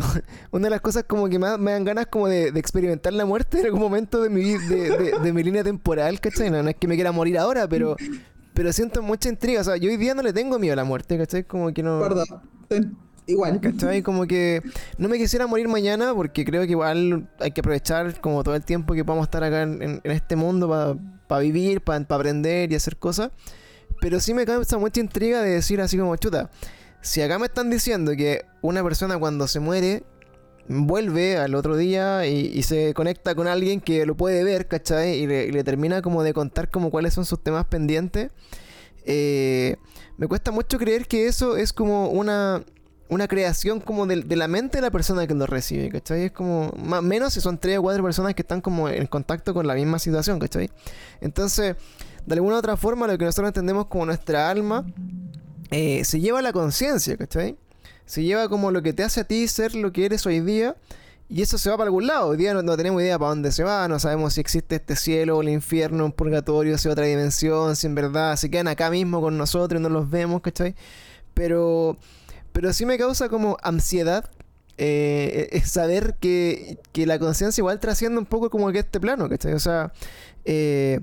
una 0.50 0.64
de 0.64 0.70
las 0.70 0.80
cosas 0.80 1.04
como 1.04 1.28
que 1.28 1.38
me, 1.38 1.56
me 1.58 1.72
dan 1.72 1.84
ganas 1.84 2.06
como 2.06 2.28
de, 2.28 2.48
experimentar 2.48 3.12
la 3.12 3.24
muerte 3.24 3.60
en 3.60 3.66
algún 3.66 3.80
momento 3.80 4.22
de 4.22 4.30
mi, 4.30 4.44
de, 4.44 5.14
de, 5.22 5.32
mi 5.32 5.42
línea 5.42 5.64
temporal, 5.64 6.20
¿cachai? 6.20 6.50
No, 6.50 6.68
es 6.68 6.76
que 6.76 6.88
me 6.88 6.94
quiera 6.94 7.12
morir 7.12 7.38
ahora, 7.38 7.68
pero, 7.68 7.96
pero 8.54 8.72
siento 8.72 9.02
mucha 9.02 9.28
intriga. 9.28 9.60
O 9.60 9.64
sea, 9.64 9.76
yo 9.76 9.90
hoy 9.90 9.96
día 9.96 10.14
no 10.14 10.22
le 10.22 10.32
tengo 10.32 10.58
miedo 10.58 10.72
a 10.74 10.76
la 10.76 10.84
muerte, 10.84 11.18
¿cachai? 11.18 11.44
Como 11.44 11.72
que 11.72 11.82
no... 11.82 12.00
Perdón. 12.00 12.26
Igual. 13.26 13.60
¿Cachai? 13.60 14.02
Como 14.02 14.26
que 14.26 14.62
no 14.98 15.08
me 15.08 15.18
quisiera 15.18 15.46
morir 15.46 15.68
mañana 15.68 16.14
porque 16.14 16.44
creo 16.44 16.62
que 16.62 16.70
igual 16.70 17.28
hay 17.40 17.50
que 17.50 17.60
aprovechar 17.60 18.20
como 18.20 18.44
todo 18.44 18.54
el 18.54 18.64
tiempo 18.64 18.94
que 18.94 19.04
podamos 19.04 19.26
estar 19.26 19.42
acá 19.42 19.62
en, 19.62 20.00
este 20.04 20.36
mundo 20.36 20.68
para 21.26 21.40
vivir, 21.40 21.80
para 21.80 21.98
aprender 22.08 22.70
y 22.72 22.76
hacer 22.76 22.96
cosas. 22.96 23.30
Pero 24.00 24.20
sí 24.20 24.32
me 24.32 24.46
causa 24.46 24.78
mucha 24.78 25.00
intriga 25.00 25.42
de 25.42 25.50
decir 25.50 25.80
así 25.80 25.98
como, 25.98 26.14
chuta, 26.16 26.50
si 27.06 27.22
acá 27.22 27.38
me 27.38 27.46
están 27.46 27.70
diciendo 27.70 28.12
que 28.16 28.44
una 28.62 28.82
persona 28.82 29.16
cuando 29.16 29.46
se 29.46 29.60
muere 29.60 30.02
vuelve 30.68 31.36
al 31.36 31.54
otro 31.54 31.76
día 31.76 32.26
y, 32.26 32.60
se 32.64 32.94
conecta 32.94 33.36
con 33.36 33.46
alguien 33.46 33.80
que 33.80 34.04
lo 34.04 34.16
puede 34.16 34.42
ver, 34.42 34.66
¿cachai? 34.66 35.12
Y 35.12 35.26
le, 35.28 35.62
termina 35.62 36.02
como 36.02 36.24
de 36.24 36.34
contar 36.34 36.68
como 36.68 36.90
cuáles 36.90 37.14
son 37.14 37.24
sus 37.24 37.40
temas 37.40 37.64
pendientes. 37.66 38.30
Eh, 39.04 39.76
me 40.16 40.26
cuesta 40.26 40.50
mucho 40.50 40.78
creer 40.78 41.06
que 41.06 41.28
eso 41.28 41.56
es 41.56 41.72
como 41.72 42.08
una, 42.08 42.64
una 43.08 43.28
creación 43.28 43.78
como 43.78 44.06
de, 44.06 44.24
la 44.36 44.48
mente 44.48 44.78
de 44.78 44.82
la 44.82 44.90
persona 44.90 45.28
que 45.28 45.34
lo 45.34 45.46
recibe, 45.46 45.90
¿cachai? 45.90 46.24
Es 46.24 46.32
como, 46.32 46.72
más 46.76 47.04
menos 47.04 47.34
si 47.34 47.40
son 47.40 47.58
tres 47.58 47.78
o 47.78 47.82
cuatro 47.82 48.02
personas 48.02 48.34
que 48.34 48.42
están 48.42 48.60
como 48.60 48.88
en 48.88 49.06
contacto 49.06 49.54
con 49.54 49.68
la 49.68 49.74
misma 49.74 50.00
situación, 50.00 50.40
¿cachai? 50.40 50.70
Entonces, 51.20 51.76
de 52.26 52.34
alguna 52.34 52.56
u 52.56 52.58
otra 52.58 52.76
forma, 52.76 53.06
lo 53.06 53.16
que 53.16 53.24
nosotros 53.24 53.50
entendemos 53.50 53.86
como 53.86 54.06
nuestra 54.06 54.50
alma, 54.50 54.84
eh, 55.70 56.04
se 56.04 56.20
lleva 56.20 56.42
la 56.42 56.52
conciencia, 56.52 57.16
¿cachai? 57.16 57.56
Se 58.04 58.22
lleva 58.22 58.48
como 58.48 58.70
lo 58.70 58.82
que 58.82 58.92
te 58.92 59.02
hace 59.02 59.20
a 59.20 59.24
ti 59.24 59.48
ser 59.48 59.74
lo 59.74 59.92
que 59.92 60.06
eres 60.06 60.26
hoy 60.26 60.40
día. 60.40 60.76
Y 61.28 61.42
eso 61.42 61.58
se 61.58 61.68
va 61.70 61.76
para 61.76 61.88
algún 61.88 62.06
lado. 62.06 62.28
Hoy 62.28 62.36
día 62.36 62.54
no, 62.54 62.76
tenemos 62.76 63.02
idea 63.02 63.18
para 63.18 63.30
dónde 63.30 63.50
se 63.50 63.64
va. 63.64 63.88
No 63.88 63.98
sabemos 63.98 64.34
si 64.34 64.40
existe 64.40 64.76
este 64.76 64.94
cielo 64.94 65.36
o 65.36 65.42
el 65.42 65.48
infierno, 65.48 66.04
un 66.04 66.12
purgatorio, 66.12 66.78
si 66.78 66.88
otra 66.88 67.04
dimensión, 67.04 67.74
si 67.74 67.88
en 67.88 67.96
verdad 67.96 68.36
se 68.36 68.48
quedan 68.48 68.68
acá 68.68 68.90
mismo 68.90 69.20
con 69.20 69.36
nosotros 69.36 69.80
y 69.80 69.82
no 69.82 69.88
los 69.88 70.08
vemos, 70.08 70.40
¿cachai? 70.40 70.76
Pero, 71.34 71.96
pero 72.52 72.72
sí 72.72 72.86
me 72.86 72.96
causa 72.96 73.28
como 73.28 73.56
ansiedad 73.62 74.30
eh, 74.78 75.62
saber 75.64 76.14
que, 76.20 76.78
que 76.92 77.06
la 77.06 77.18
conciencia 77.18 77.60
igual 77.60 77.80
trasciende 77.80 78.18
un 78.18 78.26
poco 78.26 78.48
como 78.48 78.70
que 78.70 78.78
este 78.78 79.00
plano, 79.00 79.28
¿cachai? 79.28 79.54
O 79.54 79.60
sea, 79.60 79.92
eh, 80.44 81.00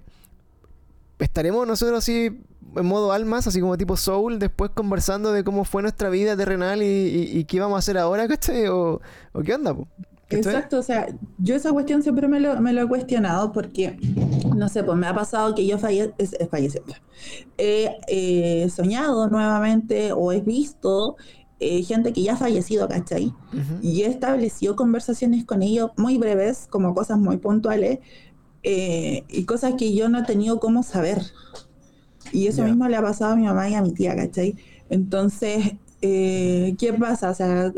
estaremos 1.23 1.67
nosotros 1.67 1.99
así 1.99 2.39
en 2.75 2.85
modo 2.85 3.11
almas, 3.11 3.47
así 3.47 3.61
como 3.61 3.77
tipo 3.77 3.97
soul, 3.97 4.39
después 4.39 4.71
conversando 4.71 5.31
de 5.31 5.43
cómo 5.43 5.63
fue 5.63 5.81
nuestra 5.81 6.09
vida 6.09 6.35
terrenal 6.35 6.81
y, 6.81 7.43
qué 7.45 7.59
vamos 7.59 7.75
a 7.75 7.79
hacer 7.79 7.97
ahora, 7.97 8.27
¿cachai? 8.27 8.67
O, 8.67 8.99
qué 9.43 9.53
onda, 9.53 9.75
Exacto, 10.29 10.79
o 10.79 10.81
sea, 10.81 11.07
yo 11.37 11.53
esa 11.53 11.71
cuestión 11.71 12.01
siempre 12.01 12.27
me 12.27 12.39
lo, 12.39 12.59
me 12.59 12.73
lo, 12.73 12.81
he 12.81 12.87
cuestionado 12.87 13.51
porque, 13.51 13.99
no 14.55 14.67
sé, 14.67 14.83
pues 14.83 14.97
me 14.97 15.05
ha 15.05 15.13
pasado 15.13 15.53
que 15.53 15.67
yo 15.67 15.77
falle, 15.77 16.11
He 17.57 18.67
soñado 18.73 19.29
nuevamente 19.29 20.11
o 20.11 20.31
he 20.31 20.41
visto 20.41 21.17
eh, 21.65 21.83
gente 21.83 22.11
que 22.11 22.23
ya 22.23 22.33
ha 22.33 22.37
fallecido, 22.37 22.89
¿cachai? 22.89 23.33
Y 23.81 24.01
he 24.01 24.07
establecido 24.07 24.75
conversaciones 24.75 25.45
con 25.45 25.61
ellos 25.61 25.91
muy 25.95 26.17
breves, 26.17 26.67
como 26.69 26.93
cosas 26.93 27.19
muy 27.19 27.37
puntuales, 27.37 27.99
eh, 28.63 29.25
y 29.27 29.45
cosas 29.45 29.73
que 29.77 29.93
yo 29.93 30.09
no 30.09 30.19
he 30.19 30.23
tenido 30.23 30.59
cómo 30.59 30.83
saber. 30.83 31.21
Y 32.31 32.47
eso 32.47 32.63
mismo 32.63 32.87
le 32.87 32.95
ha 32.95 33.01
pasado 33.01 33.33
a 33.33 33.35
mi 33.35 33.43
mamá 33.43 33.69
y 33.69 33.75
a 33.75 33.81
mi 33.81 33.93
tía, 33.93 34.15
¿cachai? 34.15 34.55
Entonces, 34.89 35.73
eh, 36.01 36.75
¿qué 36.79 36.93
pasa? 36.93 37.29
O 37.29 37.33
sea, 37.35 37.71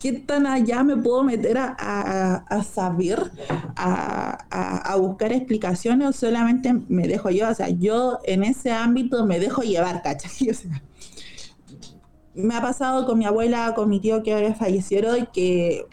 ¿qué 0.00 0.12
tan 0.12 0.46
allá 0.46 0.82
me 0.82 0.96
puedo 0.96 1.22
meter 1.22 1.58
a, 1.58 2.64
saber, 2.72 3.30
a, 3.76 4.96
buscar 4.98 5.32
explicaciones 5.32 6.08
o 6.08 6.12
solamente 6.12 6.72
me 6.88 7.06
dejo 7.06 7.30
yo? 7.30 7.50
O 7.50 7.54
sea, 7.54 7.68
yo 7.68 8.18
en 8.24 8.44
ese 8.44 8.70
ámbito 8.70 9.26
me 9.26 9.38
dejo 9.38 9.62
llevar, 9.62 10.02
¿cachai? 10.02 10.48
O 10.50 10.54
sea, 10.54 10.82
me 12.34 12.54
ha 12.54 12.62
pasado 12.62 13.06
con 13.06 13.18
mi 13.18 13.26
abuela, 13.26 13.74
con 13.74 13.90
mi 13.90 14.00
tío 14.00 14.22
que 14.22 14.54
fallecieron 14.54 15.18
y 15.18 15.26
que 15.26 15.86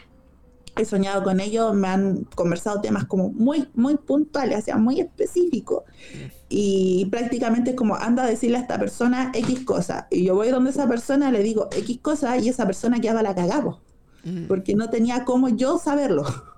he 0.80 0.84
soñado 0.84 1.22
con 1.22 1.40
ellos, 1.40 1.74
me 1.74 1.88
han 1.88 2.24
conversado 2.34 2.80
temas 2.80 3.04
como 3.04 3.30
muy, 3.30 3.68
muy 3.74 3.96
puntuales, 3.96 4.58
o 4.58 4.62
sea, 4.62 4.78
muy 4.78 5.00
específicos. 5.00 5.84
Y 6.48 7.06
prácticamente 7.06 7.70
es 7.70 7.76
como, 7.76 7.94
anda 7.94 8.24
a 8.24 8.26
decirle 8.26 8.58
a 8.58 8.60
esta 8.60 8.78
persona 8.78 9.30
X 9.34 9.64
cosa. 9.64 10.08
Y 10.10 10.24
yo 10.24 10.34
voy 10.34 10.50
donde 10.50 10.70
esa 10.70 10.88
persona, 10.88 11.30
le 11.30 11.42
digo 11.42 11.68
X 11.72 11.98
cosa 12.02 12.36
y 12.38 12.48
esa 12.48 12.66
persona 12.66 13.00
queda 13.00 13.22
la 13.22 13.34
cagado. 13.34 13.80
Mm. 14.24 14.46
Porque 14.46 14.74
no 14.74 14.90
tenía 14.90 15.24
cómo 15.24 15.48
yo 15.48 15.78
saberlo. 15.78 16.24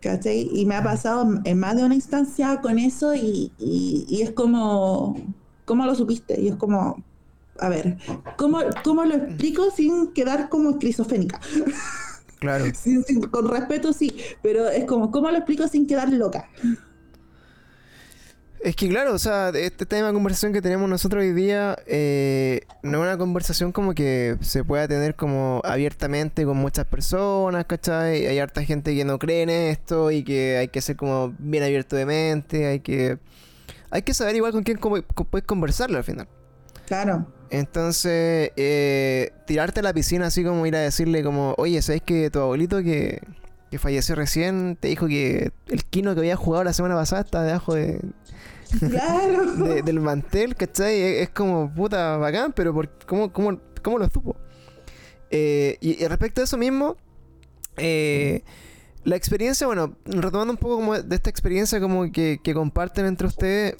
¿Cachai? 0.00 0.48
Y 0.52 0.66
me 0.66 0.76
ha 0.76 0.82
pasado 0.82 1.40
en 1.44 1.58
más 1.58 1.76
de 1.76 1.84
una 1.84 1.94
instancia 1.94 2.60
con 2.60 2.78
eso 2.78 3.14
y, 3.14 3.52
y 3.58 4.22
es 4.22 4.30
como, 4.30 5.16
¿cómo 5.64 5.84
lo 5.84 5.94
supiste? 5.94 6.40
Y 6.40 6.48
es 6.48 6.56
como, 6.56 6.96
a 7.60 7.68
ver, 7.68 7.98
¿cómo, 8.36 8.60
cómo 8.82 9.04
lo 9.04 9.14
explico 9.14 9.70
sin 9.70 10.12
quedar 10.12 10.48
como 10.48 10.70
esquizofénica? 10.70 11.40
Claro. 12.38 12.64
con 13.30 13.48
respeto 13.48 13.92
sí, 13.92 14.14
pero 14.42 14.68
es 14.68 14.84
como, 14.84 15.10
¿cómo 15.10 15.30
lo 15.30 15.36
explico 15.36 15.68
sin 15.68 15.86
quedar 15.86 16.10
loca? 16.10 16.48
Es 18.60 18.76
que 18.76 18.90
claro, 18.90 19.14
o 19.14 19.18
sea, 19.18 19.48
este 19.50 19.86
tema 19.86 20.08
de 20.08 20.12
conversación 20.12 20.52
que 20.52 20.60
tenemos 20.60 20.88
nosotros 20.88 21.22
hoy 21.22 21.32
día 21.32 21.78
eh, 21.86 22.60
no 22.82 22.98
es 22.98 23.04
una 23.04 23.16
conversación 23.16 23.72
como 23.72 23.94
que 23.94 24.36
se 24.42 24.64
pueda 24.64 24.86
tener 24.86 25.14
como 25.14 25.62
abiertamente 25.64 26.44
con 26.44 26.58
muchas 26.58 26.84
personas, 26.84 27.64
¿cachai? 27.64 28.26
Hay 28.26 28.38
harta 28.38 28.62
gente 28.62 28.94
que 28.94 29.04
no 29.06 29.18
cree 29.18 29.42
en 29.42 29.50
esto 29.50 30.10
y 30.10 30.24
que 30.24 30.58
hay 30.58 30.68
que 30.68 30.82
ser 30.82 30.96
como 30.96 31.34
bien 31.38 31.64
abierto 31.64 31.96
de 31.96 32.04
mente, 32.04 32.66
hay 32.66 32.80
que 32.80 33.18
hay 33.90 34.02
que 34.02 34.12
saber 34.12 34.36
igual 34.36 34.52
con 34.52 34.62
quién 34.62 34.78
puedes 34.78 35.46
conversarlo 35.46 35.96
al 35.96 36.04
final. 36.04 36.28
Claro. 36.86 37.39
Entonces, 37.50 38.52
eh, 38.56 39.32
tirarte 39.46 39.80
a 39.80 39.82
la 39.82 39.92
piscina 39.92 40.26
así 40.26 40.44
como 40.44 40.64
ir 40.66 40.76
a 40.76 40.80
decirle 40.80 41.24
como, 41.24 41.54
oye, 41.58 41.82
¿sabes 41.82 42.00
que 42.00 42.30
tu 42.30 42.38
abuelito 42.38 42.82
que, 42.82 43.20
falleció 43.78 44.16
recién 44.16 44.76
te 44.78 44.88
dijo 44.88 45.06
que 45.06 45.52
el 45.68 45.84
kino 45.84 46.14
que 46.14 46.20
había 46.20 46.36
jugado 46.36 46.64
la 46.64 46.72
semana 46.72 46.94
pasada 46.94 47.22
está 47.22 47.42
debajo 47.42 47.74
de... 47.74 48.00
del 49.84 50.00
mantel, 50.00 50.54
¿cachai? 50.54 51.00
Es, 51.00 51.30
como 51.30 51.72
puta 51.74 52.16
bacán, 52.18 52.52
pero 52.52 52.72
por, 52.72 52.88
¿cómo, 53.04 53.32
cómo, 53.32 53.98
lo 53.98 54.08
supo? 54.08 54.36
Eh, 55.30 55.76
y, 55.80 56.04
respecto 56.06 56.40
a 56.40 56.44
eso 56.44 56.56
mismo, 56.56 56.96
eh, 57.76 58.44
la 59.02 59.16
experiencia, 59.16 59.66
bueno, 59.66 59.96
retomando 60.04 60.52
un 60.52 60.56
poco 60.56 60.76
como 60.76 61.00
de 61.00 61.16
esta 61.16 61.30
experiencia 61.30 61.80
como 61.80 62.12
que, 62.12 62.38
que 62.42 62.54
comparten 62.54 63.06
entre 63.06 63.26
ustedes, 63.26 63.74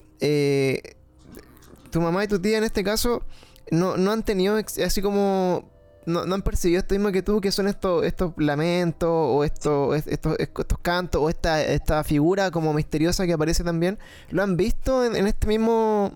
tu 1.90 2.00
mamá 2.00 2.24
y 2.24 2.28
tu 2.28 2.40
tía 2.40 2.58
en 2.58 2.64
este 2.64 2.82
caso 2.82 3.22
no, 3.70 3.96
no 3.96 4.12
han 4.12 4.22
tenido 4.22 4.56
así 4.56 5.02
como 5.02 5.64
no, 6.06 6.24
no, 6.24 6.34
han 6.34 6.42
percibido 6.42 6.80
esto 6.80 6.94
mismo 6.94 7.12
que 7.12 7.22
tú, 7.22 7.40
que 7.40 7.52
son 7.52 7.68
estos, 7.68 8.04
estos 8.04 8.32
lamentos 8.36 9.08
o 9.10 9.44
estos, 9.44 10.06
estos, 10.06 10.36
estos 10.38 10.78
cantos 10.80 11.20
o 11.22 11.28
esta, 11.28 11.62
esta 11.62 12.02
figura 12.04 12.50
como 12.50 12.72
misteriosa 12.72 13.26
que 13.26 13.32
aparece 13.32 13.64
también. 13.64 13.98
¿Lo 14.30 14.42
han 14.42 14.56
visto 14.56 15.04
en, 15.04 15.26
este 15.26 15.46
mismo, 15.46 16.12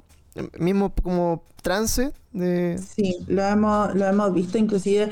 mismo 0.58 0.92
como 1.02 1.44
trance? 1.62 2.12
De... 2.32 2.78
Sí, 2.78 3.18
lo 3.26 3.42
hemos, 3.42 3.94
lo 3.94 4.06
hemos 4.06 4.34
visto, 4.34 4.58
inclusive 4.58 5.10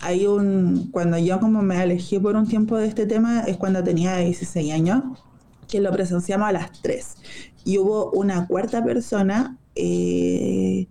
hay 0.00 0.26
un, 0.26 0.90
cuando 0.90 1.18
yo 1.18 1.40
como 1.40 1.62
me 1.62 1.76
alejé 1.76 2.20
por 2.20 2.36
un 2.36 2.46
tiempo 2.46 2.76
de 2.76 2.86
este 2.86 3.06
tema, 3.06 3.42
es 3.42 3.56
cuando 3.56 3.82
tenía 3.82 4.16
16 4.16 4.72
años, 4.72 5.02
que 5.68 5.80
lo 5.80 5.92
presenciamos 5.92 6.48
a 6.48 6.52
las 6.52 6.82
3. 6.82 7.16
Y 7.64 7.78
hubo 7.78 8.10
una 8.12 8.46
cuarta 8.46 8.82
persona 8.84 9.58
eh, 9.74 10.86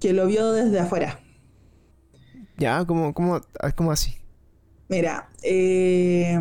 que 0.00 0.12
lo 0.12 0.26
vio 0.26 0.52
desde 0.52 0.80
afuera. 0.80 1.20
Ya, 2.56 2.84
¿cómo, 2.84 3.14
cómo, 3.14 3.40
cómo 3.76 3.92
así? 3.92 4.16
Mira, 4.88 5.30
eh, 5.42 6.38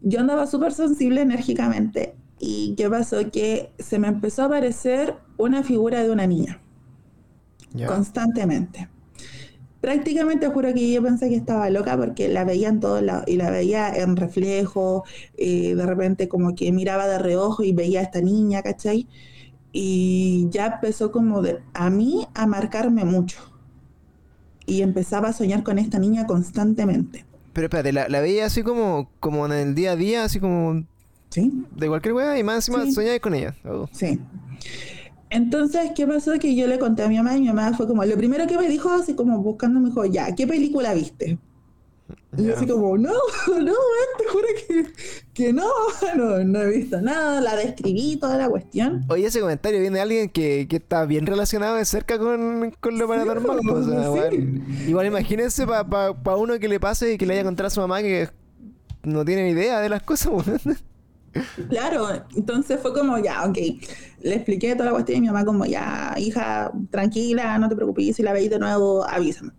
yo 0.00 0.20
andaba 0.20 0.46
súper 0.46 0.72
sensible 0.72 1.20
enérgicamente 1.20 2.14
y 2.38 2.74
¿qué 2.76 2.90
pasó? 2.90 3.30
Que 3.30 3.70
se 3.78 3.98
me 4.00 4.08
empezó 4.08 4.42
a 4.42 4.46
aparecer 4.46 5.14
una 5.38 5.62
figura 5.62 6.02
de 6.02 6.10
una 6.10 6.26
niña. 6.26 6.60
Constantemente. 7.86 8.88
Prácticamente 9.80 10.46
juro 10.48 10.74
que 10.74 10.92
yo 10.92 11.02
pensé 11.02 11.28
que 11.28 11.36
estaba 11.36 11.70
loca 11.70 11.96
porque 11.96 12.28
la 12.28 12.44
veía 12.44 12.68
en 12.68 12.80
todos 12.80 13.02
lados 13.02 13.24
y 13.26 13.36
la 13.36 13.50
veía 13.50 13.88
en 13.94 14.16
reflejo, 14.16 15.04
eh, 15.36 15.74
de 15.74 15.86
repente 15.86 16.28
como 16.28 16.54
que 16.54 16.70
miraba 16.72 17.06
de 17.06 17.18
reojo 17.18 17.62
y 17.62 17.72
veía 17.72 18.00
a 18.00 18.02
esta 18.04 18.20
niña, 18.20 18.62
¿cachai? 18.62 19.08
Y 19.72 20.48
ya 20.50 20.66
empezó 20.66 21.10
como 21.10 21.40
de, 21.42 21.60
a 21.72 21.90
mí 21.90 22.26
a 22.34 22.46
marcarme 22.46 23.04
mucho. 23.04 23.38
Y 24.66 24.82
empezaba 24.82 25.28
a 25.28 25.32
soñar 25.32 25.62
con 25.62 25.78
esta 25.78 25.98
niña 25.98 26.26
constantemente. 26.26 27.24
Pero 27.52 27.66
espérate, 27.66 27.92
la, 27.92 28.20
veía 28.20 28.46
así 28.46 28.62
como, 28.62 29.10
como 29.18 29.46
en 29.46 29.52
el 29.52 29.74
día 29.74 29.92
a 29.92 29.96
día, 29.96 30.24
así 30.24 30.40
como... 30.40 30.84
Sí. 31.30 31.64
De 31.74 31.88
cualquier 31.88 32.14
weá 32.14 32.38
y 32.38 32.44
más 32.44 32.68
encima 32.68 32.84
sí. 32.84 33.20
con 33.20 33.34
ella. 33.34 33.56
Sí. 33.92 34.20
Entonces, 35.30 35.92
¿qué 35.96 36.06
pasó? 36.06 36.38
Que 36.38 36.54
yo 36.54 36.66
le 36.66 36.78
conté 36.78 37.02
a 37.02 37.08
mi 37.08 37.16
mamá 37.16 37.34
y 37.36 37.40
mi 37.40 37.48
mamá 37.48 37.74
fue 37.74 37.86
como, 37.86 38.04
lo 38.04 38.16
primero 38.18 38.46
que 38.46 38.58
me 38.58 38.68
dijo, 38.68 38.90
así 38.90 39.14
como 39.14 39.38
buscando, 39.38 39.80
me 39.80 39.88
dijo, 39.88 40.04
ya, 40.04 40.34
¿qué 40.34 40.46
película 40.46 40.92
viste? 40.92 41.38
Y 42.36 42.44
yo 42.44 42.56
así 42.56 42.66
como, 42.66 42.96
no, 42.96 43.12
no, 43.48 43.72
te 44.18 44.24
juro 44.26 44.46
que, 44.66 44.86
que 45.34 45.52
no, 45.52 45.68
no, 46.16 46.44
no, 46.44 46.62
he 46.62 46.78
visto 46.78 47.00
nada, 47.00 47.40
la 47.40 47.56
describí, 47.56 48.16
toda 48.16 48.38
la 48.38 48.48
cuestión. 48.48 49.04
Oye, 49.08 49.26
ese 49.26 49.40
comentario 49.40 49.80
viene 49.80 49.96
de 49.96 50.02
alguien 50.02 50.28
que, 50.30 50.66
que 50.68 50.76
está 50.76 51.04
bien 51.04 51.26
relacionado 51.26 51.76
de 51.76 51.84
cerca 51.84 52.18
con, 52.18 52.74
con 52.80 52.98
lo 52.98 53.06
paranormal. 53.06 53.60
pues, 53.62 53.86
o 53.86 53.90
sea, 53.90 54.04
igual, 54.04 54.62
igual 54.88 55.06
imagínense 55.06 55.66
para 55.66 55.86
pa, 55.86 56.22
pa 56.22 56.36
uno 56.36 56.58
que 56.58 56.68
le 56.68 56.80
pase 56.80 57.14
y 57.14 57.18
que 57.18 57.26
le 57.26 57.34
haya 57.34 57.44
contado 57.44 57.66
a 57.66 57.70
su 57.70 57.80
mamá 57.80 58.00
que 58.02 58.30
no 59.02 59.24
tiene 59.24 59.44
ni 59.44 59.50
idea 59.50 59.80
de 59.80 59.88
las 59.88 60.02
cosas. 60.02 60.32
pues. 60.32 60.84
Claro, 61.68 62.08
entonces 62.36 62.78
fue 62.80 62.92
como, 62.92 63.18
ya, 63.18 63.44
ok, 63.46 63.56
le 64.22 64.34
expliqué 64.34 64.74
toda 64.74 64.86
la 64.86 64.92
cuestión 64.92 65.18
y 65.18 65.20
mi 65.22 65.26
mamá 65.28 65.44
como, 65.44 65.64
ya, 65.64 66.14
hija, 66.18 66.70
tranquila, 66.90 67.58
no 67.58 67.68
te 67.68 67.76
preocupes, 67.76 68.16
si 68.16 68.22
la 68.22 68.32
veis 68.32 68.50
de 68.50 68.58
nuevo, 68.58 69.04
avísame. 69.08 69.52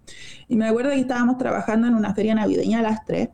Y 0.48 0.56
me 0.56 0.68
acuerdo 0.68 0.92
que 0.92 1.00
estábamos 1.00 1.38
trabajando 1.38 1.88
en 1.88 1.96
una 1.96 2.14
feria 2.14 2.36
navideña 2.36 2.80
a 2.80 2.82
las 2.84 3.06
tres. 3.06 3.30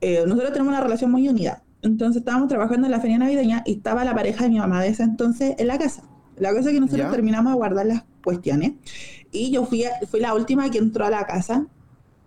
Eh, 0.00 0.24
nosotros 0.26 0.52
tenemos 0.52 0.72
una 0.72 0.80
relación 0.80 1.10
muy 1.10 1.28
unida. 1.28 1.62
Entonces 1.82 2.20
estábamos 2.20 2.48
trabajando 2.48 2.86
en 2.86 2.90
la 2.92 3.00
feria 3.00 3.18
navideña 3.18 3.62
y 3.66 3.74
estaba 3.74 4.04
la 4.04 4.14
pareja 4.14 4.44
de 4.44 4.50
mi 4.50 4.58
mamá 4.58 4.80
de 4.82 4.88
ese 4.88 5.02
entonces 5.02 5.54
en 5.58 5.66
la 5.66 5.78
casa. 5.78 6.02
La 6.36 6.50
cosa 6.50 6.68
es 6.68 6.74
que 6.74 6.80
nosotros 6.80 7.06
¿Ya? 7.06 7.10
terminamos 7.10 7.52
de 7.52 7.56
guardar 7.56 7.86
las 7.86 8.04
cuestiones 8.24 8.72
y 9.32 9.50
yo 9.50 9.64
fui, 9.64 9.84
a- 9.84 9.92
fui 10.10 10.20
la 10.20 10.34
última 10.34 10.70
que 10.70 10.78
entró 10.78 11.04
a 11.04 11.10
la 11.10 11.24
casa 11.26 11.66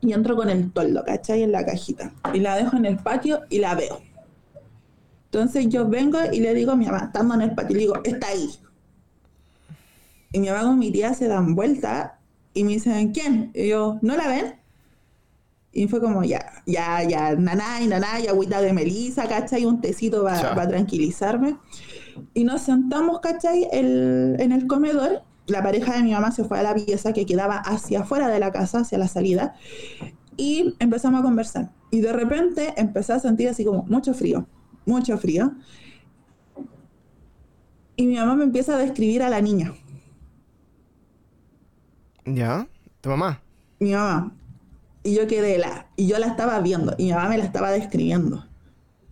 y 0.02 0.14
entro 0.14 0.36
con 0.36 0.50
el 0.50 0.72
toldo, 0.72 1.04
¿cachai? 1.06 1.44
En 1.44 1.52
la 1.52 1.66
cajita. 1.66 2.12
Y 2.34 2.39
la 2.39 2.56
dejo 2.56 2.76
en 2.78 2.86
el 2.86 2.98
patio 2.98 3.42
y 3.50 3.60
la 3.60 3.76
veo. 3.76 4.02
Entonces 5.34 5.69
yo 5.69 5.88
vengo 5.88 6.19
y 6.32 6.41
le 6.41 6.53
digo 6.53 6.73
a 6.73 6.75
mi 6.75 6.86
mamá, 6.86 7.05
estando 7.05 7.36
en 7.36 7.41
el 7.41 7.55
patio, 7.55 7.75
le 7.75 7.79
digo, 7.84 7.95
está 8.03 8.27
ahí. 8.27 8.49
Y 10.34 10.39
mi 10.41 10.49
mamá 10.49 10.63
con 10.63 10.77
mi 10.77 10.91
tía 10.91 11.13
se 11.13 11.27
dan 11.29 11.55
vuelta 11.55 12.19
y 12.53 12.65
me 12.65 12.71
dicen, 12.73 13.13
¿quién? 13.13 13.49
Y 13.53 13.69
yo, 13.69 13.97
¿no 14.01 14.17
la 14.17 14.27
ven? 14.27 14.55
Y 15.71 15.88
fue 15.88 16.01
como, 16.01 16.25
ya, 16.25 16.45
ya, 16.65 17.01
ya, 17.03 17.34
naná 17.36 17.82
y 17.82 17.88
naná, 17.88 18.19
y 18.19 18.27
agüita 18.27 18.61
de 18.61 18.73
melisa, 18.73 19.25
¿cachai? 19.29 19.63
Un 19.63 19.79
tecito 19.79 20.23
para 20.23 20.67
tranquilizarme. 20.67 21.55
Y 22.34 22.43
nos 22.43 22.63
sentamos, 22.63 23.21
¿cachai? 23.21 23.69
El- 23.71 24.36
en 24.39 24.51
el 24.51 24.67
comedor. 24.67 25.23
La 25.47 25.63
pareja 25.63 25.93
de 25.95 26.03
mi 26.03 26.11
mamá 26.11 26.32
se 26.34 26.43
fue 26.43 26.59
a 26.59 26.63
la 26.63 26.75
pieza 26.75 27.13
que 27.13 27.25
quedaba 27.25 27.55
hacia 27.55 28.01
afuera 28.01 28.27
de 28.27 28.39
la 28.39 28.51
casa, 28.51 28.79
hacia 28.79 28.97
la 28.97 29.07
salida. 29.07 29.55
Y 30.36 30.75
empezamos 30.79 31.21
a 31.21 31.23
conversar. 31.23 31.71
Y 31.89 32.01
de 32.01 32.11
repente 32.11 32.73
empecé 32.75 33.13
a 33.13 33.19
sentir 33.19 33.47
así 33.47 33.63
como 33.63 33.84
mucho 33.84 34.13
frío, 34.13 34.45
mucho 34.86 35.17
frío. 35.17 35.53
Y 37.95 38.07
mi 38.07 38.15
mamá 38.15 38.36
me 38.36 38.43
empieza 38.43 38.75
a 38.75 38.79
describir 38.79 39.23
a 39.23 39.29
la 39.29 39.41
niña. 39.41 39.73
¿Ya? 42.25 42.67
¿Tu 43.01 43.09
mamá? 43.09 43.41
mi 43.82 43.93
mamá. 43.93 44.32
Y 45.03 45.15
yo 45.15 45.27
quedé 45.27 45.57
la, 45.57 45.88
y 45.95 46.07
yo 46.07 46.19
la 46.19 46.27
estaba 46.27 46.59
viendo, 46.59 46.93
y 46.97 47.05
mi 47.05 47.11
mamá 47.11 47.29
me 47.29 47.38
la 47.39 47.43
estaba 47.43 47.71
describiendo. 47.71 48.45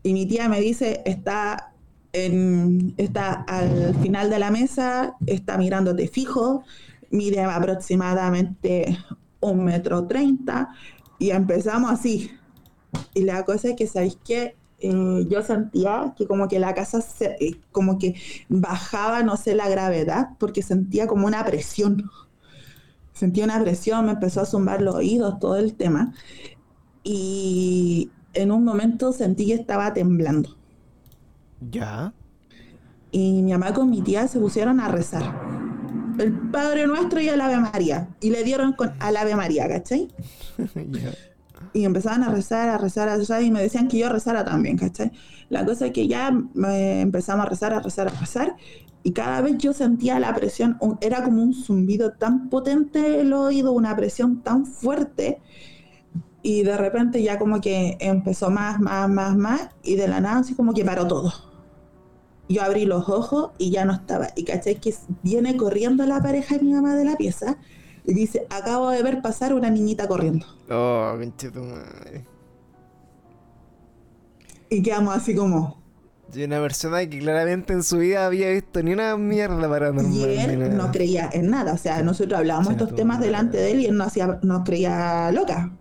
Y 0.03 0.13
mi 0.13 0.27
tía 0.27 0.47
me 0.47 0.61
dice, 0.61 1.01
está, 1.05 1.73
en, 2.13 2.93
está 2.97 3.43
al 3.47 3.95
final 3.95 4.29
de 4.29 4.39
la 4.39 4.51
mesa, 4.51 5.15
está 5.25 5.57
mirándote 5.57 6.07
fijo, 6.07 6.63
mide 7.09 7.41
aproximadamente 7.41 8.97
un 9.39 9.65
metro 9.65 10.05
treinta, 10.05 10.69
y 11.17 11.31
empezamos 11.31 11.91
así. 11.91 12.31
Y 13.15 13.23
la 13.23 13.43
cosa 13.43 13.69
es 13.69 13.75
que, 13.75 13.87
¿sabéis 13.87 14.19
qué? 14.23 14.55
Eh, 14.81 15.25
yo 15.29 15.41
sentía 15.41 16.13
que 16.17 16.25
como 16.25 16.47
que 16.47 16.59
la 16.59 16.73
casa 16.73 17.01
se, 17.01 17.35
eh, 17.39 17.59
como 17.71 17.99
que 17.99 18.15
bajaba, 18.47 19.23
no 19.23 19.35
sé, 19.37 19.55
la 19.55 19.67
gravedad, 19.69 20.29
porque 20.39 20.61
sentía 20.61 21.07
como 21.07 21.27
una 21.27 21.43
presión 21.43 22.09
sentí 23.19 23.41
una 23.41 23.59
presión, 23.59 24.05
me 24.05 24.13
empezó 24.13 24.39
a 24.39 24.45
zumbar 24.45 24.81
los 24.81 24.95
oídos, 24.95 25.39
todo 25.39 25.57
el 25.57 25.73
tema. 25.73 26.13
Y 27.03 28.09
en 28.33 28.51
un 28.51 28.63
momento 28.63 29.11
sentí 29.11 29.47
que 29.47 29.55
estaba 29.55 29.93
temblando. 29.93 30.55
¿Ya? 31.69 32.13
Y 33.11 33.41
mi 33.41 33.51
mamá 33.51 33.73
con 33.73 33.89
mi 33.89 34.01
tía 34.01 34.27
se 34.29 34.39
pusieron 34.39 34.79
a 34.79 34.87
rezar. 34.87 35.37
El 36.17 36.31
Padre 36.31 36.87
Nuestro 36.87 37.19
y 37.19 37.27
el 37.27 37.41
Ave 37.41 37.57
María. 37.57 38.07
Y 38.21 38.29
le 38.29 38.43
dieron 38.45 38.71
con 38.73 38.93
al 38.99 39.17
Ave 39.17 39.35
María, 39.35 39.67
¿cachai? 39.67 40.07
ya. 40.75 41.11
Y 41.73 41.85
empezaban 41.85 42.23
a 42.23 42.29
rezar, 42.29 42.69
a 42.69 42.77
rezar, 42.77 43.09
a 43.09 43.17
rezar, 43.17 43.43
y 43.43 43.51
me 43.51 43.61
decían 43.61 43.87
que 43.87 43.99
yo 43.99 44.09
rezara 44.09 44.43
también, 44.43 44.77
¿cachai? 44.77 45.11
La 45.49 45.65
cosa 45.65 45.87
es 45.87 45.91
que 45.91 46.07
ya 46.07 46.31
me 46.53 47.01
empezamos 47.01 47.45
a 47.45 47.49
rezar, 47.49 47.73
a 47.73 47.79
rezar, 47.79 48.07
a 48.07 48.19
rezar, 48.19 48.55
y 49.03 49.11
cada 49.11 49.41
vez 49.41 49.57
yo 49.57 49.73
sentía 49.73 50.19
la 50.19 50.33
presión, 50.35 50.77
era 51.01 51.23
como 51.23 51.41
un 51.41 51.53
zumbido 51.53 52.11
tan 52.13 52.49
potente 52.49 53.19
en 53.21 53.27
el 53.27 53.33
oído, 53.33 53.71
una 53.71 53.95
presión 53.95 54.41
tan 54.41 54.65
fuerte, 54.65 55.41
y 56.41 56.63
de 56.63 56.77
repente 56.77 57.21
ya 57.21 57.37
como 57.37 57.61
que 57.61 57.97
empezó 57.99 58.49
más, 58.49 58.79
más, 58.79 59.09
más, 59.09 59.35
más, 59.35 59.69
y 59.83 59.95
de 59.95 60.07
la 60.07 60.21
nada 60.21 60.39
así 60.39 60.55
como 60.55 60.73
que 60.73 60.85
paró 60.85 61.07
todo. 61.07 61.33
Yo 62.47 62.63
abrí 62.63 62.85
los 62.85 63.09
ojos 63.09 63.51
y 63.59 63.69
ya 63.69 63.85
no 63.85 63.93
estaba. 63.93 64.29
Y 64.35 64.43
caché 64.43 64.75
que 64.75 64.95
viene 65.21 65.55
corriendo 65.55 66.05
la 66.05 66.21
pareja 66.21 66.57
de 66.57 66.63
mi 66.63 66.73
mamá 66.73 66.95
de 66.95 67.05
la 67.05 67.15
pieza 67.15 67.57
y 68.09 68.13
dice, 68.13 68.45
acabo 68.49 68.89
de 68.91 69.03
ver 69.03 69.21
pasar 69.21 69.53
una 69.53 69.69
niñita 69.69 70.07
corriendo. 70.07 70.45
Oh, 70.69 71.13
conche 71.17 71.51
tu 71.51 71.61
madre. 71.61 72.25
Y 74.69 74.81
quedamos 74.83 75.15
así 75.15 75.35
como, 75.35 75.81
Y 76.33 76.43
una 76.43 76.59
persona 76.61 76.99
que 77.09 77.19
claramente 77.19 77.73
en 77.73 77.83
su 77.83 77.97
vida 77.97 78.25
había 78.27 78.49
visto 78.51 78.83
ni 78.83 78.93
una 78.93 79.17
mierda 79.17 79.67
paranormal. 79.67 80.11
y 80.13 80.23
él 80.23 80.77
no 80.77 80.91
creía 80.91 81.29
en 81.33 81.49
nada. 81.49 81.73
O 81.73 81.77
sea, 81.77 82.03
nosotros 82.03 82.37
hablábamos 82.39 82.67
Sí, 82.67 82.73
estos 82.73 82.95
temas 82.95 83.19
delante 83.19 83.57
de 83.57 83.71
él 83.71 83.79
y 83.81 83.85
él 83.87 83.97
no 83.97 84.03
hacía, 84.03 84.39
nos 84.43 84.63
creía 84.63 85.31
loca. 85.31 85.71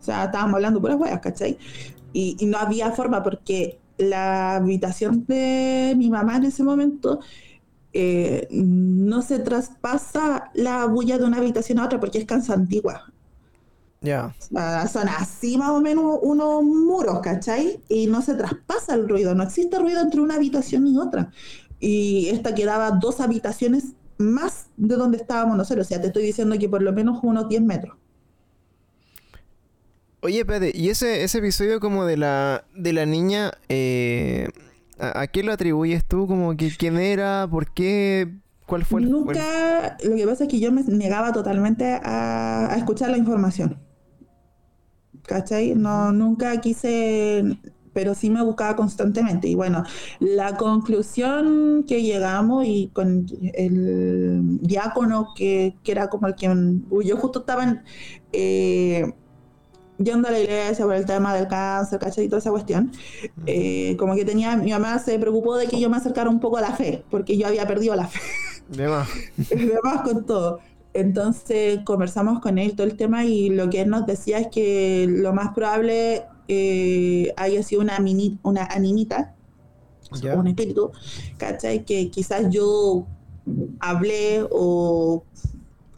O 0.00 0.02
sea, 0.02 0.24
estábamos 0.24 0.54
hablando 0.56 0.80
puras 0.80 0.98
huevas, 0.98 1.20
¿cachai? 1.20 1.58
Y, 2.12 2.36
y 2.38 2.46
no 2.46 2.58
había 2.58 2.90
forma 2.92 3.22
porque 3.22 3.80
la 3.96 4.56
habitación 4.56 5.24
de 5.26 5.94
mi 5.96 6.10
mamá 6.10 6.36
en 6.36 6.44
ese 6.44 6.62
momento 6.64 7.20
eh, 7.96 8.48
no 8.50 9.22
se 9.22 9.38
traspasa 9.38 10.50
la 10.52 10.84
bulla 10.86 11.16
de 11.16 11.24
una 11.24 11.38
habitación 11.38 11.78
a 11.78 11.86
otra 11.86 12.00
porque 12.00 12.18
es 12.18 12.24
cansa 12.24 12.52
antigua. 12.52 13.12
Ya. 14.00 14.34
Sea, 14.38 14.88
son 14.88 15.08
así 15.08 15.56
más 15.56 15.70
o 15.70 15.80
menos 15.80 16.18
unos 16.22 16.64
muros, 16.64 17.20
¿cachai? 17.20 17.80
Y 17.88 18.08
no 18.08 18.20
se 18.20 18.34
traspasa 18.34 18.94
el 18.94 19.08
ruido, 19.08 19.34
no 19.36 19.44
existe 19.44 19.78
ruido 19.78 20.00
entre 20.00 20.20
una 20.20 20.34
habitación 20.34 20.88
y 20.88 20.98
otra. 20.98 21.30
Y 21.78 22.28
esta 22.30 22.54
quedaba 22.54 22.90
dos 22.90 23.20
habitaciones 23.20 23.92
más 24.18 24.66
de 24.76 24.96
donde 24.96 25.18
estábamos 25.18 25.56
nosotros. 25.56 25.86
O 25.86 25.88
sea, 25.88 26.00
te 26.00 26.08
estoy 26.08 26.24
diciendo 26.24 26.58
que 26.58 26.68
por 26.68 26.82
lo 26.82 26.92
menos 26.92 27.20
unos 27.22 27.48
10 27.48 27.62
metros. 27.62 27.96
Oye, 30.20 30.40
espérate, 30.40 30.72
¿y 30.74 30.88
ese, 30.88 31.22
ese 31.22 31.38
episodio 31.38 31.78
como 31.78 32.06
de 32.06 32.16
la, 32.16 32.64
de 32.74 32.92
la 32.92 33.06
niña, 33.06 33.52
eh, 33.68 34.48
¿a, 35.04 35.20
a 35.20 35.26
qué 35.26 35.42
lo 35.42 35.52
atribuyes 35.52 36.04
tú? 36.04 36.26
Como 36.26 36.56
que 36.56 36.70
quién 36.76 36.98
era, 36.98 37.46
por 37.50 37.72
qué, 37.72 38.34
cuál 38.66 38.84
fue 38.84 39.00
el... 39.02 39.10
Nunca, 39.10 39.96
lo 40.04 40.16
que 40.16 40.26
pasa 40.26 40.44
es 40.44 40.50
que 40.50 40.60
yo 40.60 40.72
me 40.72 40.82
negaba 40.84 41.32
totalmente 41.32 42.00
a, 42.02 42.72
a 42.72 42.76
escuchar 42.76 43.10
la 43.10 43.18
información. 43.18 43.78
¿Cachai? 45.22 45.74
No, 45.74 46.12
nunca 46.12 46.60
quise, 46.60 47.58
pero 47.94 48.14
sí 48.14 48.28
me 48.28 48.42
buscaba 48.42 48.76
constantemente. 48.76 49.48
Y 49.48 49.54
bueno, 49.54 49.82
la 50.20 50.56
conclusión 50.56 51.84
que 51.88 52.02
llegamos 52.02 52.66
y 52.66 52.90
con 52.92 53.26
el 53.54 54.58
diácono 54.60 55.28
que, 55.34 55.76
que 55.82 55.92
era 55.92 56.08
como 56.08 56.26
el 56.26 56.34
que 56.34 56.46
yo 57.04 57.16
justo 57.16 57.38
estaba 57.40 57.64
en, 57.64 57.82
eh, 58.32 59.14
yendo 59.98 60.28
a 60.28 60.30
la 60.30 60.40
iglesia 60.40 60.84
por 60.84 60.94
el 60.94 61.06
tema 61.06 61.34
del 61.34 61.48
cáncer, 61.48 61.98
¿cachai? 61.98 62.24
Y 62.24 62.28
toda 62.28 62.38
esa 62.38 62.50
cuestión. 62.50 62.92
Eh, 63.46 63.96
como 63.98 64.14
que 64.14 64.24
tenía, 64.24 64.56
mi 64.56 64.70
mamá 64.70 64.98
se 64.98 65.18
preocupó 65.18 65.56
de 65.56 65.66
que 65.66 65.80
yo 65.80 65.88
me 65.90 65.96
acercara 65.96 66.30
un 66.30 66.40
poco 66.40 66.56
a 66.56 66.60
la 66.60 66.72
fe, 66.72 67.04
porque 67.10 67.36
yo 67.36 67.46
había 67.46 67.66
perdido 67.66 67.94
la 67.94 68.06
fe. 68.06 68.20
De 68.68 68.88
más. 68.88 69.08
Además 69.52 70.02
con 70.04 70.24
todo. 70.26 70.60
Entonces 70.92 71.80
conversamos 71.84 72.40
con 72.40 72.56
él 72.58 72.76
todo 72.76 72.86
el 72.86 72.96
tema 72.96 73.24
y 73.24 73.50
lo 73.50 73.68
que 73.68 73.80
él 73.80 73.90
nos 73.90 74.06
decía 74.06 74.38
es 74.38 74.46
que 74.46 75.06
lo 75.08 75.32
más 75.32 75.52
probable 75.52 76.22
eh, 76.46 77.32
haya 77.36 77.62
sido 77.64 77.80
una, 77.82 77.98
mini, 77.98 78.38
una 78.42 78.64
animita, 78.64 79.34
un 80.36 80.46
espíritu, 80.46 80.92
¿cachai? 81.36 81.84
Que 81.84 82.10
quizás 82.10 82.48
yo 82.48 83.06
hablé 83.80 84.46
o 84.50 85.24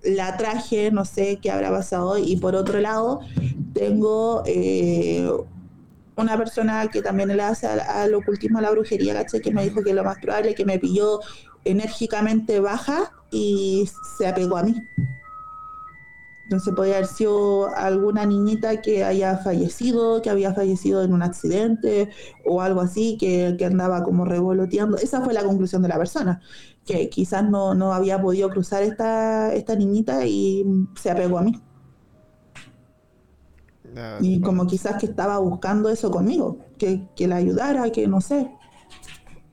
la 0.07 0.37
traje, 0.37 0.91
no 0.91 1.05
sé 1.05 1.39
qué 1.41 1.51
habrá 1.51 1.71
pasado. 1.71 2.19
Y 2.19 2.37
por 2.37 2.55
otro 2.55 2.81
lado, 2.81 3.21
tengo 3.75 4.43
eh, 4.47 5.29
una 6.17 6.37
persona 6.37 6.89
que 6.89 7.03
también 7.03 7.35
le 7.37 7.43
hace 7.43 7.67
al, 7.67 8.15
ocultismo, 8.15 8.59
a 8.59 8.63
la 8.63 8.71
brujería, 8.71 9.15
¿cachai? 9.15 9.41
Que 9.41 9.53
me 9.53 9.65
dijo 9.65 9.83
que 9.83 9.93
lo 9.93 10.05
más 10.05 10.19
probable 10.19 10.55
que 10.55 10.65
me 10.65 10.79
pilló 10.79 11.21
enérgicamente 11.65 12.61
baja 12.61 13.13
y 13.31 13.89
se 14.17 14.27
apegó 14.27 14.57
a 14.57 14.63
mí. 14.63 14.75
Entonces 16.47 16.75
podía 16.75 16.99
haber 16.99 17.09
sido 17.09 17.75
alguna 17.75 18.25
niñita 18.25 18.81
que 18.81 19.03
haya 19.03 19.37
fallecido, 19.39 20.23
que 20.23 20.31
había 20.31 20.55
fallecido 20.55 21.03
en 21.03 21.13
un 21.13 21.25
accidente 21.25 22.11
o 22.45 22.63
algo 22.63 22.83
así, 22.83 23.17
que, 23.19 23.57
andaba 23.65 24.05
como 24.05 24.25
revoloteando. 24.25 24.97
Esa 24.97 25.21
fue 25.23 25.35
la 25.35 25.43
conclusión 25.43 25.83
de 25.83 25.89
la 25.89 25.99
persona, 25.99 26.41
que 26.85 27.09
quizás 27.11 27.51
no, 27.51 27.75
no 27.75 27.93
había 27.93 28.23
podido 28.23 28.49
cruzar 28.49 28.85
esta, 28.85 29.53
esta 29.55 29.75
niñita 29.75 30.25
y 30.25 30.65
se 30.95 31.11
apegó 31.11 31.39
a 31.39 31.43
mí. 31.43 31.61
y 34.21 34.41
como 34.41 34.69
quizás 34.69 35.01
que 35.01 35.07
estaba 35.07 35.39
buscando 35.39 35.89
eso 35.89 36.13
conmigo, 36.13 36.59
que, 36.79 37.09
que 37.17 37.27
la 37.27 37.37
ayudara, 37.37 37.91
que 37.91 38.07
no 38.07 38.21
sé. 38.21 38.56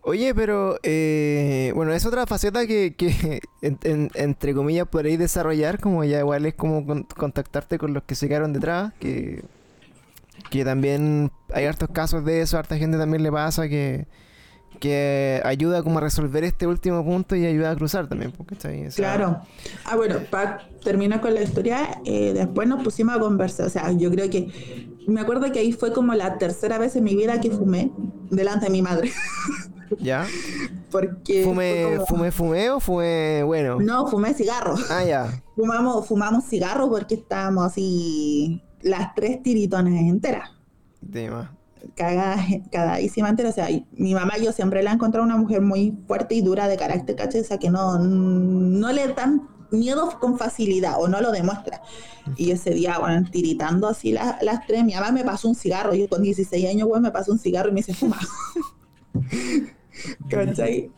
Oye, 0.06 0.36
pero 0.36 0.78
eh, 0.84 1.72
bueno, 1.76 1.94
es 1.94 2.06
otra 2.06 2.26
faceta 2.28 2.68
que, 2.68 2.94
entre 3.72 4.54
comillas 4.54 4.88
podréis 4.88 5.18
desarrollar, 5.18 5.80
como 5.80 6.04
ya 6.04 6.20
igual 6.20 6.46
es 6.46 6.56
como 6.56 6.86
contactarte 7.16 7.78
con 7.78 7.94
los 7.94 8.04
que 8.04 8.16
se 8.16 8.28
quedaron 8.28 8.52
detrás, 8.52 8.92
que, 9.00 9.44
que 10.50 10.66
también 10.66 11.32
hay 11.54 11.66
hartos 11.66 11.90
casos 11.90 12.26
de 12.26 12.42
eso, 12.42 12.58
harta 12.58 12.78
gente 12.78 12.98
también 12.98 13.24
le 13.24 13.32
pasa 13.32 13.70
que, 13.70 14.06
que 14.82 15.42
ayuda 15.46 15.84
como 15.84 16.00
a 16.00 16.02
resolver 16.02 16.44
este 16.44 16.68
último 16.68 17.06
punto 17.06 17.38
y 17.38 17.46
ayuda 17.46 17.72
a 17.72 17.76
cruzar 17.78 18.08
también. 18.08 18.34
Porque 18.34 18.58
claro. 18.94 19.40
Ah, 19.86 19.96
bueno, 19.96 20.18
para 20.30 20.68
terminar 20.84 21.22
con 21.22 21.34
la 21.34 21.42
historia, 21.42 22.02
eh, 22.04 22.34
después 22.34 22.68
nos 22.68 22.84
pusimos 22.84 23.16
a 23.16 23.20
conversar, 23.20 23.68
o 23.68 23.70
sea, 23.70 23.90
yo 23.94 24.12
creo 24.12 24.30
que 24.30 24.92
me 25.08 25.22
acuerdo 25.22 25.52
que 25.52 25.60
ahí 25.60 25.74
fue 25.74 25.94
como 25.94 26.14
la 26.14 26.38
tercera 26.38 26.78
vez 26.78 26.96
en 26.96 27.04
mi 27.04 27.16
vida 27.16 27.40
que 27.40 27.52
fumé 27.52 27.92
delante 28.30 28.66
de 28.66 28.72
mi 28.72 28.82
madre. 28.82 29.12
¿Ya? 30.00 30.26
Porque. 30.92 31.44
¿Fumé, 31.44 32.00
fumé, 32.08 32.32
fumé 32.32 32.70
o 32.70 32.80
fue 32.80 33.44
bueno? 33.44 33.80
No, 33.80 34.08
fumé 34.08 34.34
cigarro. 34.34 34.76
Ah, 34.90 35.04
ya. 35.04 35.44
Fumamos, 35.56 36.08
fumamos 36.08 36.46
cigarro 36.46 36.90
porque 36.90 37.16
estábamos 37.16 37.66
así. 37.66 38.62
Las 38.82 39.14
tres 39.16 39.42
tiritones 39.42 40.02
enteras. 40.02 40.50
Dima. 41.02 41.56
Cagada, 41.96 42.44
cagadísima 42.72 43.30
entera. 43.30 43.50
O 43.50 43.54
sea, 43.54 43.68
mi 43.92 44.14
mamá 44.14 44.38
yo 44.38 44.52
siempre 44.52 44.84
la 44.84 44.92
he 44.92 44.94
encontrado 44.94 45.26
una 45.26 45.38
mujer 45.38 45.62
muy 45.62 45.98
fuerte 46.08 46.36
y 46.36 46.42
dura 46.42 46.68
de 46.68 46.78
carácter, 46.78 47.16
¿cachai? 47.16 47.42
O 47.42 47.44
sea, 47.44 47.58
que 47.58 47.70
no, 47.70 47.98
no 48.00 48.92
le 48.92 49.08
dan 49.10 49.48
miedo 49.74 50.18
con 50.20 50.38
facilidad 50.38 50.96
o 51.00 51.08
no 51.08 51.22
lo 51.22 51.32
demuestra. 51.32 51.82
Y 52.38 52.52
ese 52.52 52.72
día, 52.72 53.00
bueno, 53.00 53.28
tiritando 53.30 53.88
así 53.88 54.12
las, 54.12 54.42
las 54.42 54.66
tres, 54.66 54.84
mi 54.84 54.94
mamá 54.94 55.12
me 55.12 55.24
pasó 55.24 55.50
un 55.50 55.56
cigarro. 55.56 55.94
Yo 55.94 56.08
con 56.08 56.22
16 56.22 56.70
años, 56.70 56.88
bueno, 56.88 57.04
me 57.04 57.12
pasó 57.12 57.32
un 57.32 57.40
cigarro 57.40 57.70
y 57.70 57.74
me 57.74 57.82
dice, 57.82 57.94
fuma. 57.94 58.20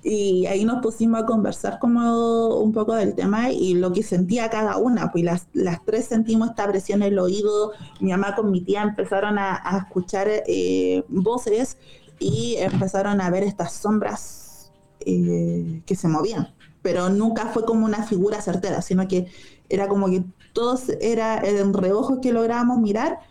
Y 0.03 0.45
ahí 0.45 0.65
nos 0.65 0.81
pusimos 0.81 1.21
a 1.21 1.25
conversar 1.25 1.79
como 1.79 2.57
un 2.59 2.71
poco 2.71 2.95
del 2.95 3.13
tema 3.13 3.51
y 3.51 3.73
lo 3.73 3.91
que 3.91 4.03
sentía 4.03 4.49
cada 4.49 4.77
una, 4.77 5.11
pues 5.11 5.23
las, 5.23 5.47
las 5.53 5.83
tres 5.83 6.05
sentimos 6.05 6.49
esta 6.49 6.67
presión 6.67 7.03
en 7.03 7.13
el 7.13 7.19
oído, 7.19 7.73
mi 7.99 8.11
mamá 8.11 8.35
con 8.35 8.51
mi 8.51 8.61
tía 8.61 8.83
empezaron 8.83 9.37
a, 9.37 9.61
escuchar 9.77 10.27
eh, 10.47 11.03
voces 11.09 11.77
y 12.19 12.55
empezaron 12.57 13.19
a 13.19 13.29
ver 13.29 13.43
estas 13.43 13.73
sombras 13.73 14.71
eh, 15.01 15.81
que 15.85 15.95
se 15.95 16.07
movían, 16.07 16.54
pero 16.85 17.09
nunca 17.09 17.47
fue 17.47 17.65
como 17.65 17.83
una 17.83 18.03
figura 18.03 18.39
certera, 18.41 18.79
sino 18.83 19.07
que 19.07 19.25
era 19.69 19.87
como 19.87 20.07
que 20.07 20.23
todos 20.53 20.89
era 21.01 21.39
en 21.43 21.73
reojos 21.73 22.19
que 22.21 22.31
lográbamos 22.31 22.77
mirar 22.77 23.21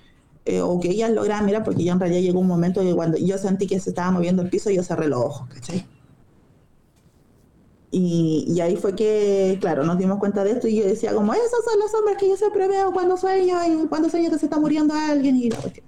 eh, 0.44 0.60
o 0.60 0.80
que 0.80 0.88
ellas 0.90 1.12
lograban 1.12 1.46
mirar, 1.46 1.62
porque 1.62 1.84
ya 1.84 1.92
en 1.92 2.00
realidad 2.00 2.20
llegó 2.20 2.40
un 2.40 2.48
momento 2.48 2.80
que 2.80 2.92
cuando 2.92 3.16
yo 3.16 3.38
sentí 3.38 3.68
que 3.68 3.78
se 3.78 3.90
estaba 3.90 4.10
moviendo 4.10 4.42
el 4.42 4.50
piso, 4.50 4.70
yo 4.70 4.82
cerré 4.82 5.06
los 5.06 5.20
ojos, 5.20 5.48
¿cachai? 5.50 5.86
Y, 7.92 8.60
ahí 8.60 8.74
fue 8.74 8.96
que, 8.96 9.56
claro, 9.60 9.84
nos 9.84 9.98
dimos 9.98 10.18
cuenta 10.18 10.42
de 10.42 10.50
esto 10.50 10.66
y 10.66 10.74
yo 10.74 10.84
decía 10.84 11.14
como, 11.14 11.32
esos 11.32 11.64
son 11.64 11.78
los 11.78 11.94
hombres 11.94 12.16
que 12.18 12.28
yo 12.28 12.36
siempre 12.36 12.66
veo 12.66 12.92
cuando 12.92 13.16
sueño 13.16 13.56
y 13.68 13.86
cuando 13.86 14.10
sueño 14.10 14.32
que 14.32 14.38
se 14.40 14.46
está 14.46 14.58
muriendo 14.58 14.94
alguien 14.94 15.36
y 15.36 15.48
la 15.48 15.58
cuestión. 15.58 15.86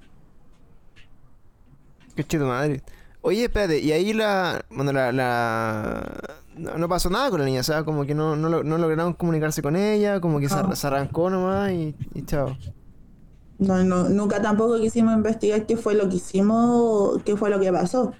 Qué 2.14 2.22
chido 2.22 2.46
madre. 2.46 2.80
Oye, 3.22 3.46
espérate, 3.46 3.80
y 3.80 3.90
ahí 3.90 4.12
la, 4.12 4.64
bueno, 4.70 4.92
la, 4.92 5.10
la... 5.10 6.45
No, 6.56 6.88
pasó 6.88 7.10
nada 7.10 7.28
con 7.30 7.40
la 7.40 7.46
niña, 7.46 7.60
o 7.60 7.64
sea, 7.64 7.84
como 7.84 8.06
que 8.06 8.14
no, 8.14 8.34
no, 8.34 8.62
no 8.62 8.78
lograron 8.78 9.12
comunicarse 9.12 9.60
con 9.60 9.76
ella, 9.76 10.20
como 10.20 10.40
que 10.40 10.48
se, 10.48 10.86
arrancó 10.86 11.28
nomás 11.28 11.70
y, 11.72 11.94
y 12.14 12.22
chao. 12.22 12.56
No, 13.58 13.84
no, 13.84 14.08
nunca 14.08 14.40
tampoco 14.40 14.78
quisimos 14.78 15.14
investigar 15.14 15.66
qué 15.66 15.76
fue 15.76 15.94
lo 15.94 16.08
que 16.08 16.16
hicimos, 16.16 17.22
qué 17.24 17.36
fue 17.36 17.50
lo 17.50 17.60
que 17.60 17.72
pasó. 17.72 18.12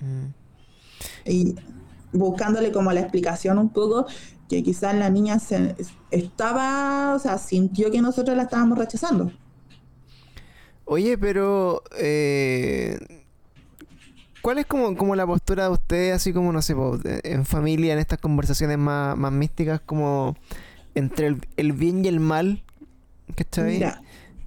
Mm. 0.00 1.28
Y 1.30 1.54
buscándole 2.12 2.72
como 2.72 2.92
la 2.92 3.00
explicación 3.00 3.58
un 3.58 3.70
poco, 3.70 4.06
que 4.48 4.62
quizás 4.62 4.94
la 4.94 5.10
niña 5.10 5.38
se, 5.38 5.76
estaba, 6.10 7.14
o 7.14 7.18
sea, 7.18 7.38
sintió 7.38 7.90
que 7.90 8.00
nosotros 8.00 8.36
la 8.36 8.44
estábamos 8.44 8.78
rechazando. 8.78 9.32
Oye, 10.84 11.16
pero 11.16 11.82
eh, 11.96 12.98
¿cuál 14.42 14.58
es 14.58 14.66
como, 14.66 14.96
como 14.96 15.16
la 15.16 15.26
postura 15.26 15.64
de 15.64 15.70
ustedes, 15.70 16.14
así 16.14 16.32
como, 16.32 16.52
no 16.52 16.62
sé, 16.62 16.74
en 17.24 17.44
familia, 17.44 17.92
en 17.92 17.98
estas 17.98 18.18
conversaciones 18.18 18.78
más, 18.78 19.16
más 19.16 19.32
místicas, 19.32 19.80
como 19.80 20.36
entre 20.94 21.28
el, 21.28 21.46
el 21.56 21.72
bien 21.72 22.04
y 22.04 22.08
el 22.08 22.20
mal? 22.20 22.62
¿Cachai? 23.34 23.72
Mira, 23.72 24.02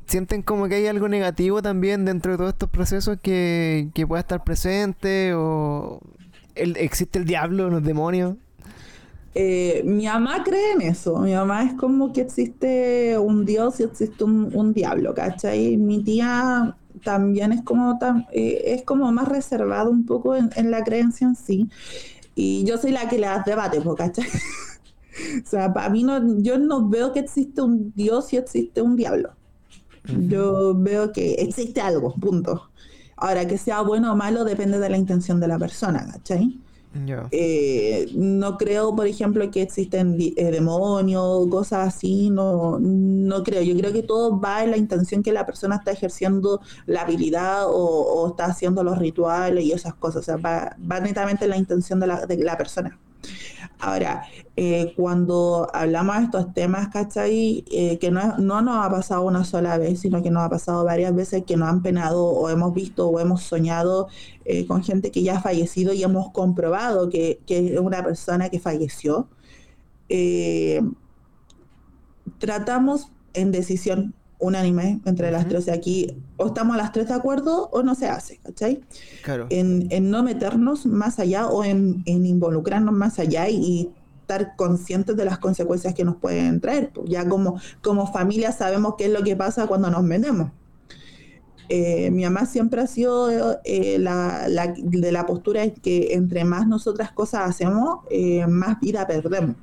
¿Sienten 0.06 0.42
como 0.42 0.68
que 0.68 0.76
hay 0.76 0.88
algo 0.88 1.08
negativo 1.08 1.62
también 1.62 2.06
dentro 2.06 2.34
de 2.34 2.38
todos 2.38 2.50
estos 2.52 2.70
procesos 2.70 3.18
que, 3.22 3.90
que 3.94 4.06
pueda 4.06 4.20
estar 4.20 4.44
presente? 4.44 5.34
¿O 5.34 6.02
el, 6.56 6.78
existe 6.78 7.20
el 7.20 7.26
diablo, 7.26 7.70
los 7.70 7.84
demonios? 7.84 8.36
Eh, 9.36 9.82
mi 9.86 10.06
mamá 10.06 10.44
cree 10.44 10.74
en 10.74 10.82
eso. 10.82 11.18
Mi 11.20 11.34
mamá 11.34 11.64
es 11.64 11.74
como 11.74 12.14
que 12.14 12.22
existe 12.22 13.18
un 13.18 13.46
dios 13.46 13.80
y 13.80 13.84
existe 13.84 14.24
un, 14.24 14.74
diablo, 14.74 15.14
¿cachai? 15.14 15.78
Mi 15.78 16.04
tía 16.04 16.76
también 17.04 17.52
es 17.52 17.62
como, 17.64 17.98
eh, 18.32 18.64
es 18.68 18.84
como 18.84 19.12
más 19.12 19.28
reservado 19.28 19.90
un 19.90 20.06
poco 20.06 20.36
en, 20.36 20.72
la 20.72 20.84
creencia 20.84 21.28
en 21.28 21.36
sí. 21.36 21.70
Y 22.36 22.64
yo 22.66 22.78
soy 22.78 22.92
la 22.92 23.08
que 23.08 23.20
le 23.20 23.28
das 23.28 23.46
debate, 23.46 23.82
¿cachai? 23.98 24.26
o 25.44 25.48
sea, 25.48 25.74
para 25.74 25.90
mí 25.90 26.04
no, 26.04 26.40
yo 26.40 26.58
no 26.58 26.90
veo 26.90 27.14
que 27.14 27.20
existe 27.20 27.62
un 27.62 27.94
dios 27.96 28.34
y 28.34 28.38
existe 28.38 28.82
un 28.82 28.96
diablo. 28.96 29.36
Yo 30.28 30.76
veo 30.76 31.14
que 31.14 31.36
existe 31.36 31.80
algo, 31.80 32.14
punto. 32.16 32.70
Ahora, 33.16 33.48
que 33.48 33.58
sea 33.58 33.82
bueno 33.82 34.12
o 34.12 34.16
malo 34.18 34.44
depende 34.44 34.80
de 34.80 34.90
la 34.90 34.98
intención 34.98 35.40
de 35.40 35.48
la 35.48 35.58
persona, 35.58 36.06
¿cachai? 36.12 36.60
Eh, 37.32 38.12
no 38.14 38.58
creo, 38.58 38.96
por 38.96 39.08
ejemplo, 39.08 39.50
que 39.50 39.64
existen 39.64 40.18
eh, 40.20 40.52
demonios, 40.52 41.48
cosas 41.50 41.96
así, 41.96 42.30
no, 42.30 42.78
no 42.80 43.44
creo. 43.44 43.64
Yo 43.64 43.76
creo 43.76 43.92
que 43.92 44.04
todo 44.04 44.40
va 44.40 44.64
en 44.64 44.72
la 44.72 44.78
intención 44.78 45.24
que 45.24 45.32
la 45.32 45.46
persona 45.46 45.78
está 45.78 45.92
ejerciendo 45.92 46.62
la 46.86 47.02
habilidad 47.02 47.66
o, 47.68 48.28
está 48.30 48.46
haciendo 48.46 48.84
los 48.84 48.98
rituales 49.00 49.64
y 49.64 49.72
esas 49.72 49.96
cosas. 49.96 50.22
O 50.22 50.24
sea, 50.24 50.38
va, 50.38 50.76
va 50.80 51.00
netamente 51.00 51.46
en 51.46 51.52
la 51.52 51.58
intención 51.58 52.00
de 52.00 52.08
la, 52.08 52.26
de 52.26 52.38
la 52.38 52.58
persona. 52.58 53.00
Ahora, 53.84 54.24
eh, 54.56 54.94
cuando 54.96 55.68
hablamos 55.74 56.18
de 56.18 56.24
estos 56.24 56.54
temas, 56.54 56.88
¿cachai? 56.88 57.66
Eh, 57.70 58.00
que 58.00 58.12
no, 58.12 58.38
no, 58.38 58.62
nos 58.62 58.78
ha 58.86 58.90
pasado 58.90 59.24
una 59.24 59.44
sola 59.44 59.78
vez, 59.78 60.00
sino 60.00 60.24
que 60.24 60.32
nos 60.32 60.44
ha 60.44 60.50
pasado 60.50 60.86
varias 60.86 61.14
veces 61.14 61.44
que 61.46 61.58
nos 61.58 61.68
han 61.68 61.82
penado 61.82 62.24
o 62.24 62.50
hemos 62.50 62.74
visto 62.74 63.10
o 63.10 63.20
hemos 63.20 63.44
soñado 63.44 64.08
eh, 64.46 64.66
con 64.68 64.84
gente 64.84 65.12
que 65.12 65.22
ya 65.22 65.36
ha 65.38 65.42
fallecido 65.42 65.92
y 65.92 66.02
hemos 66.02 66.32
comprobado 66.32 67.10
que, 67.10 67.42
que 67.46 67.74
es 67.74 67.80
una 67.80 68.02
persona 68.04 68.50
que 68.50 68.60
falleció. 68.62 69.28
tratamos 72.40 73.12
en 73.34 73.52
decisión 73.52 74.14
unánime 74.44 75.00
entre 75.06 75.32
las 75.32 75.48
tres. 75.48 75.70
Aquí 75.70 76.16
o 76.38 76.48
estamos 76.48 76.78
las 76.78 76.92
tres 76.92 77.08
de 77.08 77.14
acuerdo 77.14 77.70
o 77.72 77.82
no 77.82 77.96
se 77.96 78.08
hace, 78.08 78.38
¿cachai? 78.44 78.82
Claro. 79.24 79.48
En, 79.50 79.88
no 80.10 80.24
meternos 80.24 80.86
más 80.86 81.20
allá 81.20 81.48
o 81.48 81.64
en, 81.64 82.04
involucrarnos 82.06 82.94
más 82.94 83.20
allá 83.20 83.50
y, 83.50 83.92
estar 84.22 84.56
conscientes 84.56 85.18
de 85.18 85.26
las 85.26 85.38
consecuencias 85.38 85.94
que 85.94 86.06
nos 86.06 86.16
pueden 86.16 86.62
traer. 86.62 86.92
Pues 86.94 87.10
ya 87.10 87.28
como, 87.28 87.60
como 87.82 88.10
familia 88.10 88.54
sabemos 88.54 88.96
qué 88.98 89.08
es 89.08 89.12
lo 89.12 89.22
que 89.22 89.36
pasa 89.36 89.68
cuando 89.68 89.92
nos 89.92 90.02
metemos. 90.02 90.50
Eh, 91.68 92.10
mi 92.12 92.24
mamá 92.24 92.46
siempre 92.46 92.82
ha 92.82 92.88
sido 92.88 93.30
eh, 93.64 93.98
la, 94.00 94.48
de 94.78 95.12
la 95.12 95.26
postura 95.26 95.64
es 95.64 95.74
que 95.80 96.14
entre 96.14 96.46
más 96.46 96.68
nosotras 96.68 97.12
cosas 97.12 97.50
hacemos, 97.50 98.00
eh, 98.10 98.48
más 98.48 98.80
vida 98.80 99.06
perdemos. 99.08 99.56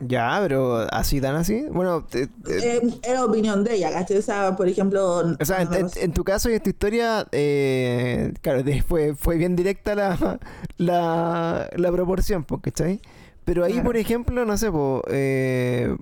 Ya, 0.00 0.38
pero 0.42 0.86
así 0.92 1.20
tan 1.20 1.34
así. 1.34 1.66
Bueno, 1.70 2.06
eh, 2.12 2.80
era 3.02 3.24
opinión 3.24 3.64
de 3.64 3.74
ella, 3.74 3.90
¿cachai? 3.90 4.18
O 4.18 4.22
sea, 4.22 4.54
por 4.56 4.68
ejemplo. 4.68 5.36
O 5.40 5.44
sea, 5.44 5.62
en, 5.62 6.12
tu 6.12 6.22
caso 6.22 6.50
y 6.50 6.54
en 6.54 6.62
tu 6.62 6.70
historia, 6.70 7.26
eh, 7.32 8.32
claro, 8.40 8.62
fue, 8.86 9.14
fue 9.16 9.36
bien 9.36 9.56
directa 9.56 9.94
la, 9.96 10.38
la, 10.76 11.68
la 11.76 11.92
proporción, 11.92 12.44
¿cachai? 12.62 13.00
Pero 13.44 13.64
ahí, 13.64 13.80
por 13.80 13.96
ejemplo, 13.96 14.44
no 14.44 14.56
sé, 14.58 14.70
eh, 15.10 15.96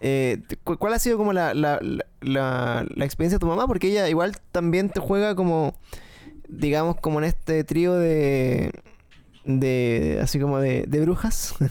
eh, 0.00 0.42
¿cuál 0.64 0.92
ha 0.92 0.98
sido 0.98 1.16
como 1.16 1.32
la, 1.32 1.54
la, 1.54 1.80
la, 2.20 2.84
la 2.94 3.04
experiencia 3.04 3.36
de 3.36 3.40
tu 3.40 3.46
mamá? 3.46 3.66
Porque 3.66 3.88
ella 3.88 4.08
igual 4.08 4.32
también 4.52 4.90
te 4.90 5.00
juega 5.00 5.34
como, 5.34 5.74
digamos, 6.48 6.96
como 6.96 7.20
en 7.20 7.24
este 7.26 7.64
trío 7.64 7.94
de 7.94 8.72
de 9.44 10.18
así 10.22 10.38
como 10.40 10.58
de, 10.58 10.84
de 10.86 11.00
brujas. 11.00 11.54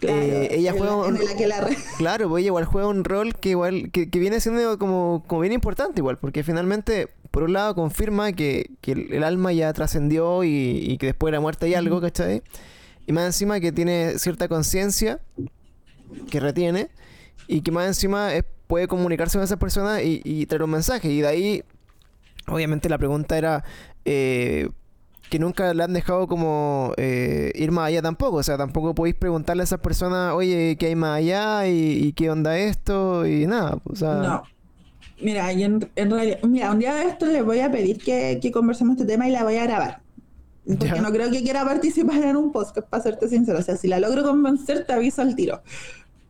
Claro, 0.00 0.20
Eh, 0.22 0.48
ella 0.50 0.70
en 0.72 0.76
juega 0.78 0.92
la- 0.92 1.02
un, 1.02 1.16
en 1.16 1.24
la 1.24 1.36
que 1.36 1.46
la 1.46 1.60
re- 1.60 1.76
Claro, 1.98 2.28
pues 2.28 2.40
ella 2.42 2.48
igual 2.48 2.64
juega 2.66 2.88
un 2.88 3.04
rol 3.04 3.34
que 3.36 3.50
igual 3.50 3.90
que, 3.90 4.10
que 4.10 4.18
viene 4.18 4.38
siendo 4.40 4.78
como, 4.78 5.24
como 5.26 5.40
bien 5.40 5.52
importante 5.52 6.00
igual, 6.00 6.18
porque 6.18 6.42
finalmente, 6.42 7.08
por 7.30 7.44
un 7.44 7.52
lado, 7.54 7.74
confirma 7.74 8.32
que, 8.32 8.70
que 8.80 8.92
el, 8.92 9.12
el 9.14 9.24
alma 9.24 9.52
ya 9.52 9.72
trascendió 9.72 10.44
y, 10.44 10.48
y 10.82 10.98
que 10.98 11.06
después 11.06 11.30
de 11.30 11.36
la 11.36 11.40
muerte 11.40 11.66
hay 11.66 11.74
algo, 11.74 12.00
¿cachai? 12.00 12.42
Y 13.06 13.12
más 13.12 13.24
encima 13.26 13.60
que 13.60 13.72
tiene 13.72 14.18
cierta 14.18 14.46
conciencia 14.48 15.20
que 16.30 16.40
retiene 16.40 16.88
y 17.48 17.62
que 17.62 17.70
más 17.70 17.86
encima 17.86 18.34
es- 18.34 18.44
puede 18.66 18.88
comunicarse 18.88 19.38
con 19.38 19.44
esa 19.44 19.58
persona 19.58 20.02
y, 20.02 20.20
y 20.24 20.46
traer 20.46 20.62
un 20.64 20.70
mensaje. 20.70 21.08
Y 21.10 21.20
de 21.20 21.26
ahí, 21.28 21.64
obviamente 22.46 22.88
la 22.88 22.98
pregunta 22.98 23.38
era... 23.38 23.64
eh, 24.04 24.68
que 25.34 25.40
nunca 25.40 25.74
le 25.74 25.82
han 25.82 25.92
dejado 25.92 26.28
como 26.28 26.92
eh, 26.96 27.50
ir 27.56 27.72
más 27.72 27.88
allá 27.88 28.00
tampoco. 28.02 28.36
O 28.36 28.42
sea, 28.44 28.56
tampoco 28.56 28.94
podéis 28.94 29.16
preguntarle 29.16 29.62
a 29.62 29.64
esas 29.64 29.80
personas, 29.80 30.32
oye, 30.32 30.76
¿qué 30.78 30.86
hay 30.86 30.94
más 30.94 31.18
allá? 31.18 31.66
¿Y, 31.66 32.04
y 32.04 32.12
qué 32.12 32.30
onda 32.30 32.56
esto? 32.56 33.26
Y 33.26 33.44
nada. 33.48 33.78
O 33.82 33.96
sea, 33.96 34.14
No. 34.14 34.42
Mira, 35.20 35.52
yo 35.52 35.66
en, 35.66 35.90
en 35.96 36.10
realidad, 36.12 36.38
mira, 36.44 36.70
un 36.70 36.78
día 36.78 36.94
de 36.94 37.06
esto 37.06 37.26
le 37.26 37.42
voy 37.42 37.58
a 37.58 37.72
pedir 37.72 37.98
que, 37.98 38.38
que 38.40 38.52
conversemos 38.52 38.94
este 38.96 39.06
tema 39.12 39.26
y 39.28 39.32
la 39.32 39.42
voy 39.42 39.56
a 39.56 39.64
grabar. 39.64 40.02
Porque 40.66 40.86
Ya. 40.86 41.02
no 41.02 41.10
creo 41.10 41.28
que 41.32 41.42
quiera 41.42 41.64
participar 41.64 42.22
en 42.22 42.36
un 42.36 42.52
podcast, 42.52 42.86
para 42.88 43.02
serte 43.02 43.28
sincero. 43.28 43.58
O 43.58 43.62
sea, 43.62 43.76
si 43.76 43.88
la 43.88 43.98
logro 43.98 44.22
convencer, 44.22 44.86
te 44.86 44.92
aviso 44.92 45.20
al 45.20 45.34
tiro. 45.34 45.62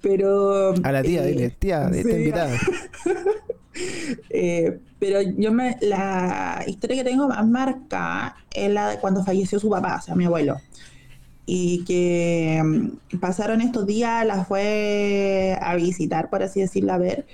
Pero. 0.05 0.75
a 0.83 0.93
la 0.93 1.03
tía, 1.03 1.25
eh, 1.25 1.29
dile, 1.29 1.51
tía, 1.51 1.89
sí, 1.91 2.01
está 2.01 2.17
invitada. 2.17 2.57
eh, 4.31 4.79
pero 4.99 5.23
yo 5.23 5.51
me. 5.51 5.79
La 5.81 6.63
historia 6.67 7.03
que 7.03 7.11
tengo 7.11 7.27
más 7.27 7.47
marca 7.49 8.37
es 8.53 8.71
la 8.71 8.91
de 8.91 8.99
cuando 8.99 9.25
falleció 9.25 9.59
su 9.59 9.71
papá, 9.71 9.97
o 9.99 10.03
sea, 10.03 10.15
mi 10.15 10.27
abuelo. 10.27 10.59
Y 11.47 11.85
que 11.85 12.63
mm, 12.63 13.19
pasaron 13.19 13.63
estos 13.63 13.87
días, 13.87 14.27
la 14.27 14.45
fue 14.45 15.59
a 15.61 15.75
visitar, 15.75 16.29
por 16.29 16.43
así 16.43 16.61
decirlo, 16.61 16.93
a 16.93 16.99
ver. 16.99 17.27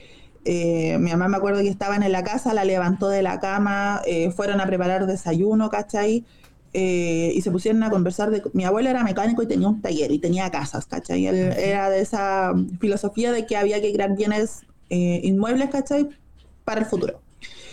Eh, 0.44 0.96
mi 0.98 1.10
mamá 1.10 1.28
me 1.28 1.36
acuerdo 1.36 1.60
que 1.60 1.68
estaban 1.68 2.02
en 2.02 2.12
la 2.12 2.22
casa, 2.22 2.54
la 2.54 2.64
levantó 2.64 3.08
de 3.08 3.22
la 3.22 3.40
cama, 3.40 4.00
eh, 4.06 4.30
fueron 4.30 4.60
a 4.60 4.66
preparar 4.66 5.06
desayuno, 5.06 5.68
¿cachai? 5.68 6.24
Eh, 6.72 7.32
y 7.34 7.42
se 7.42 7.50
pusieron 7.50 7.82
a 7.82 7.90
conversar. 7.90 8.30
De, 8.30 8.42
mi 8.52 8.64
abuelo 8.64 8.90
era 8.90 9.02
mecánico 9.02 9.42
y 9.42 9.46
tenía 9.46 9.68
un 9.68 9.82
taller 9.82 10.10
y 10.12 10.18
tenía 10.18 10.50
casas, 10.50 10.86
¿cachai? 10.86 11.26
Él 11.26 11.36
era 11.36 11.90
de 11.90 12.00
esa 12.00 12.52
filosofía 12.80 13.32
de 13.32 13.46
que 13.46 13.56
había 13.56 13.80
que 13.80 13.92
crear 13.92 14.16
bienes 14.16 14.60
eh, 14.88 15.20
inmuebles, 15.24 15.70
¿cachai? 15.70 16.08
Para 16.64 16.80
el 16.80 16.86
futuro. 16.86 17.20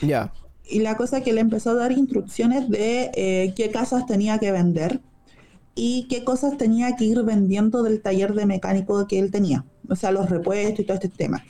Ya. 0.02 0.34
Y 0.70 0.80
la 0.80 0.98
cosa 0.98 1.22
que 1.22 1.34
le 1.34 1.42
empezó 1.42 1.72
a 1.72 1.76
dar 1.76 1.92
instrucciones 1.92 2.70
de 2.70 3.12
eh, 3.14 3.54
qué 3.56 3.70
casas 3.70 4.06
tenía 4.06 4.40
que 4.40 4.52
vender 4.52 5.00
y 5.76 6.08
qué 6.10 6.24
cosas 6.24 6.58
tenía 6.58 6.96
que 6.96 7.06
ir 7.06 7.22
vendiendo 7.22 7.84
del 7.84 8.02
taller 8.02 8.34
de 8.34 8.46
mecánico 8.48 9.08
que 9.08 9.20
él 9.20 9.32
tenía. 9.32 9.64
O 9.88 9.96
sea, 9.96 10.12
los 10.12 10.30
repuestos 10.30 10.80
y 10.80 10.84
todo 10.84 10.96
este 10.96 11.10
tema. 11.10 11.46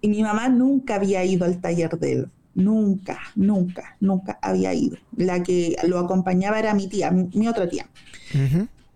Y 0.00 0.08
mi 0.08 0.22
mamá 0.22 0.48
nunca 0.48 0.96
había 0.96 1.24
ido 1.24 1.44
al 1.44 1.60
taller 1.60 1.98
de 1.98 2.12
él. 2.12 2.30
Nunca, 2.56 3.20
nunca, 3.36 3.96
nunca 4.00 4.38
había 4.42 4.74
ido. 4.74 4.96
La 5.16 5.42
que 5.42 5.76
lo 5.86 5.98
acompañaba 6.00 6.58
era 6.58 6.74
mi 6.74 6.88
tía, 6.88 7.10
mi, 7.12 7.28
mi 7.34 7.46
otra 7.46 7.68
tía. 7.68 7.86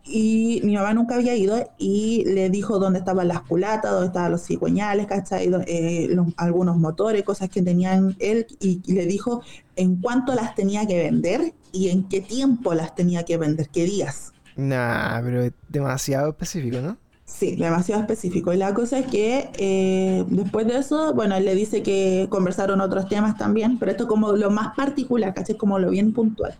Y 0.02 0.62
mi 0.64 0.74
mamá 0.74 0.92
nunca 0.94 1.14
había 1.16 1.36
ido 1.36 1.70
y 1.78 2.24
le 2.24 2.48
dijo 2.50 2.78
dónde 2.78 2.98
estaban 3.00 3.28
las 3.28 3.42
culatas, 3.42 3.92
dónde 3.92 4.06
estaban 4.08 4.32
los 4.32 4.44
cigüeñales, 4.44 5.06
¿cachai? 5.06 5.50
Eh, 5.66 6.08
los- 6.10 6.28
algunos 6.38 6.78
motores, 6.78 7.22
cosas 7.22 7.48
que 7.50 7.62
tenían 7.62 8.16
él, 8.18 8.46
y, 8.60 8.80
y 8.84 8.92
le 8.94 9.06
dijo 9.06 9.42
en 9.76 9.96
cuánto 9.96 10.34
las 10.34 10.54
tenía 10.54 10.86
que 10.86 10.96
vender 10.98 11.52
y 11.70 11.90
en 11.90 12.08
qué 12.08 12.22
tiempo 12.22 12.74
las 12.74 12.94
tenía 12.94 13.24
que 13.24 13.36
vender, 13.36 13.68
qué 13.68 13.84
días. 13.84 14.32
Nah, 14.56 15.20
pero 15.22 15.42
es 15.44 15.52
demasiado 15.68 16.30
específico, 16.30 16.80
¿no? 16.80 16.96
Sí, 17.30 17.56
demasiado 17.56 18.02
específico. 18.02 18.52
Y 18.52 18.56
la 18.56 18.74
cosa 18.74 18.98
es 18.98 19.06
que 19.06 19.50
eh, 19.56 20.24
después 20.28 20.66
de 20.66 20.76
eso, 20.76 21.14
bueno, 21.14 21.36
él 21.36 21.44
le 21.44 21.54
dice 21.54 21.82
que 21.82 22.26
conversaron 22.28 22.80
otros 22.80 23.08
temas 23.08 23.38
también, 23.38 23.78
pero 23.78 23.92
esto 23.92 24.08
como 24.08 24.32
lo 24.32 24.50
más 24.50 24.74
particular, 24.74 25.32
¿cachai? 25.32 25.56
Como 25.56 25.78
lo 25.78 25.90
bien 25.90 26.12
puntual. 26.12 26.54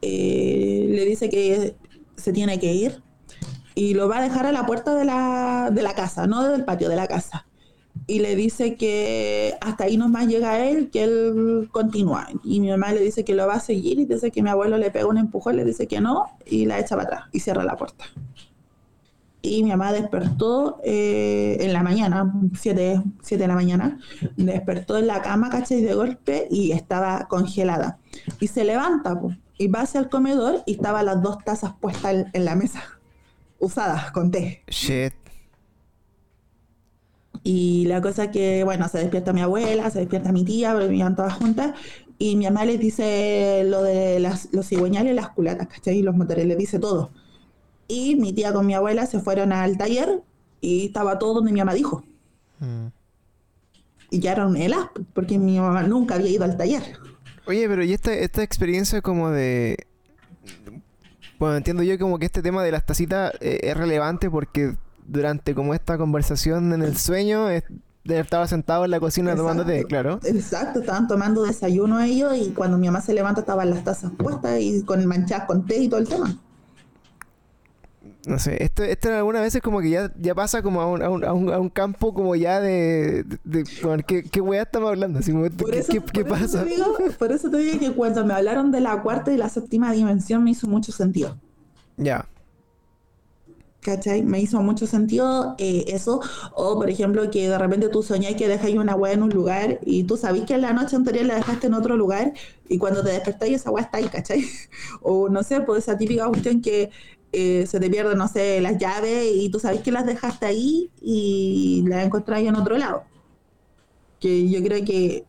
Eh, 0.00 0.86
le 0.88 1.04
dice 1.04 1.28
que 1.28 1.76
se 2.16 2.32
tiene 2.32 2.58
que 2.58 2.72
ir 2.72 3.02
y 3.74 3.94
lo 3.94 4.08
va 4.08 4.18
a 4.18 4.22
dejar 4.22 4.46
a 4.46 4.52
la 4.52 4.66
puerta 4.66 4.94
de 4.94 5.04
la, 5.04 5.70
de 5.70 5.82
la 5.82 5.94
casa, 5.94 6.26
no 6.26 6.48
del 6.48 6.64
patio, 6.64 6.88
de 6.88 6.96
la 6.96 7.06
casa. 7.06 7.46
Y 8.06 8.20
le 8.20 8.34
dice 8.34 8.76
que 8.76 9.54
hasta 9.60 9.84
ahí 9.84 9.96
nomás 9.96 10.26
llega 10.26 10.66
él, 10.66 10.90
que 10.90 11.04
él 11.04 11.68
continúa. 11.70 12.26
Y 12.42 12.58
mi 12.60 12.70
mamá 12.70 12.92
le 12.92 13.00
dice 13.00 13.24
que 13.24 13.34
lo 13.34 13.46
va 13.46 13.54
a 13.54 13.60
seguir 13.60 14.00
y 14.00 14.06
dice 14.06 14.30
que 14.30 14.42
mi 14.42 14.48
abuelo 14.48 14.78
le 14.78 14.90
pega 14.90 15.06
un 15.06 15.18
empujón, 15.18 15.56
le 15.56 15.64
dice 15.64 15.86
que 15.86 16.00
no 16.00 16.24
y 16.46 16.64
la 16.66 16.80
echa 16.80 16.96
para 16.96 17.02
atrás 17.02 17.24
y 17.32 17.40
cierra 17.40 17.62
la 17.62 17.76
puerta. 17.76 18.06
Y 19.42 19.62
mi 19.62 19.70
mamá 19.70 19.92
despertó 19.92 20.80
eh, 20.84 21.56
en 21.60 21.72
la 21.72 21.82
mañana, 21.82 22.32
7 22.52 23.02
de 23.30 23.48
la 23.48 23.54
mañana, 23.54 23.98
despertó 24.36 24.98
en 24.98 25.06
la 25.06 25.22
cama, 25.22 25.48
¿cachai? 25.48 25.80
De 25.80 25.94
golpe 25.94 26.46
y 26.50 26.72
estaba 26.72 27.26
congelada. 27.26 27.98
Y 28.38 28.48
se 28.48 28.64
levanta 28.64 29.18
po, 29.18 29.32
y 29.56 29.68
va 29.68 29.82
hacia 29.82 30.00
el 30.00 30.10
comedor 30.10 30.62
y 30.66 30.72
estaban 30.72 31.06
las 31.06 31.22
dos 31.22 31.38
tazas 31.42 31.72
puestas 31.80 32.14
en, 32.14 32.26
en 32.34 32.44
la 32.44 32.54
mesa, 32.54 32.82
usadas 33.58 34.10
con 34.12 34.30
té. 34.30 34.62
Shit. 34.68 35.14
Y 37.42 37.86
la 37.86 38.02
cosa 38.02 38.30
que, 38.30 38.64
bueno, 38.64 38.88
se 38.88 38.98
despierta 38.98 39.32
mi 39.32 39.40
abuela, 39.40 39.88
se 39.90 40.00
despierta 40.00 40.32
mi 40.32 40.44
tía, 40.44 40.72
porque 40.72 40.88
vivían 40.88 41.16
todas 41.16 41.34
juntas, 41.34 41.74
y 42.18 42.36
mi 42.36 42.44
mamá 42.44 42.66
les 42.66 42.78
dice 42.78 43.62
lo 43.64 43.82
de 43.82 44.20
las, 44.20 44.52
los 44.52 44.68
cigüeñales 44.68 45.12
y 45.12 45.16
las 45.16 45.30
culatas, 45.30 45.68
¿cachai? 45.68 45.98
Y 45.98 46.02
los 46.02 46.14
motores, 46.14 46.44
les 46.44 46.58
dice 46.58 46.78
todo. 46.78 47.10
Y 47.90 48.14
mi 48.16 48.32
tía 48.32 48.52
con 48.52 48.66
mi 48.66 48.74
abuela 48.74 49.06
se 49.06 49.18
fueron 49.20 49.52
al 49.52 49.76
taller 49.76 50.22
y 50.60 50.86
estaba 50.86 51.18
todo 51.18 51.34
donde 51.34 51.52
mi 51.52 51.58
mamá 51.58 51.74
dijo. 51.74 52.04
Mm. 52.60 52.86
Y 54.10 54.20
ya 54.20 54.32
era 54.32 54.46
un 54.46 54.56
porque 55.14 55.38
mi 55.38 55.58
mamá 55.58 55.82
nunca 55.82 56.14
había 56.14 56.30
ido 56.30 56.44
al 56.44 56.56
taller. 56.56 56.82
Oye, 57.46 57.68
pero 57.68 57.82
¿y 57.82 57.92
esta, 57.92 58.12
esta 58.12 58.42
experiencia 58.42 59.00
como 59.02 59.30
de... 59.30 59.86
Bueno, 61.38 61.56
entiendo 61.56 61.82
yo 61.82 61.98
como 61.98 62.18
que 62.18 62.26
este 62.26 62.42
tema 62.42 62.62
de 62.62 62.70
las 62.72 62.84
tacitas 62.84 63.32
eh, 63.40 63.60
es 63.62 63.76
relevante 63.76 64.28
porque 64.30 64.76
durante 65.06 65.54
como 65.54 65.74
esta 65.74 65.96
conversación 65.96 66.72
en 66.72 66.82
el 66.82 66.96
sueño 66.96 67.48
es- 67.48 67.64
estaba 68.04 68.46
sentado 68.46 68.84
en 68.84 68.90
la 68.90 69.00
cocina 69.00 69.34
tomando 69.36 69.64
té, 69.64 69.84
claro. 69.84 70.20
Exacto, 70.24 70.80
estaban 70.80 71.06
tomando 71.08 71.42
desayuno 71.42 72.00
ellos 72.00 72.36
y 72.36 72.50
cuando 72.50 72.76
mi 72.78 72.86
mamá 72.86 73.00
se 73.00 73.14
levanta 73.14 73.40
estaban 73.40 73.70
las 73.70 73.84
tazas 73.84 74.10
puestas 74.18 74.60
y 74.60 74.82
con 74.84 75.04
manchadas 75.06 75.46
con 75.46 75.64
té 75.66 75.78
y 75.78 75.88
todo 75.88 76.00
el 76.00 76.08
tema. 76.08 76.38
No 78.26 78.38
sé, 78.38 78.62
esto, 78.62 78.82
esto 78.84 79.10
algunas 79.14 79.40
veces 79.42 79.62
como 79.62 79.80
que 79.80 79.88
ya, 79.90 80.12
ya 80.18 80.34
pasa 80.34 80.62
como 80.62 80.82
a 80.82 80.86
un, 80.86 81.02
a, 81.02 81.08
un, 81.08 81.24
a, 81.24 81.32
un, 81.32 81.50
a 81.52 81.58
un 81.58 81.70
campo 81.70 82.12
como 82.12 82.36
ya 82.36 82.60
de... 82.60 83.24
de, 83.24 83.38
de- 83.44 84.04
¿qué, 84.06 84.22
¿Qué 84.24 84.40
weá 84.42 84.62
estamos 84.62 84.90
hablando? 84.90 85.20
Así 85.20 85.32
como, 85.32 85.48
Por 85.56 85.70
¿qué, 85.70 85.78
eso, 85.78 85.88
qué- 85.88 86.02
qué 86.12 86.24
por 86.24 86.32
eso 86.32 86.48
pasa? 86.48 86.58
te 86.58 86.64
digo, 86.64 86.96
por 87.18 87.30
eso 87.32 87.50
te 87.50 87.58
digo 87.58 87.78
que 87.78 87.92
cuando 87.94 88.24
me 88.26 88.34
hablaron 88.34 88.72
de 88.72 88.80
la 88.80 89.00
cuarta 89.02 89.32
y 89.32 89.36
la 89.36 89.48
séptima 89.48 89.92
dimensión 89.92 90.42
me 90.44 90.50
hizo 90.50 90.66
mucho 90.68 90.92
sentido. 90.92 91.40
Ya. 91.98 92.26
¿Cachai? 93.82 94.22
Me 94.22 94.40
hizo 94.40 94.60
mucho 94.60 94.86
sentido 94.86 95.54
eh, 95.58 95.84
eso. 95.88 96.20
O, 96.54 96.74
por 96.78 96.90
ejemplo, 96.90 97.30
que 97.30 97.48
de 97.48 97.56
repente 97.58 97.88
tú 97.88 98.02
soñás 98.02 98.34
que 98.34 98.46
dejas 98.46 98.70
una 98.72 98.94
weá 98.94 99.14
en 99.14 99.22
un 99.22 99.30
lugar 99.30 99.78
y 99.82 100.04
tú 100.04 100.18
sabes 100.18 100.44
que 100.44 100.58
la 100.58 100.74
noche 100.74 100.96
anterior 100.96 101.24
la 101.24 101.36
dejaste 101.36 101.68
en 101.68 101.74
otro 101.74 101.96
lugar 101.96 102.34
y 102.68 102.76
cuando 102.76 103.02
te 103.02 103.10
despertáis 103.10 103.54
esa 103.56 103.70
weá 103.70 103.84
está 103.84 103.96
ahí, 103.98 104.08
¿cachai? 104.08 104.44
O 105.00 105.30
no 105.30 105.42
sé, 105.42 105.62
pues 105.62 105.84
esa 105.84 105.96
típica 105.96 106.28
cuestión 106.28 106.60
que 106.60 106.90
eh, 107.32 107.66
se 107.66 107.80
te 107.80 107.90
pierden, 107.90 108.18
no 108.18 108.28
sé, 108.28 108.60
las 108.60 108.78
llaves 108.78 109.26
y 109.34 109.50
tú 109.50 109.60
sabes 109.60 109.82
que 109.82 109.92
las 109.92 110.06
dejaste 110.06 110.46
ahí 110.46 110.90
y 111.00 111.84
las 111.88 112.04
encontráis 112.04 112.48
en 112.48 112.56
otro 112.56 112.76
lado. 112.78 113.04
Que 114.20 114.48
yo 114.50 114.62
creo 114.62 114.84
que, 114.84 115.24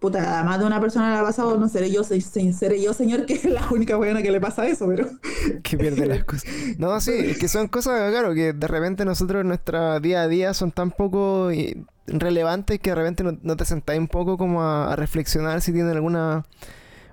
puta, 0.00 0.38
a 0.40 0.44
más 0.44 0.60
de 0.60 0.66
una 0.66 0.80
persona 0.80 1.12
le 1.12 1.18
ha 1.18 1.22
pasado, 1.24 1.58
no 1.58 1.68
seré 1.68 1.90
yo, 1.90 2.04
se- 2.04 2.20
se- 2.20 2.52
seré 2.52 2.80
yo, 2.80 2.92
señor, 2.92 3.26
que 3.26 3.34
es 3.34 3.44
la 3.44 3.66
única 3.70 3.96
buena 3.96 4.22
que 4.22 4.30
le 4.30 4.40
pasa 4.40 4.66
eso, 4.68 4.86
pero... 4.86 5.08
que 5.64 5.76
pierde 5.76 6.06
las 6.06 6.24
cosas. 6.24 6.44
No, 6.78 7.00
sí, 7.00 7.34
que 7.40 7.48
son 7.48 7.66
cosas, 7.68 8.10
claro, 8.10 8.34
que 8.34 8.52
de 8.52 8.68
repente 8.68 9.04
nosotros 9.04 9.40
en 9.40 9.48
nuestra 9.48 9.98
día 10.00 10.22
a 10.22 10.28
día 10.28 10.54
son 10.54 10.70
tan 10.70 10.92
poco 10.92 11.50
eh, 11.50 11.76
relevantes 12.06 12.78
que 12.78 12.90
de 12.90 12.96
repente 12.96 13.24
no, 13.24 13.36
no 13.42 13.56
te 13.56 13.64
sentáis 13.64 13.98
un 13.98 14.08
poco 14.08 14.38
como 14.38 14.62
a, 14.62 14.94
reflexionar 14.94 15.60
si 15.60 15.72
tienen 15.72 15.92
alguna 15.92 16.44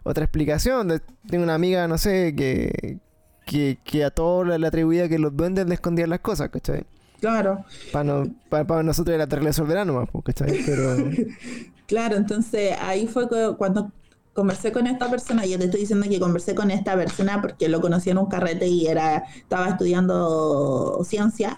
otra 0.03 0.25
explicación. 0.25 1.01
Tengo 1.27 1.43
una 1.43 1.55
amiga, 1.55 1.87
no 1.87 1.97
sé, 1.97 2.35
que, 2.35 2.99
que, 3.45 3.79
que 3.83 4.03
a 4.05 4.11
todos 4.11 4.47
le 4.59 4.67
atribuía 4.67 5.09
que 5.09 5.19
los 5.19 5.35
duendes 5.35 5.67
le 5.67 5.75
escondían 5.75 6.09
las 6.09 6.19
cosas, 6.21 6.49
¿cachai? 6.49 6.85
Claro, 7.19 7.65
Para 7.91 8.03
no, 8.05 8.83
nosotros 8.83 9.15
era 9.15 9.27
terrible 9.27 9.49
desordenado 9.49 9.85
nomás, 9.85 10.09
pues, 10.11 10.25
¿cachai? 10.25 10.57
Pero... 10.65 10.97
claro, 11.87 12.15
entonces 12.17 12.75
ahí 12.79 13.07
fue 13.07 13.27
cu- 13.27 13.57
cuando 13.57 13.91
conversé 14.33 14.71
con 14.71 14.87
esta 14.87 15.09
persona, 15.09 15.45
yo 15.45 15.57
te 15.59 15.65
estoy 15.65 15.81
diciendo 15.81 16.07
que 16.09 16.19
conversé 16.19 16.55
con 16.55 16.71
esta 16.71 16.95
persona 16.95 17.41
porque 17.41 17.69
lo 17.69 17.81
conocí 17.81 18.09
en 18.09 18.17
un 18.17 18.27
carrete 18.27 18.67
y 18.67 18.87
era, 18.87 19.23
estaba 19.35 19.69
estudiando 19.69 21.01
ciencia 21.03 21.57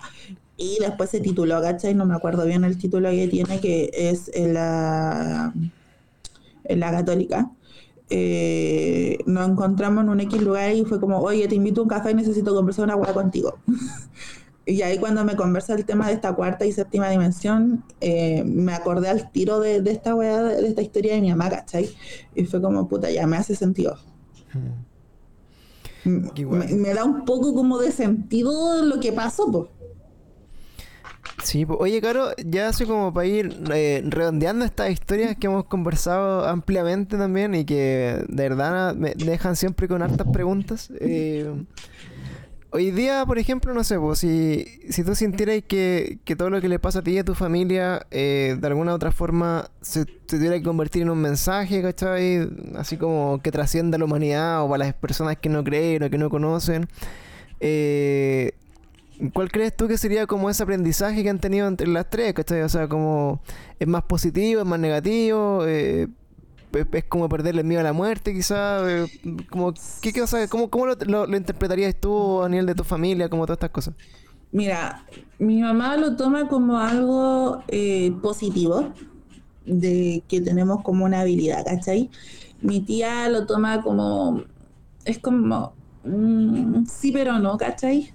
y 0.57 0.77
después 0.81 1.09
se 1.11 1.21
tituló, 1.21 1.61
¿cachai? 1.61 1.95
No 1.95 2.05
me 2.05 2.15
acuerdo 2.15 2.45
bien 2.45 2.63
el 2.65 2.77
título 2.77 3.09
que 3.11 3.27
tiene, 3.29 3.59
que 3.61 3.91
es 3.93 4.29
en 4.33 4.53
la, 4.55 5.53
en 6.63 6.79
la 6.79 6.91
católica. 6.91 7.51
Eh, 8.09 9.17
nos 9.25 9.49
encontramos 9.49 10.03
en 10.03 10.09
un 10.09 10.19
X 10.19 10.41
lugar 10.41 10.73
y 10.73 10.85
fue 10.85 10.99
como, 10.99 11.19
oye, 11.19 11.47
te 11.47 11.55
invito 11.55 11.81
a 11.81 11.83
un 11.83 11.89
café 11.89 12.11
y 12.11 12.13
necesito 12.13 12.53
conversar 12.53 12.85
una 12.85 12.95
hueá 12.95 13.13
contigo. 13.13 13.57
y 14.65 14.81
ahí 14.81 14.97
cuando 14.97 15.23
me 15.25 15.35
conversa 15.35 15.73
el 15.73 15.85
tema 15.85 16.07
de 16.07 16.13
esta 16.13 16.33
cuarta 16.33 16.65
y 16.65 16.71
séptima 16.71 17.09
dimensión, 17.09 17.83
eh, 18.01 18.43
me 18.43 18.73
acordé 18.73 19.09
al 19.09 19.31
tiro 19.31 19.59
de, 19.59 19.81
esta 19.85 20.15
hueá, 20.15 20.43
de, 20.43 20.67
esta 20.67 20.81
historia 20.81 21.15
de 21.15 21.21
mi 21.21 21.29
mamá, 21.29 21.49
¿cachai? 21.49 21.89
Y 22.35 22.45
fue 22.45 22.61
como, 22.61 22.87
puta, 22.87 23.09
ya 23.09 23.25
me 23.27 23.37
hace 23.37 23.55
sentido. 23.55 23.97
Hmm. 24.53 24.85
Me, 26.05 26.93
da 26.93 27.03
un 27.03 27.25
poco 27.25 27.55
como 27.55 27.79
de 27.79 27.91
sentido 27.91 28.83
lo 28.83 28.99
que 28.99 29.11
pasó, 29.11 29.51
pues. 29.51 29.69
Sí, 31.45 31.63
oye, 31.69 32.01
Caro, 32.01 32.29
ya 32.43 32.69
así 32.69 32.85
como 32.85 33.13
para 33.13 33.27
ir 33.27 33.55
eh, 33.71 34.01
redondeando 34.03 34.65
estas 34.65 34.89
historias 34.89 35.37
que 35.37 35.45
hemos 35.45 35.65
conversado 35.65 36.43
ampliamente 36.47 37.17
también 37.17 37.53
y 37.53 37.65
que 37.65 38.25
de 38.27 38.49
verdad 38.49 38.95
me 38.95 39.13
dejan 39.13 39.55
siempre 39.55 39.87
con 39.87 40.01
hartas 40.01 40.25
preguntas. 40.33 40.91
Eh, 40.99 41.53
hoy 42.71 42.89
día, 42.89 43.23
por 43.27 43.37
ejemplo, 43.37 43.75
no 43.75 43.83
sé, 43.83 43.99
pues, 43.99 44.17
si, 44.17 44.65
si 44.89 45.03
tú 45.03 45.13
sintieras 45.13 45.61
que, 45.67 46.17
que, 46.25 46.35
todo 46.35 46.49
lo 46.49 46.59
que 46.61 46.67
le 46.67 46.79
pasa 46.79 46.99
a 46.99 47.03
ti 47.03 47.11
y 47.11 47.19
a 47.19 47.23
tu 47.23 47.35
familia 47.35 48.07
eh, 48.09 48.57
de 48.59 48.67
alguna 48.67 48.93
u 48.93 48.95
otra 48.95 49.11
forma 49.11 49.69
se, 49.81 50.05
tuviera 50.05 50.57
que 50.57 50.63
convertir 50.63 51.03
en 51.03 51.11
un 51.11 51.21
mensaje, 51.21 51.83
¿cachai? 51.83 52.49
Así 52.75 52.97
como 52.97 53.39
que 53.43 53.51
trascienda 53.51 53.97
a 53.97 53.99
la 53.99 54.05
humanidad 54.05 54.63
o 54.63 54.69
para 54.69 54.85
las 54.85 54.95
personas 54.95 55.37
que 55.37 55.49
no 55.49 55.63
creen 55.63 56.01
o 56.01 56.09
que 56.09 56.17
no 56.17 56.31
conocen. 56.31 56.87
Eh, 57.59 58.53
¿Cuál 59.33 59.51
crees 59.51 59.75
tú 59.75 59.87
que 59.87 59.97
sería 59.97 60.27
como 60.27 60.49
ese 60.49 60.63
aprendizaje 60.63 61.23
que 61.23 61.29
han 61.29 61.39
tenido 61.39 61.67
entre 61.67 61.87
las 61.87 62.09
tres? 62.09 62.33
¿cachai? 62.33 62.61
O 62.61 62.69
sea, 62.69 62.87
como 62.87 63.41
es 63.79 63.87
más 63.87 64.03
positivo, 64.03 64.61
es 64.61 64.67
más 64.67 64.79
negativo, 64.79 65.65
eh, 65.65 66.07
es, 66.73 67.03
como 67.05 67.29
perderle 67.29 67.63
miedo 67.63 67.81
a 67.81 67.83
la 67.83 67.93
muerte, 67.93 68.33
quizás. 68.33 68.83
Eh, 68.87 69.05
¿qué, 70.01 70.11
qué, 70.13 70.23
¿Cómo, 70.49 70.69
cómo 70.69 70.87
lo, 70.87 71.35
interpretarías 71.35 71.95
tú 71.95 72.43
a 72.43 72.49
nivel 72.49 72.65
de 72.65 72.75
tu 72.75 72.83
familia, 72.83 73.29
como 73.29 73.45
todas 73.45 73.57
estas 73.57 73.71
cosas? 73.71 73.93
Mira, 74.51 75.05
mi 75.39 75.61
mamá 75.61 75.97
lo 75.97 76.15
toma 76.15 76.47
como 76.47 76.77
algo 76.77 77.63
eh, 77.67 78.13
positivo, 78.21 78.93
de 79.65 80.23
que 80.27 80.41
tenemos 80.41 80.83
como 80.83 81.05
una 81.05 81.21
habilidad, 81.21 81.65
¿cachai? 81.65 82.09
Mi 82.61 82.81
tía 82.81 83.27
lo 83.29 83.45
toma 83.45 83.81
como, 83.81 84.43
es 85.03 85.19
como, 85.19 85.73
sí 86.87 87.11
pero 87.11 87.39
no, 87.39 87.57
¿cachai? 87.57 88.13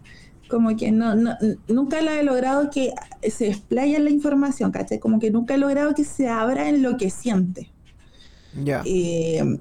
Como 0.51 0.77
que 0.77 0.91
no, 0.91 1.15
no, 1.15 1.37
nunca 1.69 2.03
la 2.03 2.19
he 2.19 2.25
logrado 2.25 2.71
que 2.71 2.93
se 3.31 3.49
explaya 3.49 3.99
la 4.01 4.11
información, 4.11 4.71
¿cachai? 4.71 4.99
Como 4.99 5.19
que 5.19 5.31
nunca 5.31 5.55
he 5.55 5.59
logrado 5.59 5.95
que 5.95 6.05
se 6.05 6.29
abra 6.29 6.69
en 6.69 6.83
lo 6.83 6.97
que 6.97 7.11
siente. 7.11 7.71
Ya. 8.63 8.83
Eh, 8.85 9.59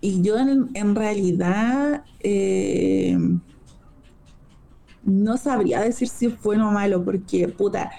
y 0.00 0.22
yo 0.22 0.36
en, 0.38 0.94
realidad 0.94 2.04
eh, 2.20 3.18
no 5.02 5.36
sabría 5.36 5.80
decir 5.80 6.08
si 6.08 6.26
es 6.26 6.42
bueno 6.42 6.68
o 6.68 6.72
malo, 6.72 7.04
porque, 7.04 7.48
puta, 7.48 7.90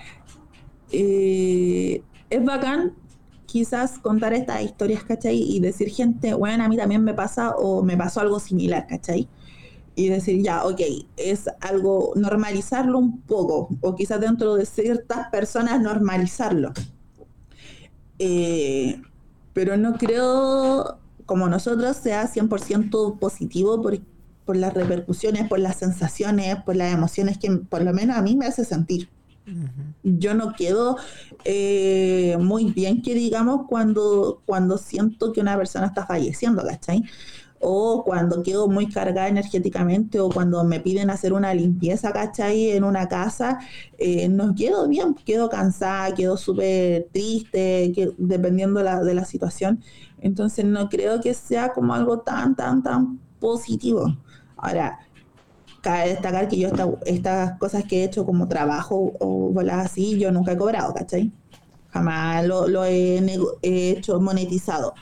eh, 0.91 2.01
es 2.29 2.45
bacán 2.45 2.93
quizás 3.45 3.99
contar 3.99 4.33
estas 4.33 4.61
historias, 4.61 5.03
¿cachai? 5.03 5.37
Y 5.37 5.59
decir 5.59 5.89
gente, 5.89 6.33
bueno, 6.35 6.63
a 6.63 6.69
mí 6.69 6.77
también 6.77 7.03
me 7.03 7.13
pasa 7.13 7.51
o 7.51 7.83
me 7.83 7.97
pasó 7.97 8.21
algo 8.21 8.39
similar, 8.39 8.85
¿cachai? 8.87 9.27
Y 9.99 10.07
decir, 10.07 10.41
ya, 10.41 10.63
ok, 10.63 10.79
es 11.17 11.49
algo, 11.59 12.13
normalizarlo 12.15 12.97
un 12.97 13.19
poco, 13.19 13.67
o 13.81 13.95
quizás 13.95 14.21
dentro 14.21 14.55
de 14.55 14.65
ciertas 14.65 15.27
personas 15.29 15.81
normalizarlo. 15.81 16.71
Eh, 18.17 19.01
pero 19.51 19.75
no 19.75 19.97
creo, 19.97 20.99
como 21.25 21.49
nosotros, 21.49 21.97
sea 21.97 22.31
100% 22.31 23.19
positivo 23.19 23.81
por, 23.81 23.99
por 24.45 24.55
las 24.55 24.73
repercusiones, 24.73 25.49
por 25.49 25.59
las 25.59 25.75
sensaciones, 25.75 26.55
por 26.63 26.77
las 26.77 26.93
emociones 26.93 27.37
que 27.37 27.51
por 27.51 27.83
lo 27.83 27.91
menos 27.91 28.15
a 28.15 28.21
mí 28.21 28.37
me 28.37 28.45
hace 28.45 28.63
sentir. 28.63 29.09
Yo 30.03 30.33
no 30.33 30.53
quedo 30.53 30.95
eh, 31.43 32.37
muy 32.39 32.71
bien 32.71 33.01
que 33.01 33.15
digamos 33.15 33.65
cuando, 33.67 34.43
cuando 34.45 34.77
siento 34.77 35.33
que 35.33 35.41
una 35.41 35.57
persona 35.57 35.87
está 35.87 36.05
falleciendo, 36.05 36.63
¿cachai? 36.63 37.03
O 37.59 38.03
cuando 38.03 38.41
quedo 38.43 38.67
muy 38.67 38.87
cargada 38.89 39.27
energéticamente 39.27 40.19
o 40.19 40.29
cuando 40.29 40.63
me 40.63 40.79
piden 40.79 41.09
hacer 41.09 41.33
una 41.33 41.53
limpieza, 41.53 42.11
¿cachai? 42.11 42.71
En 42.71 42.83
una 42.83 43.07
casa, 43.07 43.59
eh, 43.97 44.29
no 44.29 44.55
quedo 44.55 44.87
bien, 44.87 45.13
quedo 45.13 45.49
cansada, 45.49 46.13
quedo 46.13 46.37
súper 46.37 47.07
triste, 47.11 47.93
dependiendo 48.17 48.81
de 48.81 49.13
la 49.13 49.25
situación. 49.25 49.83
Entonces 50.21 50.65
no 50.65 50.89
creo 50.89 51.21
que 51.21 51.33
sea 51.33 51.73
como 51.73 51.93
algo 51.93 52.19
tan, 52.19 52.55
tan, 52.55 52.83
tan 52.83 53.19
positivo. 53.39 54.15
Ahora, 54.57 54.99
cabe 55.81 56.09
destacar 56.09 56.47
que 56.47 56.57
yo 56.59 56.69
estas 57.05 57.57
cosas 57.57 57.83
que 57.85 58.01
he 58.01 58.03
hecho 58.05 58.25
como 58.25 58.47
trabajo 58.47 59.13
o 59.19 59.49
bolas 59.51 59.85
así, 59.85 60.17
yo 60.19 60.31
nunca 60.31 60.53
he 60.53 60.57
cobrado, 60.57 60.93
¿cachai? 60.93 61.31
Jamás 61.89 62.45
lo, 62.45 62.85
he, 62.85 63.17
he 63.61 63.91
hecho 63.91 64.19
monetizado 64.19 64.93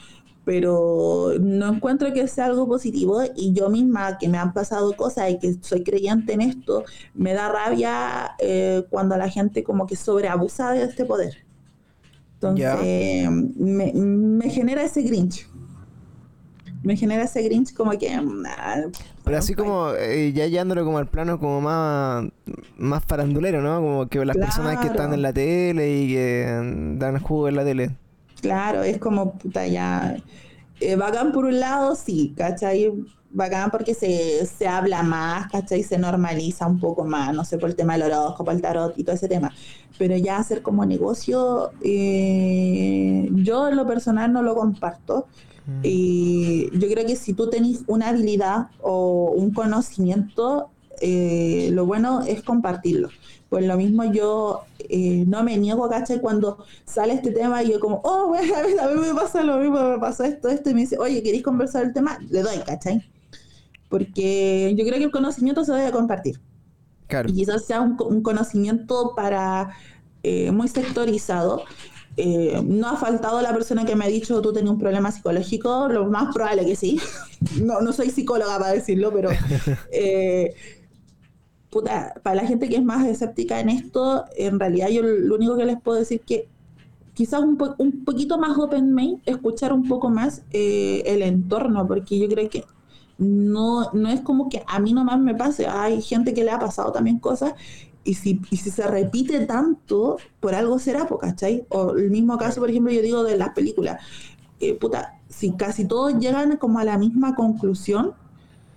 pero 0.48 1.34
no 1.42 1.74
encuentro 1.74 2.14
que 2.14 2.26
sea 2.30 2.46
algo 2.46 2.66
positivo 2.70 3.22
y 3.36 3.52
yo 3.52 3.70
misma 3.70 4.18
que 4.18 4.30
me 4.30 4.38
han 4.38 4.54
pasado 4.54 4.96
cosas 4.96 5.30
y 5.30 5.40
que 5.40 5.58
soy 5.60 5.84
creyente 5.84 6.32
en 6.32 6.40
esto, 6.40 6.86
me 7.14 7.34
da 7.34 7.52
rabia 7.52 8.32
eh, 8.40 8.86
cuando 8.90 9.18
la 9.18 9.28
gente 9.28 9.66
como 9.66 9.86
que 9.86 9.98
sobreabusa 9.98 10.72
de 10.72 10.84
este 10.84 11.04
poder. 11.04 11.46
Entonces, 12.36 13.30
me, 13.30 14.50
genera 14.50 14.84
ese 14.84 15.02
grinch. 15.02 15.50
Me 16.82 16.96
genera 16.96 17.26
ese 17.26 17.42
grinch 17.44 17.74
como 17.74 17.92
que... 17.98 18.10
Ah, 18.14 18.84
pero 19.26 19.38
así 19.38 19.54
como, 19.54 19.90
eh, 20.00 20.32
ya 20.32 20.48
llevándolo 20.48 20.86
como 20.86 20.98
al 20.98 21.08
plano 21.08 21.42
como 21.42 21.60
más, 21.60 22.24
más 22.78 23.04
farandulero, 23.04 23.62
¿no? 23.62 23.82
Como 23.82 24.08
que 24.08 24.24
las 24.24 24.38
personas 24.38 24.78
que 24.78 24.88
están 24.88 25.14
en 25.14 25.24
la 25.24 25.34
tele 25.34 26.04
y 26.04 26.08
que 26.08 26.96
dan 26.98 27.20
jugo 27.20 27.50
en 27.50 27.58
la 27.58 27.66
tele. 27.66 27.98
Claro, 28.42 28.84
es 28.84 28.98
como, 28.98 29.34
puta, 29.34 29.68
ya. 29.68 30.18
Eh, 30.80 30.96
bacán 30.96 31.32
por 31.32 31.46
un 31.46 31.60
lado, 31.60 31.96
sí, 31.96 32.34
¿cachai? 32.38 32.92
Bacán 33.30 33.72
porque 33.72 33.94
se, 33.94 34.46
se 34.46 34.68
habla 34.68 35.04
más, 35.04 35.52
¿cachai? 35.52 35.84
Se 35.84 35.98
normaliza 35.98 36.68
un 36.68 36.80
poco 36.80 37.04
más, 37.04 37.34
no 37.34 37.44
sé, 37.44 37.58
por 37.58 37.70
el 37.70 37.76
tema 37.76 37.98
del 37.98 38.12
horóscopo, 38.12 38.52
el 38.52 38.62
tarot 38.62 38.98
y 38.98 39.04
todo 39.04 39.16
ese 39.16 39.28
tema. 39.28 39.52
Pero 39.98 40.16
ya 40.18 40.38
hacer 40.38 40.62
como 40.62 40.86
negocio, 40.86 41.72
eh, 41.82 43.28
yo 43.34 43.68
en 43.68 43.76
lo 43.76 43.88
personal 43.88 44.32
no 44.32 44.44
lo 44.44 44.56
comparto. 44.56 45.28
Mm. 45.66 45.80
Y 45.84 46.70
yo 46.80 46.88
creo 46.88 47.06
que 47.06 47.16
si 47.16 47.34
tú 47.34 47.50
tenés 47.50 47.84
una 47.88 48.10
habilidad 48.10 48.68
o 48.82 49.32
un 49.36 49.52
conocimiento, 49.52 50.70
eh, 51.02 51.70
lo 51.72 51.86
bueno 51.86 52.22
es 52.22 52.44
compartirlo. 52.44 53.10
Pues 53.50 53.66
lo 53.66 53.78
mismo 53.78 54.04
yo 54.12 54.64
eh, 54.80 55.24
no 55.26 55.44
me 55.44 55.58
niego, 55.58 55.88
¿cachai? 55.90 56.20
Cuando 56.20 56.66
sale 56.86 57.14
este 57.14 57.32
tema 57.32 57.64
y 57.64 57.72
yo 57.72 57.80
como, 57.80 58.02
oh, 58.04 58.28
bueno, 58.30 58.54
a 58.56 58.88
mí 58.88 59.00
me 59.00 59.14
pasa 59.14 59.44
lo 59.44 59.58
mismo, 59.58 59.82
me 59.92 60.00
pasa 60.00 60.28
esto, 60.28 60.50
esto, 60.50 60.70
y 60.70 60.74
me 60.74 60.82
dice, 60.82 60.98
oye, 60.98 61.24
¿queréis 61.24 61.44
conversar 61.44 61.86
el 61.86 61.94
tema? 61.94 62.18
Le 62.30 62.42
doy, 62.42 62.58
¿cachai? 62.66 63.10
Porque 63.90 64.74
yo 64.78 64.86
creo 64.86 64.98
que 64.98 65.06
el 65.06 65.12
conocimiento 65.12 65.64
se 65.64 65.72
debe 65.72 65.92
compartir. 65.92 66.42
Claro. 67.08 67.30
Y 67.30 67.34
quizás 67.34 67.66
sea 67.66 67.80
un, 67.80 68.22
conocimiento 68.22 69.14
para 69.16 69.70
eh, 70.24 70.52
muy 70.52 70.68
sectorizado. 70.68 71.64
Eh, 72.18 72.62
no 72.66 72.88
ha 72.90 72.98
faltado 72.98 73.42
la 73.42 73.54
persona 73.54 73.86
que 73.86 73.96
me 73.96 74.04
ha 74.04 74.08
dicho 74.08 74.42
tú 74.42 74.52
tenías 74.52 74.74
un 74.74 74.80
problema 74.80 75.12
psicológico, 75.12 75.88
lo 75.88 76.08
más 76.08 76.34
probable 76.34 76.66
que 76.66 76.76
sí. 76.76 77.00
no, 77.62 77.80
no 77.80 77.94
soy 77.94 78.10
psicóloga 78.10 78.58
para 78.60 78.74
decirlo, 78.74 79.14
pero 79.14 79.30
para 81.84 82.36
la 82.36 82.48
gente 82.48 82.70
que 82.70 82.78
es 82.78 82.84
más 82.84 83.06
escéptica 83.06 83.60
en 83.60 83.70
esto, 83.70 84.26
en 84.36 84.60
realidad 84.60 84.90
yo 84.90 85.02
lo 85.04 85.36
único 85.36 85.58
que 85.58 85.66
les 85.66 85.80
puedo 85.82 85.98
decir 85.98 86.22
que 86.22 86.48
quizás 87.14 87.42
un, 87.42 87.58
un 87.80 88.06
poquito 88.06 88.38
más 88.38 88.58
open 88.58 88.94
mind, 88.94 89.22
escuchar 89.26 89.74
un 89.74 89.88
poco 89.88 90.10
más 90.10 90.44
eh, 90.52 91.02
el 91.06 91.24
entorno, 91.24 91.88
porque 91.88 92.20
yo 92.20 92.28
creo 92.28 92.50
que 92.50 92.64
no, 93.18 93.90
no 93.94 94.10
es 94.10 94.22
como 94.22 94.50
que 94.50 94.64
a 94.68 94.80
mí 94.80 94.94
nomás 94.94 95.20
me 95.20 95.34
pase, 95.34 95.66
hay 95.66 96.02
gente 96.02 96.34
que 96.34 96.44
le 96.44 96.52
ha 96.52 96.60
pasado 96.60 96.92
también 96.92 97.18
cosas, 97.18 97.54
y 98.04 98.14
si, 98.14 98.40
y 98.52 98.58
si 98.58 98.70
se 98.70 98.88
repite 98.88 99.46
tanto, 99.48 100.18
por 100.40 100.56
algo 100.56 100.80
será, 100.80 101.08
¿cachai? 101.20 101.66
O 101.70 101.92
el 101.92 102.10
mismo 102.10 102.38
caso, 102.38 102.62
por 102.62 102.70
ejemplo, 102.70 102.94
yo 102.94 103.02
digo 103.02 103.24
de 103.24 103.36
las 103.36 103.50
películas, 103.50 104.02
eh, 104.60 104.76
puta, 104.76 105.20
si 105.28 105.52
casi 105.54 105.86
todos 105.86 106.18
llegan 106.18 106.58
como 106.58 106.80
a 106.80 106.84
la 106.84 106.98
misma 106.98 107.36
conclusión, 107.36 108.14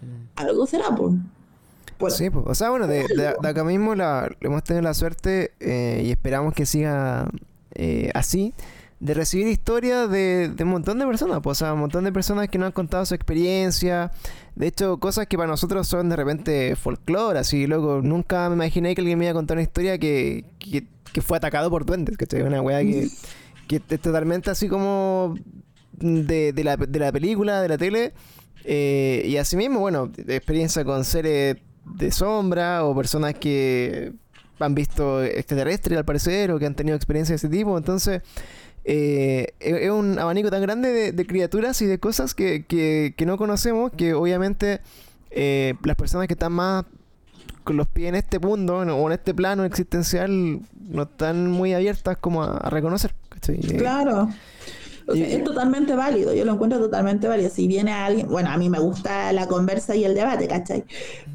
mm. 0.01 0.31
algo 0.37 0.67
será, 0.67 0.95
pues. 0.97 1.15
Pues, 2.01 2.17
sí, 2.17 2.31
pues, 2.31 2.47
o 2.49 2.55
sea, 2.55 2.71
bueno, 2.71 2.87
de, 2.87 3.05
acá 3.43 3.63
mismo 3.63 3.95
la, 3.95 4.35
hemos 4.41 4.65
tenido 4.65 4.83
la 4.83 4.95
suerte 4.95 5.53
eh, 5.61 6.03
y 6.03 6.11
esperamos 6.11 6.55
que 6.55 6.65
siga 6.65 7.29
eh, 7.75 8.11
así, 8.15 8.55
de 9.01 9.13
recibir 9.13 9.47
historias 9.47 10.11
de, 10.11 10.51
un 10.61 10.69
montón 10.69 10.99
de 10.99 11.07
personas, 11.07 11.41
pues, 11.43 11.59
o 11.59 11.65
sea, 11.65 11.75
un 11.75 11.81
montón 11.81 12.05
de 12.05 12.13
personas 12.13 12.49
que 12.49 12.57
nos 12.57 12.69
han 12.69 12.73
contado 12.73 13.05
su 13.05 13.15
experiencia, 13.15 14.13
de 14.55 14.67
hecho, 14.67 14.99
cosas 14.99 15.27
que 15.27 15.37
para 15.37 15.49
nosotros 15.49 15.87
son 15.87 16.09
de 16.09 16.17
repente 16.17 16.75
folclore, 16.75 17.39
así, 17.39 17.67
loco, 17.67 18.01
nunca 18.03 18.49
me 18.49 18.55
imaginé 18.55 18.95
que 18.95 19.03
alguien 19.03 19.19
me 19.19 19.27
iba 19.27 19.33
a 19.33 19.35
contar 19.35 19.59
una 19.59 19.63
historia 19.63 19.99
que, 19.99 20.47
que, 20.59 21.21
fue 21.21 21.37
atacado 21.37 21.69
por 21.69 21.85
duendes, 21.85 22.17
que 22.17 22.43
Una 22.43 22.63
weá 22.63 22.81
que, 22.81 23.09
que 23.69 23.83
es 23.87 24.01
totalmente 24.01 24.51
así 24.51 24.69
como 24.69 25.35
de, 25.93 26.55
de, 26.55 26.65
la, 26.65 26.79
de 26.79 26.99
la 26.99 27.13
película, 27.13 27.61
de 27.61 27.69
la 27.69 27.77
tele. 27.77 28.15
Eh, 28.65 29.25
y 29.27 29.37
asimismo, 29.37 29.81
bueno, 29.81 30.11
experiencia 30.29 30.85
con 30.85 31.05
seres 31.05 31.57
de 31.95 32.11
sombra 32.11 32.85
o 32.85 32.95
personas 32.95 33.35
que 33.35 34.13
han 34.59 34.75
visto 34.75 35.23
extraterrestres 35.23 35.99
al 35.99 36.05
parecer 36.05 36.51
o 36.51 36.59
que 36.59 36.67
han 36.67 36.75
tenido 36.75 36.97
experiencias 36.97 37.41
de 37.41 37.49
ese 37.49 37.57
tipo. 37.57 37.77
Entonces, 37.79 38.23
eh, 38.85 39.55
es 39.61 39.91
un 39.91 40.19
abanico 40.19 40.51
tan 40.51 40.63
grande 40.63 41.13
de, 41.13 41.27
criaturas 41.27 41.81
y 41.83 41.87
de 41.87 41.99
cosas 41.99 42.35
que, 42.35 42.65
que, 42.65 43.15
que 43.17 43.27
no 43.27 43.37
conocemos 43.37 43.93
que 43.93 44.15
obviamente 44.15 44.81
eh, 45.31 45.75
las 45.85 45.97
personas 45.97 46.27
que 46.27 46.35
están 46.35 46.53
más 46.53 46.85
con 47.65 47.77
los 47.77 47.87
pies 47.87 48.09
en 48.09 48.15
este 48.17 48.39
mundo 48.39 48.79
o 48.79 49.07
en 49.07 49.13
este 49.13 49.35
plano 49.35 49.65
existencial 49.65 50.61
no 50.89 51.03
están 51.03 51.51
muy 51.51 51.73
abiertas 51.73 52.17
como 52.19 52.43
a, 52.43 52.69
reconocer. 52.71 53.15
Claro. 53.79 54.29
Es 55.09 55.45
totalmente 55.45 55.95
válido, 55.95 56.35
yo 56.35 56.45
lo 56.45 56.53
encuentro 56.53 56.79
totalmente 56.79 57.29
válido. 57.29 57.51
Si 57.51 57.67
viene 57.67 57.93
alguien, 57.93 58.29
bueno, 58.29 58.51
a 58.51 58.57
mí 58.57 58.69
me 58.69 58.79
gusta 58.79 59.33
la 59.33 59.47
conversa 59.47 59.95
y 59.95 60.05
el 60.05 60.15
debate, 60.15 60.49
¿cachai? 60.49 60.85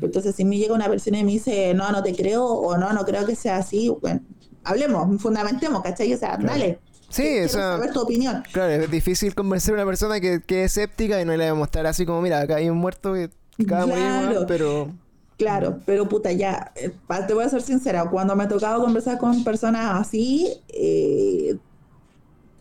Entonces, 0.02 0.36
si 0.36 0.46
me 0.46 0.58
llega 0.58 0.74
una 0.74 0.88
persona 0.88 1.20
y 1.20 1.24
me 1.24 1.32
dice, 1.32 1.74
no, 1.74 1.92
no 1.92 2.04
te 2.04 2.16
creo, 2.16 2.46
o 2.46 2.78
no, 2.78 2.94
no 2.94 3.06
creo 3.06 3.26
que 3.26 3.36
sea 3.36 3.58
así, 3.58 3.90
bueno, 4.02 4.22
hablemos, 4.64 5.22
fundamentemos, 5.22 5.82
¿cachai? 5.82 6.14
O 6.14 6.18
sea, 6.18 6.38
dale. 6.38 6.80
Sí, 7.10 7.24
eso. 7.26 7.60
saber 7.60 7.92
tu 7.92 8.02
opinión. 8.02 8.44
Claro, 8.52 8.84
es 8.84 8.92
difícil 8.92 9.36
convencer 9.36 9.74
a 9.74 9.78
una 9.78 9.86
persona 9.86 10.20
que, 10.20 10.42
que 10.42 10.64
es 10.64 10.78
escéptica 10.78 11.22
y 11.22 11.26
no 11.26 11.36
le 11.36 11.46
va 11.46 11.52
a 11.52 11.56
mostrar 11.56 11.86
así 11.86 12.06
como, 12.06 12.22
mira, 12.22 12.42
acá 12.42 12.58
hay 12.58 12.70
un 12.70 12.78
muerto 12.78 13.14
que 13.14 13.30
acaba 13.64 13.86
claro. 13.86 14.46
pero 14.48 14.90
Claro, 15.38 15.80
pero 15.86 16.08
puta, 16.08 16.32
ya, 16.32 16.72
eh, 16.76 16.92
te 17.28 17.34
voy 17.34 17.44
a 17.44 17.50
ser 17.50 17.62
sincera, 17.62 18.10
cuando 18.10 18.36
me 18.36 18.46
ha 18.46 18.48
tocado 18.48 18.82
conversar 18.82 19.18
con 19.18 19.44
personas 19.44 20.00
así, 20.00 20.50
eh, 20.70 21.58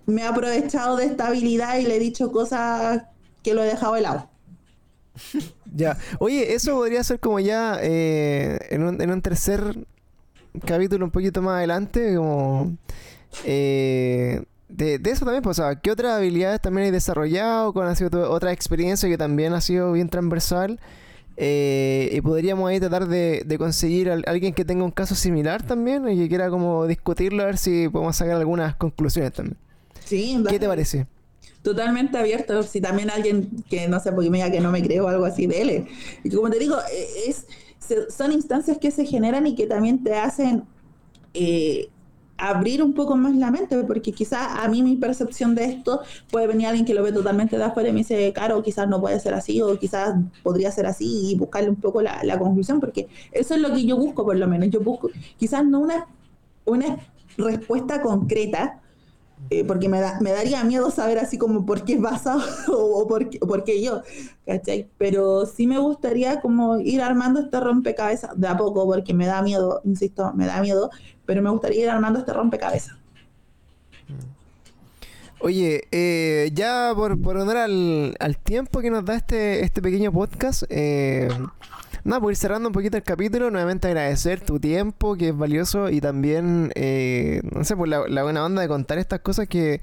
me 0.07 0.22
he 0.22 0.26
aprovechado 0.26 0.96
de 0.96 1.07
esta 1.07 1.28
habilidad 1.28 1.78
y 1.78 1.84
le 1.84 1.96
he 1.96 1.98
dicho 1.98 2.32
cosas 2.32 3.05
que 3.42 3.55
lo 3.55 3.62
he 3.62 3.66
dejado 3.66 3.96
helado. 3.96 4.28
ya, 5.74 5.96
oye, 6.18 6.55
eso 6.55 6.74
podría 6.74 7.05
ser 7.05 7.20
como 7.20 7.40
ya 7.40 7.78
eh, 7.80 8.59
en, 8.70 8.82
un, 8.82 9.00
en 9.00 9.11
un 9.11 9.22
tercer 9.22 9.86
capítulo 10.64 11.05
un 11.05 11.11
poquito 11.11 11.42
más 11.42 11.59
adelante, 11.59 12.16
como... 12.16 12.76
de, 13.44 14.46
de, 14.68 15.11
eso 15.11 15.24
también, 15.24 15.42
pues, 15.42 15.59
o 15.59 15.62
sea, 15.62 15.76
¿qué 15.76 15.90
otras 15.90 16.12
habilidades 16.12 16.61
también 16.61 16.88
he 16.88 16.92
desarrollado? 16.92 17.72
¿Cuál 17.72 17.88
ha 17.88 17.94
sido 17.94 18.30
otra 18.30 18.52
experiencia 18.52 19.09
que 19.09 19.18
también 19.18 19.52
ha 19.52 19.61
sido 19.61 19.92
bien 19.92 20.09
transversal? 20.09 20.80
Eh, 21.36 22.11
y 22.12 22.20
podríamos 22.20 22.68
ahí 22.68 22.78
tratar 22.78 23.09
de, 23.09 23.57
conseguir 23.59 24.11
a 24.11 24.14
alguien 24.26 24.55
que 24.55 24.64
tenga 24.64 24.84
un 24.84 24.92
caso 24.92 25.14
similar 25.14 25.62
también 25.62 26.09
y 26.09 26.16
que 26.16 26.28
quiera 26.28 26.48
como 26.48 26.86
discutirlo 26.86 27.42
a 27.42 27.46
ver 27.46 27.59
si 27.59 27.88
podemos 27.88 28.16
sacar 28.16 28.36
algunas 28.36 28.76
conclusiones 28.76 29.32
también. 29.32 29.57
Sí, 30.05 30.42
¿Qué 30.48 30.59
te 30.59 30.66
parece? 30.66 31.07
Totalmente 31.62 32.18
abierto. 32.18 32.62
Si 32.62 32.80
también 32.80 33.11
alguien 33.11 33.64
que 33.68 33.88
no 33.88 33.98
sé, 34.00 34.12
porque 34.12 34.30
me 34.30 34.38
diga 34.38 34.50
que 34.50 34.61
no 34.61 34.70
me 34.70 34.82
creo 34.82 35.07
o 35.07 35.09
algo 35.09 35.24
así, 35.24 35.46
dele. 35.46 35.86
Y 36.22 36.30
como 36.30 36.50
te 36.50 36.59
digo, 36.59 36.76
e, 36.92 37.30
es, 37.30 37.46
son 38.14 38.32
instancias 38.32 38.78
que 38.78 38.90
se 38.90 39.07
generan 39.07 39.46
y 39.46 39.55
que 39.55 39.66
también 39.66 40.02
te 40.02 40.14
hacen 40.14 40.64
eh, 41.32 41.88
abrir 42.36 42.82
un 42.82 42.94
poco 42.94 43.16
más 43.16 43.34
la 43.36 43.50
mente, 43.50 43.76
porque 43.84 44.12
quizás 44.12 44.46
a 44.59 44.68
mí 44.68 44.82
mi 44.82 44.96
percepción 44.96 45.55
de 45.55 45.64
esto 45.66 46.02
puede 46.30 46.46
venir 46.46 46.66
alguien 46.66 46.84
que 46.84 46.94
lo 46.94 47.02
ve 47.02 47.12
totalmente 47.12 47.57
de 47.57 47.64
afuera 47.64 47.88
y 47.88 47.92
me 47.92 47.98
dice, 47.98 48.32
caro, 48.32 48.62
quizás 48.62 48.88
no 48.88 49.00
puede 49.00 49.18
ser 49.20 49.34
así, 49.34 49.61
o 49.62 49.78
quizás 49.78 50.14
podría 50.42 50.70
ser 50.72 50.86
así, 50.86 51.30
y 51.30 51.36
buscarle 51.36 51.70
un 51.70 51.76
poco 51.76 52.02
la, 52.02 52.22
la 52.24 52.38
conclusión, 52.38 52.80
porque 52.80 53.09
eso 53.32 53.55
es 53.55 53.61
lo 53.61 53.72
que 53.72 53.84
yo 53.84 53.96
busco, 53.96 54.24
por 54.24 54.36
lo 54.36 54.48
menos. 54.48 54.68
Yo 54.70 54.80
busco, 54.80 55.11
quizás 55.38 55.64
no 55.64 55.80
una, 55.80 56.07
una 56.64 56.98
respuesta 57.36 58.02
concreta, 58.02 58.80
eh, 59.51 59.64
porque 59.64 59.88
me, 59.88 60.01
da, 60.01 60.18
me 60.20 60.30
daría 60.30 60.64
miedo 60.64 60.90
saber 60.90 61.18
así 61.18 61.36
como 61.36 61.66
por 61.66 61.84
qué 61.84 61.97
pasa 61.97 62.36
o, 62.68 63.07
por, 63.07 63.28
por, 63.40 63.64
qué 63.64 63.82
yo, 63.82 64.03
¿cachai? 64.47 64.88
Pero 64.99 65.47
sí 65.47 65.66
me 65.66 65.78
gustaría 65.78 66.40
como 66.40 66.78
ir 66.78 67.03
armando 67.03 67.40
este 67.40 67.61
rompecabezas 67.61 68.38
de 68.38 68.49
a 68.49 68.57
poco, 68.57 68.86
porque 68.86 69.12
me 69.14 69.26
da 69.26 69.42
miedo, 69.42 69.80
insisto, 69.84 70.32
me 70.34 70.47
da 70.47 70.61
miedo, 70.61 70.90
pero 71.26 71.42
me 71.42 71.51
gustaría 71.51 71.84
ir 71.84 71.90
armando 71.90 72.20
este 72.20 72.32
rompecabezas. 72.32 72.97
Oye, 75.40 75.82
eh, 75.90 76.51
ya 76.55 76.92
por, 76.97 77.20
por 77.20 77.36
honor 77.36 77.59
al, 77.59 78.16
al, 78.18 78.38
tiempo 78.38 78.80
que 78.80 78.90
nos 78.90 79.05
da 79.05 79.14
este, 79.14 79.62
este 79.62 79.82
pequeño 79.82 80.11
podcast, 80.11 80.62
eh, 80.70 81.28
Nada, 82.05 82.20
por 82.20 82.32
ir 82.32 82.36
cerrando 82.36 82.68
un 82.68 82.74
poquito 82.74 82.98
el 82.98 83.02
capítulo, 83.02 83.50
nuevamente 83.50 83.88
agradecer 83.88 84.42
tu 84.42 84.61
tiempo, 84.61 85.16
que 85.16 85.30
es 85.30 85.36
valioso, 85.36 85.88
y 85.88 86.02
también, 86.02 86.70
eh, 86.74 87.40
no 87.50 87.64
sé, 87.64 87.74
por 87.76 87.88
la, 87.88 88.22
buena 88.22 88.44
onda 88.44 88.61
de 88.61 88.68
contar 88.68 88.98
estas 88.98 89.20
cosas 89.20 89.48
que 89.48 89.80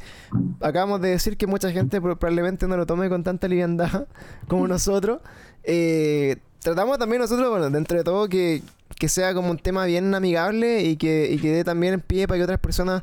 acabamos 0.59 1.01
de 1.01 1.09
decir 1.09 1.35
que 1.35 1.47
mucha 1.47 1.71
gente 1.71 1.99
probablemente 1.99 2.67
no 2.67 2.77
lo 2.77 2.85
tome 2.85 3.09
con 3.09 3.23
tanta 3.23 3.47
liviandad 3.47 4.05
como 4.47 4.67
nosotros. 4.67 5.21
Eh, 5.63 6.37
tratamos 6.59 6.99
también 6.99 7.23
nosotros, 7.23 7.49
bueno, 7.49 7.71
dentro 7.71 7.97
de 7.97 8.03
todo, 8.03 8.29
que, 8.29 8.61
que 8.99 9.09
sea 9.09 9.33
como 9.33 9.49
un 9.49 9.57
tema 9.57 9.85
bien 9.85 10.13
amigable 10.13 10.83
y 10.83 10.97
que, 10.97 11.31
y 11.31 11.39
que 11.39 11.51
dé 11.51 11.63
también 11.63 12.01
pie 12.01 12.27
para 12.27 12.37
que 12.37 12.43
otras 12.43 12.59
personas 12.59 13.01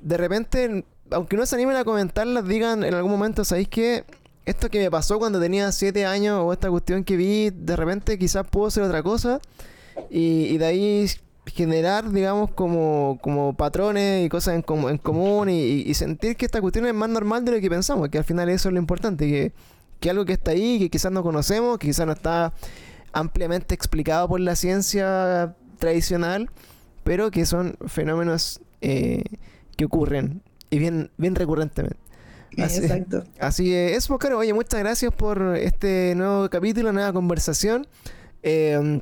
de 0.00 0.16
repente, 0.16 0.86
aunque 1.10 1.36
no 1.36 1.44
se 1.44 1.54
animen 1.54 1.76
a 1.76 1.84
comentarlas, 1.84 2.46
digan 2.46 2.82
en 2.82 2.94
algún 2.94 3.10
momento, 3.10 3.44
¿sabéis 3.44 3.68
qué? 3.68 4.04
Esto 4.46 4.68
que 4.68 4.78
me 4.78 4.90
pasó 4.90 5.18
cuando 5.18 5.40
tenía 5.40 5.70
7 5.72 6.04
años 6.04 6.40
o 6.42 6.52
esta 6.52 6.70
cuestión 6.70 7.04
que 7.04 7.16
vi, 7.16 7.50
de 7.50 7.76
repente 7.76 8.18
quizás 8.18 8.46
puedo 8.46 8.66
hacer 8.66 8.82
otra 8.82 9.02
cosa 9.02 9.40
y, 10.10 10.58
de 10.58 10.66
ahí 10.66 11.06
generar, 11.46 12.10
digamos, 12.10 12.50
como, 12.50 13.18
como 13.22 13.54
patrones 13.54 14.26
y 14.26 14.28
cosas 14.28 14.54
en, 14.54 14.64
en 14.88 14.98
común 14.98 15.48
y, 15.50 15.92
sentir 15.94 16.36
que 16.36 16.46
esta 16.46 16.60
cuestión 16.60 16.86
es 16.86 16.94
más 16.94 17.08
normal 17.08 17.44
de 17.44 17.52
lo 17.52 17.60
que 17.60 17.70
pensamos, 17.70 18.08
que 18.08 18.18
al 18.18 18.24
final 18.24 18.48
eso 18.48 18.68
es 18.68 18.72
lo 18.72 18.78
importante, 18.80 19.28
que, 19.28 19.52
que 20.00 20.10
algo 20.10 20.24
que 20.24 20.34
está 20.34 20.50
ahí, 20.50 20.78
que 20.78 20.90
quizás 20.90 21.12
no 21.12 21.22
conocemos, 21.22 21.78
que 21.78 21.88
quizás 21.88 22.06
no 22.06 22.12
está 22.12 22.52
ampliamente 23.12 23.74
explicado 23.74 24.28
por 24.28 24.40
la 24.40 24.56
ciencia 24.56 25.54
tradicional, 25.78 26.50
pero 27.04 27.30
que 27.30 27.46
son 27.46 27.76
fenómenos 27.86 28.60
eh, 28.80 29.22
que 29.76 29.84
ocurren 29.84 30.42
y 30.70 30.78
bien, 30.78 31.10
bien 31.16 31.34
recurrentemente. 31.34 32.03
Así, 32.62 32.80
Exacto. 32.80 33.24
Así 33.38 33.74
es, 33.74 34.06
pues 34.08 34.20
claro, 34.20 34.38
oye, 34.38 34.52
muchas 34.52 34.80
gracias 34.80 35.12
por 35.12 35.56
este 35.56 36.14
nuevo 36.16 36.48
capítulo, 36.48 36.92
nueva 36.92 37.12
conversación. 37.12 37.86
Eh, 38.42 39.00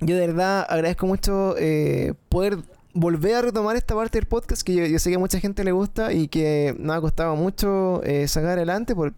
yo 0.00 0.16
de 0.16 0.26
verdad 0.26 0.66
agradezco 0.68 1.06
mucho 1.06 1.54
eh, 1.58 2.14
poder 2.28 2.58
volver 2.94 3.36
a 3.36 3.42
retomar 3.42 3.76
esta 3.76 3.94
parte 3.94 4.18
del 4.18 4.26
podcast 4.26 4.62
que 4.62 4.90
yo, 4.90 4.98
sé 4.98 5.10
que 5.10 5.16
a 5.16 5.18
mucha 5.18 5.38
gente 5.40 5.64
le 5.64 5.72
gusta 5.72 6.12
y 6.12 6.28
que 6.28 6.74
nos 6.78 6.96
ha 6.96 7.00
costado 7.00 7.36
mucho 7.36 8.02
eh, 8.02 8.28
sacar 8.28 8.50
adelante 8.50 8.94
por, 8.94 9.14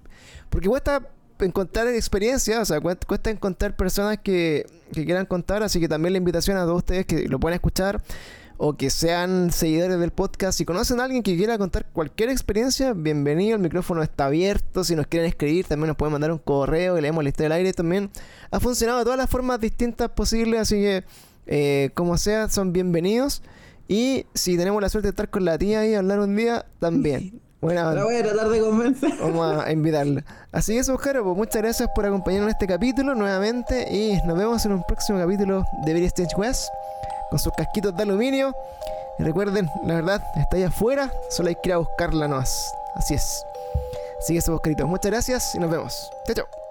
porque 0.50 0.68
cuesta 0.68 1.08
encontrar 1.40 1.88
experiencias, 1.88 2.60
o 2.60 2.64
sea, 2.64 2.80
cuesta 2.80 3.30
encontrar 3.30 3.74
personas 3.74 4.18
que, 4.22 4.66
que 4.92 5.04
quieran 5.04 5.26
contar, 5.26 5.62
así 5.62 5.80
que 5.80 5.88
también 5.88 6.12
la 6.12 6.18
invitación 6.18 6.56
a 6.56 6.64
todos 6.64 6.78
ustedes 6.78 7.06
que 7.06 7.28
lo 7.28 7.40
puedan 7.40 7.54
escuchar 7.54 8.00
o 8.56 8.76
que 8.76 8.90
sean 8.90 9.50
seguidores 9.50 9.98
del 9.98 10.10
podcast. 10.10 10.56
Si 10.58 10.64
conocen 10.64 11.00
a 11.00 11.04
alguien 11.04 11.22
que 11.22 11.36
quiera 11.36 11.58
contar 11.58 11.86
cualquier 11.92 12.30
experiencia, 12.30 12.92
bienvenido. 12.92 13.56
El 13.56 13.62
micrófono 13.62 14.02
está 14.02 14.26
abierto. 14.26 14.84
Si 14.84 14.94
nos 14.94 15.06
quieren 15.06 15.28
escribir, 15.28 15.66
también 15.66 15.88
nos 15.88 15.96
pueden 15.96 16.12
mandar 16.12 16.30
un 16.30 16.38
correo 16.38 16.96
y 16.96 17.00
leemos 17.00 17.24
la 17.24 17.30
historia 17.30 17.48
del 17.50 17.58
aire. 17.58 17.72
También 17.72 18.10
ha 18.50 18.60
funcionado 18.60 18.98
de 19.00 19.04
todas 19.04 19.18
las 19.18 19.28
formas 19.28 19.60
distintas 19.60 20.10
posibles. 20.10 20.60
Así 20.60 20.76
que, 20.76 21.04
eh, 21.46 21.90
como 21.94 22.16
sea, 22.16 22.48
son 22.48 22.72
bienvenidos. 22.72 23.42
Y 23.88 24.26
si 24.34 24.56
tenemos 24.56 24.80
la 24.80 24.88
suerte 24.88 25.08
de 25.08 25.10
estar 25.10 25.28
con 25.28 25.44
la 25.44 25.58
tía 25.58 25.86
y 25.86 25.94
hablar 25.94 26.20
un 26.20 26.36
día, 26.36 26.64
también. 26.78 27.40
Buena 27.60 27.94
La 27.94 28.04
voy 28.04 28.16
a 28.16 28.22
tratar 28.22 28.48
de 28.50 28.60
convencer. 28.60 29.12
Vamos 29.20 29.64
a 29.64 29.72
invitarla. 29.72 30.22
Así 30.52 30.76
es, 30.76 30.88
Oscar, 30.90 31.22
pues 31.22 31.36
muchas 31.36 31.62
gracias 31.62 31.88
por 31.94 32.04
acompañarnos 32.04 32.48
en 32.48 32.52
este 32.52 32.66
capítulo 32.66 33.14
nuevamente. 33.14 33.88
Y 33.90 34.18
nos 34.26 34.36
vemos 34.36 34.64
en 34.66 34.72
un 34.72 34.84
próximo 34.84 35.18
capítulo 35.18 35.64
de 35.84 35.94
Very 35.94 36.04
Stage 36.06 36.36
West 36.36 36.68
con 37.30 37.38
sus 37.38 37.52
casquitos 37.52 37.96
de 37.96 38.02
aluminio. 38.02 38.54
Y 39.18 39.22
recuerden, 39.22 39.70
la 39.84 39.94
verdad, 39.96 40.22
está 40.36 40.56
ahí 40.56 40.64
afuera, 40.64 41.10
solo 41.30 41.48
hay 41.48 41.54
que 41.56 41.68
ir 41.68 41.74
a 41.74 41.78
buscarla 41.78 42.28
nomás. 42.28 42.74
Así 42.94 43.14
es. 43.14 43.44
Así 44.18 44.32
que 44.32 44.38
eso, 44.38 44.60
Muchas 44.86 45.10
gracias 45.10 45.54
y 45.54 45.58
nos 45.58 45.70
vemos. 45.70 46.10
Chao, 46.26 46.34
chao. 46.34 46.63